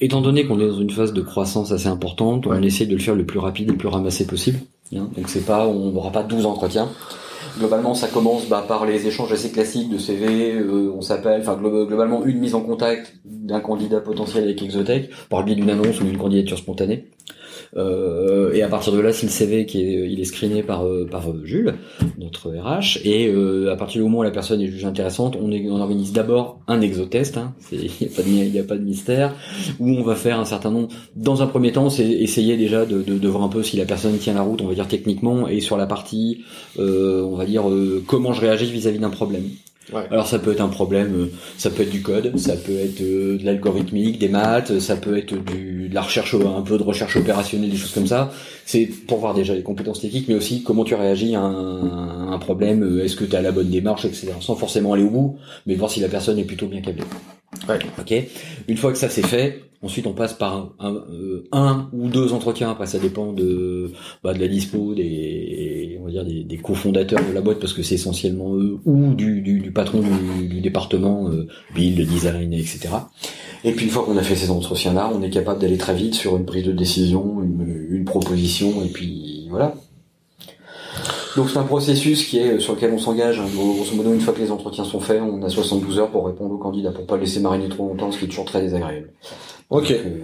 étant 0.00 0.20
donné 0.20 0.46
qu'on 0.46 0.60
est 0.60 0.66
dans 0.66 0.80
une 0.80 0.90
phase 0.90 1.12
de 1.12 1.22
croissance 1.22 1.72
assez 1.72 1.86
importante, 1.86 2.46
on 2.46 2.62
essaie 2.62 2.86
de 2.86 2.94
le 2.94 3.00
faire 3.00 3.14
le 3.14 3.24
plus 3.24 3.38
rapide 3.38 3.68
et 3.68 3.72
le 3.72 3.78
plus 3.78 3.88
ramassé 3.88 4.26
possible. 4.26 4.60
Hein. 4.92 5.08
Donc 5.16 5.28
c'est 5.28 5.44
pas, 5.44 5.66
on 5.66 5.90
n'aura 5.92 6.10
pas 6.10 6.22
12 6.22 6.46
entretiens. 6.46 6.88
Globalement, 7.58 7.94
ça 7.94 8.08
commence 8.08 8.46
bah, 8.48 8.64
par 8.66 8.86
les 8.86 9.06
échanges 9.06 9.30
assez 9.32 9.50
classiques 9.52 9.90
de 9.90 9.98
CV. 9.98 10.54
euh, 10.54 10.92
on 10.96 11.02
s'appelle, 11.02 11.40
enfin 11.42 11.56
glo- 11.56 11.86
globalement, 11.86 12.24
une 12.24 12.38
mise 12.38 12.54
en 12.54 12.60
contact 12.62 13.14
d'un 13.24 13.60
candidat 13.60 14.00
potentiel 14.00 14.44
avec 14.44 14.62
Exotech 14.62 15.10
par 15.28 15.40
le 15.40 15.46
biais 15.46 15.54
d'une 15.54 15.70
annonce 15.70 16.00
ou 16.00 16.04
d'une 16.04 16.16
candidature 16.18 16.58
spontanée. 16.58 17.10
Euh, 17.76 18.52
et 18.52 18.62
à 18.62 18.68
partir 18.68 18.92
de 18.92 19.00
là, 19.00 19.12
si 19.12 19.26
le 19.26 19.30
CV 19.32 19.66
qui 19.66 19.80
est, 19.82 20.08
il 20.10 20.20
est 20.20 20.24
screené 20.24 20.62
par 20.62 20.86
euh, 20.86 21.06
par 21.10 21.28
euh, 21.30 21.40
Jules, 21.44 21.74
notre 22.18 22.50
RH, 22.50 22.98
et 23.04 23.26
euh, 23.28 23.72
à 23.72 23.76
partir 23.76 23.98
du 24.00 24.04
moment 24.04 24.18
où 24.18 24.22
la 24.22 24.30
personne 24.30 24.60
est 24.60 24.68
jugée 24.68 24.86
intéressante, 24.86 25.36
on, 25.40 25.50
est- 25.50 25.68
on 25.68 25.80
organise 25.80 26.12
d'abord 26.12 26.60
un 26.68 26.80
exotest. 26.80 27.36
Hein, 27.36 27.54
il 27.72 27.90
n'y 28.00 28.06
a 28.06 28.10
pas 28.16 28.22
de 28.22 28.60
a 28.60 28.62
pas 28.62 28.76
de 28.76 28.84
mystère, 28.84 29.34
où 29.80 29.90
on 29.90 30.02
va 30.02 30.14
faire 30.14 30.38
un 30.38 30.44
certain 30.44 30.70
nombre. 30.70 30.88
Dans 31.16 31.42
un 31.42 31.46
premier 31.46 31.72
temps, 31.72 31.90
c'est 31.90 32.08
essayer 32.08 32.56
déjà 32.56 32.86
de, 32.86 33.02
de, 33.02 33.18
de 33.18 33.28
voir 33.28 33.42
un 33.42 33.48
peu 33.48 33.62
si 33.62 33.76
la 33.76 33.84
personne 33.86 34.16
tient 34.18 34.34
la 34.34 34.42
route, 34.42 34.62
on 34.62 34.68
va 34.68 34.74
dire 34.74 34.86
techniquement, 34.88 35.48
et 35.48 35.60
sur 35.60 35.76
la 35.76 35.86
partie, 35.86 36.44
euh, 36.78 37.22
on 37.22 37.34
va 37.36 37.44
dire 37.44 37.68
euh, 37.68 38.02
comment 38.06 38.32
je 38.32 38.40
réagis 38.40 38.70
vis-à-vis 38.70 38.98
d'un 39.00 39.10
problème. 39.10 39.44
Alors 39.92 40.26
ça 40.26 40.38
peut 40.38 40.52
être 40.52 40.60
un 40.60 40.68
problème, 40.68 41.14
euh, 41.14 41.32
ça 41.58 41.70
peut 41.70 41.82
être 41.82 41.90
du 41.90 42.02
code, 42.02 42.36
ça 42.38 42.56
peut 42.56 42.76
être 42.76 43.00
euh, 43.02 43.36
de 43.38 43.44
l'algorithmique, 43.44 44.18
des 44.18 44.28
maths, 44.28 44.78
ça 44.80 44.96
peut 44.96 45.16
être 45.18 45.34
du, 45.44 45.88
de 45.88 45.94
la 45.94 46.02
recherche, 46.02 46.34
un 46.34 46.62
peu 46.62 46.78
de 46.78 46.82
recherche 46.82 47.16
opérationnelle, 47.16 47.70
des 47.70 47.76
choses 47.76 47.92
comme 47.92 48.06
ça. 48.06 48.32
C'est 48.64 48.86
pour 48.86 49.18
voir 49.18 49.34
déjà 49.34 49.54
les 49.54 49.62
compétences 49.62 50.00
techniques, 50.00 50.28
mais 50.28 50.34
aussi 50.34 50.62
comment 50.62 50.84
tu 50.84 50.94
réagis 50.94 51.34
à 51.34 51.42
un, 51.42 52.38
problème, 52.38 52.82
euh, 52.82 53.04
est-ce 53.04 53.16
que 53.16 53.24
tu 53.24 53.36
as 53.36 53.42
la 53.42 53.52
bonne 53.52 53.70
démarche, 53.70 54.04
etc. 54.04 54.32
Sans 54.40 54.56
forcément 54.56 54.94
aller 54.94 55.04
au 55.04 55.10
bout, 55.10 55.36
mais 55.66 55.74
voir 55.74 55.90
si 55.90 56.00
la 56.00 56.08
personne 56.08 56.38
est 56.38 56.44
plutôt 56.44 56.66
bien 56.66 56.80
câblée. 56.80 57.04
Ouais. 57.68 57.78
Ok. 57.98 58.14
Une 58.68 58.76
fois 58.76 58.92
que 58.92 58.98
ça 58.98 59.08
c'est 59.08 59.26
fait, 59.26 59.62
ensuite 59.82 60.06
on 60.06 60.12
passe 60.12 60.32
par 60.34 60.54
un, 60.54 60.72
un, 60.80 60.94
euh, 60.94 61.48
un 61.52 61.88
ou 61.92 62.08
deux 62.08 62.32
entretiens. 62.32 62.70
Après 62.70 62.86
ça 62.86 62.98
dépend 62.98 63.32
de 63.32 63.92
bah, 64.22 64.34
de 64.34 64.40
la 64.40 64.48
dispo 64.48 64.94
des 64.94 65.98
on 66.00 66.04
va 66.04 66.10
dire 66.10 66.24
des, 66.24 66.44
des 66.44 66.56
cofondateurs 66.58 67.20
de 67.26 67.32
la 67.32 67.40
boîte 67.40 67.58
parce 67.60 67.72
que 67.72 67.82
c'est 67.82 67.94
essentiellement 67.94 68.54
eux 68.56 68.78
ou 68.84 69.14
du, 69.14 69.40
du, 69.40 69.60
du 69.60 69.70
patron 69.72 70.00
du, 70.00 70.48
du 70.48 70.60
département 70.60 71.28
euh, 71.30 71.46
build, 71.74 72.06
design, 72.06 72.52
etc. 72.52 72.88
Et 73.64 73.72
puis 73.72 73.86
une 73.86 73.90
fois 73.90 74.04
qu'on 74.04 74.18
a 74.18 74.22
fait 74.22 74.36
ces 74.36 74.50
entretiens-là, 74.50 75.10
on 75.14 75.22
est 75.22 75.30
capable 75.30 75.60
d'aller 75.60 75.78
très 75.78 75.94
vite 75.94 76.14
sur 76.14 76.36
une 76.36 76.44
prise 76.44 76.64
de 76.64 76.72
décision, 76.72 77.42
une, 77.42 77.86
une 77.88 78.04
proposition, 78.04 78.84
et 78.84 78.88
puis 78.88 79.46
voilà. 79.48 79.74
Donc 81.36 81.50
c'est 81.50 81.58
un 81.58 81.64
processus 81.64 82.24
qui 82.26 82.38
est 82.38 82.60
sur 82.60 82.74
lequel 82.74 82.92
on 82.92 82.98
s'engage. 82.98 83.40
hein. 83.40 83.46
Grosso 83.52 83.94
modo, 83.96 84.12
une 84.12 84.20
fois 84.20 84.32
que 84.32 84.40
les 84.40 84.50
entretiens 84.52 84.84
sont 84.84 85.00
faits, 85.00 85.20
on 85.20 85.42
a 85.42 85.48
72 85.48 85.98
heures 85.98 86.10
pour 86.10 86.26
répondre 86.26 86.54
aux 86.54 86.58
candidats, 86.58 86.92
pour 86.92 87.06
pas 87.06 87.16
laisser 87.16 87.40
mariner 87.40 87.68
trop 87.68 87.88
longtemps, 87.88 88.12
ce 88.12 88.18
qui 88.18 88.26
est 88.26 88.28
toujours 88.28 88.44
très 88.44 88.60
désagréable. 88.60 89.10
Ok. 89.70 89.88
Donc, 89.88 89.90
euh, 89.92 90.20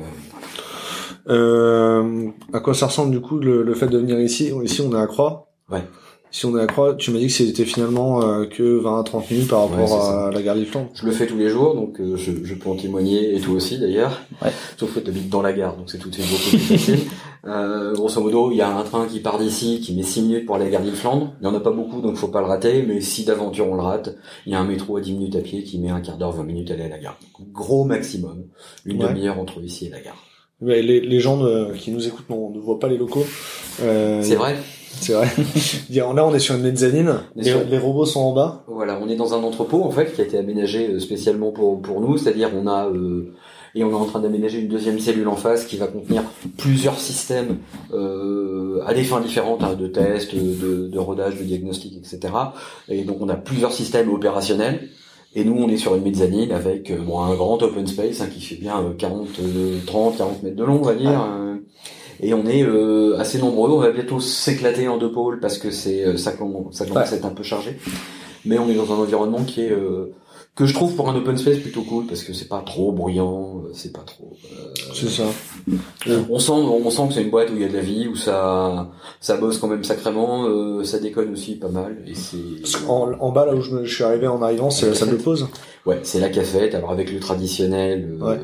Euh, 1.29 2.29
à 2.53 2.61
quoi 2.61 2.75
ça 2.75 2.87
ressemble 2.87 3.11
du 3.13 3.21
coup 3.21 3.39
le, 3.39 3.63
le 3.63 3.75
fait 3.75 3.87
de 3.87 3.99
venir 3.99 4.19
ici? 4.21 4.53
Ici, 4.65 4.81
on 4.83 4.93
est 4.97 5.01
à 5.01 5.07
Croix? 5.07 5.49
Ouais. 5.71 5.83
Si 6.33 6.47
on 6.47 6.57
est 6.57 6.61
à 6.61 6.67
Croix, 6.67 6.95
tu 6.95 7.11
m'as 7.11 7.19
dit 7.19 7.27
que 7.27 7.33
c'était 7.33 7.65
finalement 7.65 8.23
euh, 8.23 8.47
que 8.47 8.79
20 8.79 9.01
à 9.01 9.03
30 9.03 9.31
minutes 9.33 9.49
par 9.49 9.69
rapport 9.69 10.01
à 10.09 10.31
la 10.31 10.43
gare 10.43 10.55
des 10.55 10.65
Flandres. 10.65 10.91
Je 10.95 11.05
le 11.05 11.11
fais 11.11 11.27
tous 11.27 11.37
les 11.37 11.49
jours, 11.49 11.75
donc 11.75 11.99
euh, 12.01 12.17
je, 12.17 12.31
je 12.45 12.55
peux 12.55 12.69
en 12.71 12.77
témoigner, 12.77 13.35
et 13.35 13.41
toi 13.41 13.55
aussi 13.55 13.79
d'ailleurs. 13.79 14.21
Ouais. 14.41 14.51
Sauf 14.79 14.95
que 14.95 15.01
tu 15.01 15.11
habites 15.11 15.29
dans 15.29 15.43
la 15.43 15.53
gare, 15.53 15.77
donc 15.77 15.91
c'est 15.91 15.99
tout 15.99 16.09
de 16.09 16.15
suite 16.15 16.27
beaucoup 16.31 16.51
plus 16.67 16.77
facile. 16.79 16.99
Euh, 17.47 17.95
grosso 17.95 18.21
modo, 18.21 18.51
il 18.51 18.59
y 18.59 18.61
a 18.61 18.69
un 18.77 18.83
train 18.83 19.07
qui 19.07 19.19
part 19.19 19.39
d'ici, 19.39 19.81
qui 19.81 19.95
met 19.95 20.03
6 20.03 20.21
minutes 20.25 20.45
pour 20.45 20.57
aller 20.57 20.67
à 20.67 20.69
la 20.69 20.73
gare 20.73 20.83
d'Île-Flandre. 20.83 21.33
Il 21.41 21.45
y 21.45 21.47
en 21.49 21.55
a 21.55 21.61
pas 21.61 21.71
beaucoup, 21.71 22.03
donc 22.03 22.17
faut 22.17 22.29
pas 22.29 22.41
le 22.43 22.47
rater, 22.47 22.83
mais 22.87 23.01
si 23.01 23.25
d'aventure 23.25 23.67
on 23.67 23.77
le 23.77 23.81
rate, 23.81 24.15
il 24.45 24.53
y 24.53 24.55
a 24.55 24.61
un 24.61 24.67
métro 24.67 24.99
à 24.99 25.01
10 25.01 25.15
minutes 25.15 25.37
à 25.37 25.41
pied 25.41 25.65
qui 25.65 25.79
met 25.79 25.89
un 25.89 26.03
quart 26.03 26.19
d'heure, 26.19 26.33
20 26.33 26.43
minutes 26.43 26.71
à 26.71 26.75
aller 26.75 26.83
à 26.83 26.89
la 26.91 26.99
gare. 26.99 27.19
Donc, 27.39 27.51
gros 27.51 27.85
maximum, 27.87 28.45
une 28.85 29.03
Ouais. 29.03 29.09
demi-heure 29.09 29.39
entre 29.41 29.59
ici 29.65 29.87
et 29.87 29.89
la 29.89 30.01
gare. 30.03 30.19
Les, 30.61 30.83
les 31.01 31.21
gens 31.21 31.39
ne- 31.39 31.73
qui 31.73 31.91
nous 31.93 32.07
écoutent 32.07 32.29
non, 32.29 32.51
ne 32.51 32.59
voient 32.61 32.79
pas 32.79 32.89
les 32.89 32.99
locaux. 32.99 33.25
Euh, 33.83 34.21
C'est 34.23 34.35
vrai 34.35 34.59
C'est 35.01 35.13
vrai. 35.13 35.29
là, 35.91 36.27
on 36.27 36.35
est 36.35 36.39
sur 36.39 36.55
une 36.57 36.63
mezzanine. 36.63 37.21
Les, 37.37 37.79
robots 37.79 38.07
sont 38.07 38.21
en 38.21 38.33
bas. 38.33 38.65
Voilà, 38.67 38.99
on 39.03 39.09
est 39.09 39.17
dans 39.17 39.35
un 39.35 39.43
entrepôt 39.43 39.83
en 39.85 39.91
fait 39.91 40.13
qui 40.15 40.21
a 40.21 40.25
été 40.25 40.39
aménagé 40.39 40.89
euh, 40.89 40.99
spécialement 41.01 41.53
pour 41.53 41.81
pour 41.81 42.01
nous, 42.01 42.19
c'est-à-dire 42.19 42.51
on 42.55 42.67
a 42.67 42.87
euh, 42.89 43.33
et 43.75 43.85
on 43.85 43.91
est 43.91 43.95
en 43.95 44.05
train 44.05 44.21
d'aménager 44.21 44.59
une 44.61 44.69
deuxième 44.69 44.99
cellule 44.99 45.29
en 45.29 45.37
face 45.37 45.65
qui 45.65 45.77
va 45.77 45.87
contenir 45.87 46.23
plusieurs 46.59 46.99
systèmes 46.99 47.59
euh, 47.95 48.81
à 48.85 48.95
des 48.95 49.05
fins 49.05 49.21
différentes 49.21 49.63
hein, 49.63 49.75
de 49.75 49.87
tests, 49.87 50.35
de, 50.35 50.89
de 50.89 50.99
rodage, 50.99 51.37
de 51.37 51.45
diagnostic, 51.45 51.97
etc. 51.97 52.33
Et 52.89 53.05
donc 53.05 53.19
on 53.21 53.29
a 53.29 53.37
plusieurs 53.37 53.73
systèmes 53.73 54.11
opérationnels. 54.13 54.89
Et 55.37 55.45
nous, 55.45 55.55
on 55.57 55.69
est 55.69 55.77
sur 55.77 55.95
une 55.95 56.03
mezzanine 56.03 56.51
avec 56.51 56.91
euh, 56.91 56.99
bon, 56.99 57.21
un 57.21 57.35
grand 57.37 57.63
open 57.63 57.87
space 57.87 58.21
hein, 58.21 58.27
qui 58.33 58.41
fait 58.41 58.57
bien 58.57 58.81
euh, 58.81 58.95
40, 58.99 59.29
euh, 59.41 59.79
30, 59.87 60.17
40 60.19 60.43
mètres 60.43 60.57
de 60.57 60.65
long, 60.65 60.81
on 60.81 60.83
va 60.83 60.95
dire. 60.95 61.11
euh, 61.11 61.50
et 62.23 62.35
on 62.35 62.47
est 62.47 62.63
euh, 62.63 63.19
assez 63.19 63.39
nombreux. 63.39 63.71
On 63.71 63.79
va 63.79 63.91
bientôt 63.91 64.21
s'éclater 64.21 64.89
en 64.89 64.99
deux 64.99 65.11
pôles 65.13 65.41
parce 65.41 65.59
que 65.59 65.71
c'est 65.71 66.05
euh, 66.05 66.17
ça, 66.17 66.33
commence- 66.33 66.75
ça 66.77 66.85
commence 66.87 67.13
à 67.13 67.17
être 67.17 67.27
un 67.27 67.31
peu 67.31 67.43
chargé. 67.43 67.77
Mais 68.45 68.59
on 68.59 68.69
est 68.71 68.75
dans 68.75 68.93
un 68.93 68.97
environnement 68.97 69.43
qui 69.45 69.63
est 69.63 69.71
euh, 69.73 70.13
que 70.57 70.67
je 70.67 70.75
trouve 70.75 70.95
pour 70.97 71.09
un 71.09 71.15
open 71.17 71.39
space 71.39 71.59
plutôt 71.59 71.83
cool 71.83 72.07
parce 72.07 72.23
que 72.23 72.33
c'est 72.33 72.49
pas 72.49 72.63
trop 72.67 72.91
bruyant, 72.93 73.63
euh, 73.65 73.71
c'est 73.73 73.93
pas 73.93 74.03
trop. 74.05 74.33
euh, 74.53 74.75
C'est 74.95 75.09
ça. 75.09 75.23
on 76.29 76.39
sent, 76.39 76.53
on 76.53 76.91
sent 76.91 77.03
que 77.09 77.15
c'est 77.15 77.23
une 77.23 77.31
boîte 77.31 77.51
où 77.51 77.55
il 77.57 77.63
y 77.63 77.65
a 77.65 77.69
de 77.69 77.75
la 77.75 77.81
vie, 77.81 78.09
où 78.09 78.17
ça, 78.17 78.91
ça 79.21 79.37
bosse 79.37 79.59
quand 79.59 79.69
même 79.69 79.85
sacrément, 79.85 80.47
euh, 80.47 80.83
ça 80.85 80.99
déconne 80.99 81.33
aussi 81.33 81.55
pas 81.57 81.69
mal. 81.69 81.99
Et 82.07 82.15
c'est, 82.15 82.37
En, 82.89 83.13
en 83.21 83.31
bas, 83.31 83.47
là 83.47 83.55
où 83.55 83.61
je, 83.63 83.71
me- 83.75 83.85
je 83.85 83.95
suis 83.95 84.05
arrivé 84.05 84.27
en 84.27 84.43
arrivant, 84.43 84.71
c'est 84.71 84.87
la 84.89 84.95
salle 84.95 85.11
de 85.11 85.17
pause. 85.17 85.47
ouais, 85.87 86.01
c'est 86.03 86.21
la 86.21 86.29
cafette. 86.31 86.75
Alors 86.75 86.91
avec 86.91 87.13
le 87.13 87.21
traditionnel. 87.21 88.17
euh, 88.23 88.37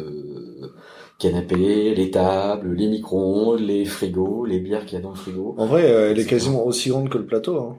Canapé, 1.19 1.95
les 1.95 2.11
tables, 2.11 2.75
les 2.75 2.89
micro-ondes, 2.89 3.61
les 3.61 3.87
frigos, 3.87 4.45
les 4.45 4.61
bières 4.61 4.85
qu'il 4.85 4.99
y 4.99 5.01
a 5.01 5.03
dans 5.03 5.11
le 5.11 5.17
frigo. 5.17 5.55
En 5.57 5.67
vrai, 5.67 5.91
euh, 5.91 6.11
elle 6.11 6.19
est 6.19 6.27
quasiment 6.27 6.67
aussi 6.67 6.91
grande 6.91 7.09
que 7.09 7.17
le 7.17 7.25
plateau. 7.25 7.59
Hein. 7.59 7.79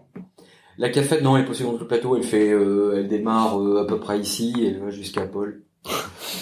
La 0.80 0.90
cafette, 0.90 1.22
non, 1.22 1.36
elle 1.36 1.44
est 1.44 1.46
pas 1.46 1.52
aussi 1.52 1.64
grande 1.64 1.76
que 1.76 1.82
le 1.82 1.88
plateau. 1.88 2.16
Elle 2.16 2.24
fait, 2.24 2.52
euh, 2.52 2.96
elle 2.98 3.08
démarre 3.08 3.62
euh, 3.62 3.82
à 3.84 3.86
peu 3.86 4.00
près 4.00 4.20
ici, 4.20 4.56
et 4.60 4.70
elle 4.70 4.80
va 4.80 4.90
jusqu'à 4.90 5.28
Paul. 5.28 5.62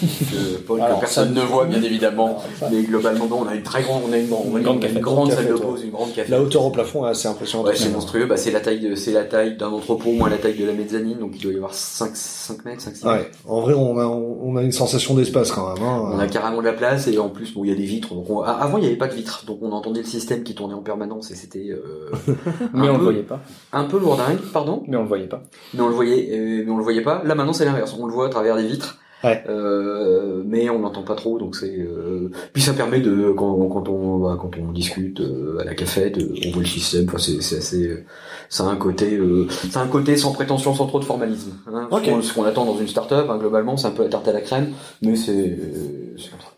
Que 0.00 0.58
Paul 0.58 0.80
Alors, 0.80 0.96
que 0.96 1.00
personne 1.00 1.32
ne 1.32 1.40
voit 1.40 1.64
bien 1.64 1.80
évidemment, 1.82 2.42
Ça, 2.58 2.68
mais 2.70 2.82
globalement 2.82 3.26
non, 3.26 3.42
on 3.44 3.48
a 3.48 3.54
une 3.54 3.62
très 3.62 3.82
grande, 3.82 4.02
on 4.08 4.12
a 4.12 4.18
une, 4.18 4.26
grande- 4.28 4.46
une 4.56 4.62
grande 4.62 4.74
une 4.76 4.80
cafette. 4.82 5.00
grande 5.00 5.32
salle 5.32 5.48
de 5.48 5.52
pause, 5.54 5.82
une 5.84 5.90
grande 5.90 6.08
cafette. 6.10 6.28
La 6.28 6.40
hauteur 6.42 6.64
au 6.64 6.70
plafond 6.70 7.06
est 7.06 7.10
assez 7.10 7.28
impressionnante. 7.28 7.68
Ouais, 7.68 7.76
c'est 7.76 7.88
monstrueux. 7.92 8.26
Bah, 8.26 8.36
c'est 8.36 8.50
la 8.50 8.60
taille 8.60 8.80
de, 8.80 8.94
c'est 8.94 9.12
la 9.12 9.24
taille 9.24 9.56
d'un 9.56 9.68
entrepôt 9.68 10.10
moins 10.12 10.28
la 10.28 10.38
taille 10.38 10.56
de 10.58 10.64
la 10.66 10.72
mezzanine, 10.72 11.18
donc 11.18 11.32
il 11.36 11.42
doit 11.42 11.52
y 11.52 11.56
avoir 11.56 11.72
5, 11.72 12.10
5 12.14 12.64
mètres, 12.64 12.82
5, 12.82 12.96
6 12.96 13.04
mètres. 13.06 13.16
Ouais. 13.18 13.30
En 13.46 13.60
vrai, 13.60 13.74
on 13.74 13.98
a, 13.98 14.04
on 14.06 14.56
a 14.56 14.62
une 14.62 14.72
sensation 14.72 15.14
d'espace 15.14 15.50
quand 15.52 15.72
même. 15.74 15.82
Hein. 15.82 16.10
On 16.12 16.18
a 16.18 16.26
carrément 16.26 16.58
de 16.60 16.66
la 16.66 16.72
place 16.72 17.06
et 17.08 17.18
en 17.18 17.28
plus 17.28 17.54
bon 17.54 17.64
il 17.64 17.70
y 17.70 17.72
a 17.72 17.76
des 17.76 17.84
vitres 17.84 18.14
donc 18.14 18.28
on- 18.28 18.40
avant 18.42 18.78
il 18.78 18.80
n'y 18.82 18.86
avait 18.88 18.96
pas 18.96 19.06
de 19.08 19.14
vitres 19.14 19.44
donc 19.46 19.58
on 19.62 19.72
entendait 19.72 20.00
le 20.00 20.06
système 20.06 20.42
qui 20.42 20.54
tournait 20.54 20.74
en 20.74 20.82
permanence 20.82 21.30
et 21.30 21.34
c'était 21.34 21.68
euh, 21.70 22.10
Mais 22.74 22.86
un 22.88 22.90
on 22.90 22.92
le 22.94 22.98
peu- 22.98 23.04
voyait 23.04 23.22
pas. 23.22 23.40
un 23.72 23.84
peu 23.84 23.98
lourdingue 23.98 24.38
pardon 24.52 24.82
Mais 24.88 24.96
on 24.96 25.02
le 25.02 25.08
voyait 25.08 25.26
pas. 25.26 25.42
mais 25.74 25.80
on 25.80 25.88
le 25.88 25.94
voyait 25.94 26.28
euh, 26.32 26.62
mais 26.66 26.70
on 26.70 26.76
le 26.76 26.82
voyait 26.82 27.02
pas 27.02 27.22
là 27.24 27.34
maintenant 27.34 27.52
c'est 27.52 27.64
l'inverse 27.64 27.94
on 27.98 28.06
le 28.06 28.12
voit 28.12 28.26
à 28.26 28.30
travers 28.30 28.56
des 28.56 28.66
vitres 28.66 28.98
Ouais. 29.26 29.44
Euh, 29.48 30.42
mais 30.46 30.70
on 30.70 30.78
n'entend 30.78 31.02
pas 31.02 31.16
trop 31.16 31.38
donc 31.38 31.56
c'est 31.56 31.76
euh, 31.78 32.30
puis 32.52 32.62
ça 32.62 32.72
permet 32.72 33.00
de 33.00 33.32
quand, 33.36 33.68
quand 33.68 33.88
on 33.88 34.18
bah, 34.18 34.38
quand 34.40 34.50
on 34.58 34.72
discute 34.72 35.20
euh, 35.20 35.58
à 35.60 35.64
la 35.64 35.74
cafette 35.74 36.16
euh, 36.18 36.32
on 36.46 36.50
voit 36.52 36.62
le 36.62 36.68
système 36.68 37.06
enfin 37.08 37.18
c'est 37.18 37.42
c'est 37.42 37.58
assez 37.58 37.88
euh, 37.88 38.04
ça 38.48 38.64
a 38.64 38.68
un 38.68 38.76
côté 38.76 39.16
euh, 39.16 39.48
c'est 39.50 39.76
un 39.78 39.88
côté 39.88 40.16
sans 40.16 40.32
prétention 40.32 40.74
sans 40.74 40.86
trop 40.86 41.00
de 41.00 41.04
formalisme 41.04 41.52
hein. 41.66 41.88
Ok. 41.90 42.04
ce 42.22 42.32
qu'on- 42.32 42.44
attend 42.44 42.64
dans 42.64 42.78
une 42.78 42.88
start-up 42.88 43.26
hein, 43.28 43.36
globalement 43.38 43.76
c'est 43.76 43.88
un 43.88 43.90
peu 43.90 44.04
la 44.04 44.08
tarte 44.08 44.28
à 44.28 44.32
la 44.32 44.40
crème 44.40 44.72
mais 45.02 45.16
c'est 45.16 45.32
euh, 45.32 46.14
c'est 46.16 46.30
comme 46.30 46.40
ça 46.40 46.52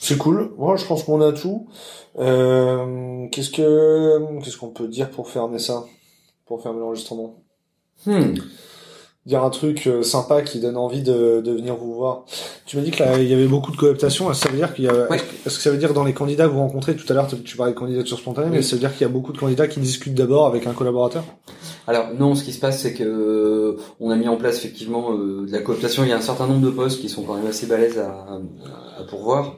C'est 0.00 0.16
cool. 0.16 0.52
Moi, 0.56 0.76
je 0.76 0.86
pense 0.86 1.02
qu'on 1.04 1.20
a 1.20 1.32
tout. 1.32 1.66
Euh, 2.18 3.26
qu'est-ce 3.30 3.50
que, 3.50 4.40
qu'est-ce 4.42 4.56
qu'on 4.56 4.70
peut 4.70 4.88
dire 4.88 5.10
pour 5.10 5.28
fermer 5.28 5.58
ça, 5.58 5.84
pour 6.46 6.62
fermer 6.62 6.80
l'enregistrement? 6.80 7.42
Hmm. 8.06 8.32
Dire 9.28 9.44
un 9.44 9.50
truc 9.50 9.86
euh, 9.86 10.02
sympa 10.02 10.40
qui 10.40 10.58
donne 10.58 10.78
envie 10.78 11.02
de, 11.02 11.42
de 11.44 11.52
venir 11.52 11.76
vous 11.76 11.92
voir. 11.92 12.24
Tu 12.64 12.78
m'as 12.78 12.82
dit 12.82 12.90
que 12.90 13.02
là, 13.02 13.18
il 13.18 13.28
y 13.28 13.34
avait 13.34 13.46
beaucoup 13.46 13.70
de 13.70 13.76
cooptation. 13.76 14.30
Est-ce 14.30 14.40
que 14.40 14.46
Ça 14.46 14.50
veut 14.52 14.56
dire 14.56 14.72
qu'il 14.74 14.86
y 14.86 14.88
a, 14.88 15.06
Ouais. 15.10 15.18
est-ce 15.44 15.56
que- 15.58 15.62
ça 15.62 15.70
veut 15.70 15.76
dire 15.76 15.92
dans 15.92 16.04
les 16.04 16.14
candidats 16.14 16.46
que 16.46 16.52
vous 16.52 16.60
rencontrez 16.60 16.96
tout 16.96 17.04
à 17.10 17.12
l'heure, 17.14 17.26
tu- 17.44 17.56
parlais 17.58 17.74
de 17.74 17.78
candidature 17.78 18.16
spontanée, 18.18 18.48
mais 18.50 18.58
Oui. 18.58 18.64
ça 18.64 18.76
veut 18.76 18.80
dire 18.80 18.90
qu'il 18.92 19.02
y 19.02 19.04
a 19.04 19.12
beaucoup 19.12 19.32
de 19.34 19.38
candidats 19.38 19.68
qui 19.68 19.80
discutent 19.80 20.14
d'abord 20.14 20.46
avec 20.46 20.66
un 20.66 20.72
collaborateur? 20.72 21.24
Alors 21.86 22.06
non, 22.18 22.34
ce 22.34 22.42
qui 22.42 22.54
se 22.54 22.58
passe, 22.58 22.80
c'est 22.80 22.94
que 22.94 23.04
euh, 23.04 23.76
on 24.00 24.10
a 24.10 24.16
mis 24.16 24.28
en 24.28 24.36
place 24.36 24.56
effectivement 24.56 25.12
euh, 25.12 25.44
de 25.46 25.52
la 25.52 25.60
cooptation. 25.60 26.04
Il 26.04 26.08
y 26.08 26.12
a 26.12 26.16
un 26.16 26.22
certain 26.22 26.46
nombre 26.46 26.64
de 26.64 26.70
postes 26.70 26.98
qui 27.00 27.10
sont 27.10 27.22
quand 27.22 27.34
même 27.34 27.46
assez 27.48 27.66
balèzes 27.66 27.98
à, 27.98 28.08
à 28.98 29.04
pourvoir. 29.10 29.56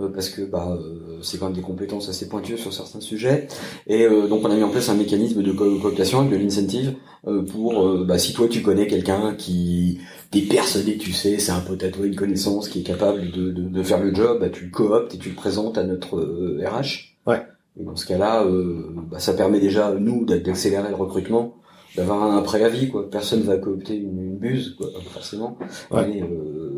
Euh, 0.00 0.08
parce 0.08 0.28
que 0.30 0.42
bah 0.42 0.78
euh, 0.80 1.18
c'est 1.22 1.38
quand 1.38 1.46
même 1.46 1.54
des 1.54 1.60
compétences 1.62 2.08
assez 2.08 2.28
pointues 2.28 2.56
sur 2.58 2.72
certains 2.72 3.00
sujets 3.00 3.48
et 3.86 4.04
euh, 4.04 4.26
donc 4.28 4.42
on 4.44 4.50
a 4.50 4.54
mis 4.56 4.62
en 4.62 4.70
place 4.70 4.88
un 4.88 4.94
mécanisme 4.94 5.42
de 5.42 5.52
co- 5.52 5.78
cooptation 5.78 6.20
avec 6.20 6.30
de 6.32 6.36
l'incentive 6.36 6.94
euh, 7.26 7.42
pour 7.42 8.04
bah, 8.04 8.18
si 8.18 8.32
toi 8.32 8.48
tu 8.48 8.62
connais 8.62 8.86
quelqu'un 8.86 9.34
qui 9.36 9.98
t'es 10.30 10.40
persuadé 10.42 10.96
tu 10.96 11.12
sais 11.12 11.38
c'est 11.38 11.52
un 11.52 11.60
pote 11.60 11.82
à 11.84 11.90
toi 11.90 12.06
une 12.06 12.16
connaissance 12.16 12.68
qui 12.68 12.80
est 12.80 12.84
capable 12.84 13.30
de, 13.30 13.50
de, 13.50 13.62
de 13.62 13.82
faire 13.82 14.02
le 14.02 14.14
job 14.14 14.38
bah, 14.40 14.48
tu 14.48 14.64
le 14.64 14.70
cooptes 14.70 15.14
et 15.14 15.18
tu 15.18 15.28
le 15.30 15.34
présentes 15.34 15.76
à 15.78 15.84
notre 15.84 16.18
RH 16.20 17.10
Ouais. 17.26 17.42
et 17.80 17.84
dans 17.84 17.94
ce 17.96 18.06
cas-là 18.06 18.44
euh, 18.44 18.86
bah, 19.10 19.18
ça 19.20 19.34
permet 19.34 19.60
déjà 19.60 19.94
nous 19.98 20.24
d'a- 20.24 20.38
d'accélérer 20.38 20.88
le 20.88 20.96
recrutement 20.96 21.54
d'avoir 21.94 22.22
un 22.22 22.40
préavis 22.42 22.88
quoi 22.88 23.08
personne 23.10 23.42
va 23.42 23.58
coopter 23.58 23.94
une, 23.96 24.18
une 24.18 24.36
buse 24.38 24.74
quoi 24.78 24.88
forcément 25.12 25.58
Ouais. 25.90 26.08
mais 26.08 26.22
euh, 26.22 26.71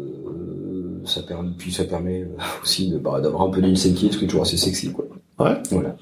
ça 1.07 1.23
permet 1.23 1.51
puis 1.57 1.73
ça 1.73 1.85
permet 1.85 2.23
euh, 2.23 2.37
aussi 2.63 2.91
de, 2.91 2.99
bah, 2.99 3.21
d'avoir 3.21 3.43
un 3.43 3.51
peu 3.51 3.61
d'incentive 3.63 4.13
ce 4.13 4.19
qui 4.19 4.25
est 4.25 4.29
toujours 4.29 4.43
assez 4.43 4.57
sexy 4.57 4.93
quoi 4.93 5.05
Ouais. 5.41 5.57
voilà 5.73 5.97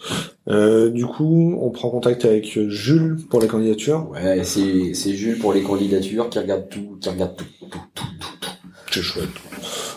Euh, 0.48 0.90
du 0.90 1.06
coup, 1.06 1.56
on 1.58 1.70
prend 1.70 1.88
contact 1.88 2.26
avec 2.26 2.58
Jules 2.68 3.16
pour 3.30 3.40
la 3.40 3.46
candidature. 3.46 4.10
ouais 4.10 4.44
c'est 4.44 4.92
c'est 4.94 5.14
Jules 5.14 5.38
pour 5.38 5.52
les 5.54 5.62
candidatures 5.62 6.28
qui 6.28 6.38
regarde 6.38 6.68
tout 6.68 6.98
qui 7.00 7.08
regarde 7.08 7.34
tout 7.36 7.44
tout 7.60 7.68
tout 7.94 8.04
tout, 8.20 8.26
tout. 8.40 8.50
C'est 8.90 9.00
chouette. 9.02 9.28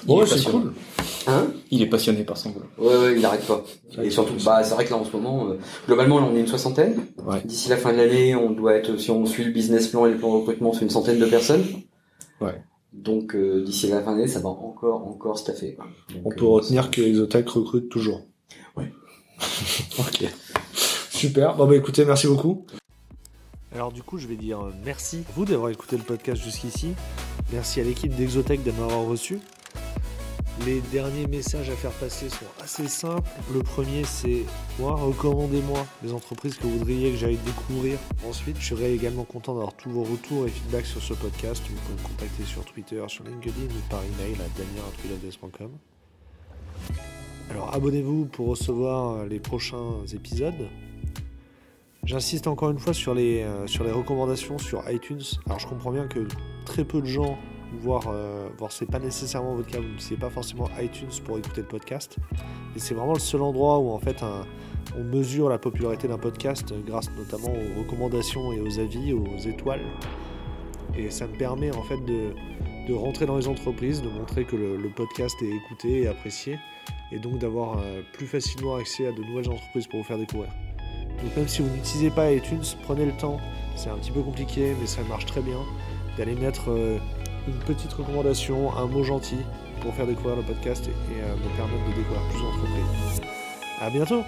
Il 0.04 0.08
Bon, 0.08 0.18
est 0.18 0.22
ouais, 0.22 0.28
c'est 0.38 0.50
cool. 0.50 0.72
hein? 1.28 1.48
Il 1.70 1.82
est 1.82 1.88
passionné 1.88 2.24
par 2.24 2.38
son 2.38 2.52
boulot. 2.52 2.65
ouais 2.78 2.96
ouais 2.98 3.15
il 3.18 3.26
arrête 3.26 3.46
pas 3.46 3.62
et 4.02 4.10
surtout 4.10 4.36
bah 4.46 4.63
c'est 4.63 4.74
vrai 4.76 4.86
que 4.86 4.91
là 4.91 4.98
en 4.98 5.04
ce 5.04 5.12
moment 5.12 5.48
euh, 5.50 5.58
globalement 5.88 6.20
là 6.20 6.28
on 6.32 6.36
est 6.38 6.39
une 6.41 6.48
soixantaine 6.48 6.96
Ouais. 7.26 7.41
d'ici 7.44 7.68
la 7.70 7.76
fin 7.78 7.91
de 7.91 7.98
l'année 7.98 8.36
on 8.36 8.52
doit 8.52 8.76
être 8.76 8.96
si 8.98 9.10
on 9.12 9.26
suit 9.26 9.44
le 9.44 9.52
business 9.52 9.88
plan 9.88 10.06
et 10.06 10.12
les 10.12 10.15
plans 10.15 10.32
de 10.32 10.38
recrutement 10.38 10.72
c'est 10.74 10.82
une 10.84 10.89
centaine 10.91 11.20
de 11.20 11.26
personnes 11.26 11.63
Ouais. 12.39 12.62
Donc 12.93 13.36
euh, 13.36 13.63
d'ici 13.63 13.88
la 13.88 14.02
fin 14.02 14.13
de 14.13 14.17
l'année 14.17 14.32
ça 14.32 14.39
va 14.39 14.50
encore 14.50 15.08
encore 15.08 15.38
staffer 15.38 15.76
quoi. 15.76 15.86
Donc, 16.13 16.21
On 16.26 16.30
peut 16.30 16.45
euh, 16.45 16.50
retenir 16.50 16.91
que 16.91 17.02
Exotech 17.02 17.50
recrute 17.50 17.89
toujours. 17.89 18.21
Ouais. 18.78 18.91
ok. 20.00 20.26
Super. 21.10 21.56
Bon 21.56 21.67
bah 21.67 21.76
écoutez, 21.76 22.06
merci 22.06 22.28
beaucoup. 22.28 22.65
Alors 23.74 23.91
du 23.91 24.04
coup, 24.04 24.17
je 24.17 24.28
vais 24.28 24.38
dire 24.38 24.62
euh, 24.62 24.71
merci 24.86 25.26
à 25.28 25.32
vous 25.36 25.43
d'avoir 25.43 25.69
écouté 25.69 25.98
le 25.98 26.04
podcast 26.04 26.41
jusqu'ici. 26.41 26.93
Merci 27.52 27.82
à 27.82 27.84
l'équipe 27.84 28.15
d'Exotech 28.15 28.63
de 28.63 28.71
m'avoir 28.71 29.06
reçu. 29.06 29.39
Les 30.63 30.80
derniers 30.80 31.28
messages 31.28 31.70
à 31.70 31.76
faire 31.76 31.91
passer 31.91 32.30
sont 32.30 32.46
assez 32.63 32.88
simples. 32.88 33.30
Le 33.54 33.62
premier, 33.62 34.06
c'est 34.06 34.46
moi, 34.80 34.96
recommandez-moi 34.96 35.86
les 36.02 36.13
entreprises 36.13 36.56
que 36.56 36.63
vous 36.63 36.80
voudriez 36.80 37.12
que 37.12 37.18
j'aille 37.18 37.38
découvrir. 37.46 38.00
Ensuite, 38.26 38.58
je 38.60 38.68
serais 38.68 38.94
également 38.94 39.26
content 39.26 39.54
d'avoir 39.54 39.74
tous 39.74 39.89
vos 39.89 40.04
retours 40.04 40.46
et 40.46 40.50
feedbacks 40.50 40.86
sur 40.86 41.02
ce 41.02 41.13
podcast. 41.13 41.62
Vous 41.70 41.76
pouvez 41.76 42.02
me 42.02 42.08
contacter 42.08 42.44
sur 42.46 42.63
Twitter, 42.63 43.04
sur 43.08 43.26
LinkedIn 43.26 43.65
ou 43.65 43.89
par 43.89 44.00
email 44.00 44.36
à 44.36 44.48
damien.com. 44.58 45.72
Alors 47.52 47.74
abonnez-vous 47.76 48.26
pour 48.26 48.48
recevoir 48.48 49.12
euh, 49.12 49.28
les 49.28 49.39
prochains 49.39 50.06
épisodes. 50.13 50.70
J'insiste 52.04 52.48
encore 52.48 52.72
une 52.72 52.80
fois 52.80 52.94
sur 52.94 53.13
les, 53.13 53.41
euh, 53.44 53.68
sur 53.68 53.84
les 53.84 53.91
recommandations 53.91 54.58
sur 54.58 54.89
iTunes. 54.89 55.22
Alors 55.46 55.60
je 55.60 55.68
comprends 55.68 55.91
bien 55.91 56.08
que 56.08 56.28
très 56.65 56.86
peu 56.86 57.02
de 57.02 57.08
gens, 57.08 57.38
voire, 57.73 58.06
euh, 58.08 58.47
voire 58.58 58.71
c'est 58.71 58.86
pas 58.86 58.99
nécessairement 58.99 59.56
votre 59.56 59.69
cas, 59.69 59.80
vous 59.80 59.88
n'utilisez 59.88 60.17
pas 60.17 60.30
forcément 60.30 60.69
iTunes 60.82 61.10
pour 61.23 61.38
écouter 61.38 61.62
le 61.62 61.67
podcast. 61.67 62.17
Et 62.75 62.80
c'est 62.80 62.93
vraiment 62.93 63.13
le 63.13 63.19
seul 63.19 63.41
endroit 63.41 63.80
où 63.80 63.91
en 63.91 63.99
fait 63.99 64.23
on 64.97 65.04
mesure 65.04 65.49
la 65.49 65.58
popularité 65.58 66.08
d'un 66.08 66.17
podcast 66.17 66.71
euh, 66.71 66.82
grâce 66.86 67.10
notamment 67.17 67.54
aux 67.54 67.80
recommandations 67.80 68.54
et 68.54 68.60
aux 68.60 68.80
avis, 68.80 69.13
aux 69.13 69.38
étoiles. 69.38 69.82
Et 70.97 71.10
ça 71.10 71.28
me 71.28 71.38
permet 71.38 71.75
en 71.75 71.84
fait 71.84 71.99
de, 72.06 72.93
rentrer 72.93 73.25
dans 73.25 73.38
les 73.38 73.47
entreprises, 73.47 74.01
de 74.01 74.10
montrer 74.10 74.45
que 74.45 74.56
le, 74.56 74.78
le 74.78 74.89
podcast 74.89 75.36
est 75.41 75.49
écouté 75.49 76.01
et 76.04 76.08
apprécié, 76.08 76.60
et 77.12 77.19
donc 77.19 77.39
d'avoir 77.39 77.80
euh, 77.80 78.01
plus 78.13 78.28
facilement 78.28 78.75
accès 78.75 79.08
à 79.08 79.12
de 79.12 79.21
nouvelles 79.21 79.49
entreprises 79.49 79.88
pour 79.88 79.99
vous 79.99 80.06
faire 80.06 80.17
découvrir. 80.17 80.51
Donc 81.23 81.36
même 81.36 81.47
si 81.47 81.62
vous 81.62 81.69
n'utilisez 81.69 82.10
pas 82.10 82.32
iTunes, 82.32 82.63
prenez 82.84 83.06
le 83.06 83.12
temps, 83.13 83.39
c'est 83.75 83.89
un 83.89 83.97
petit 83.97 84.12
peu 84.12 84.21
compliqué, 84.21 84.73
mais 84.80 84.88
ça 84.88 85.01
marche 85.04 85.25
très 85.25 85.41
bien, 85.41 85.60
d'aller 86.17 86.36
mettre 86.36 86.69
euh, 86.69 86.97
une 87.47 87.60
petite 87.60 87.93
recommandation, 87.93 88.75
un 88.77 88.86
mot 88.86 89.03
gentil 89.03 89.39
pour 89.81 89.93
faire 89.93 90.08
découvrir 90.08 90.36
le 90.38 90.43
podcast 90.43 90.88
et, 90.88 90.91
et, 90.91 91.21
euh, 91.21 91.36
me 91.36 91.58
permettre 91.58 91.89
de 91.89 91.95
découvrir 91.95 92.21
plus 92.29 92.41
d'entreprises. 92.41 93.21
A 93.81 93.89
bientôt 93.89 94.23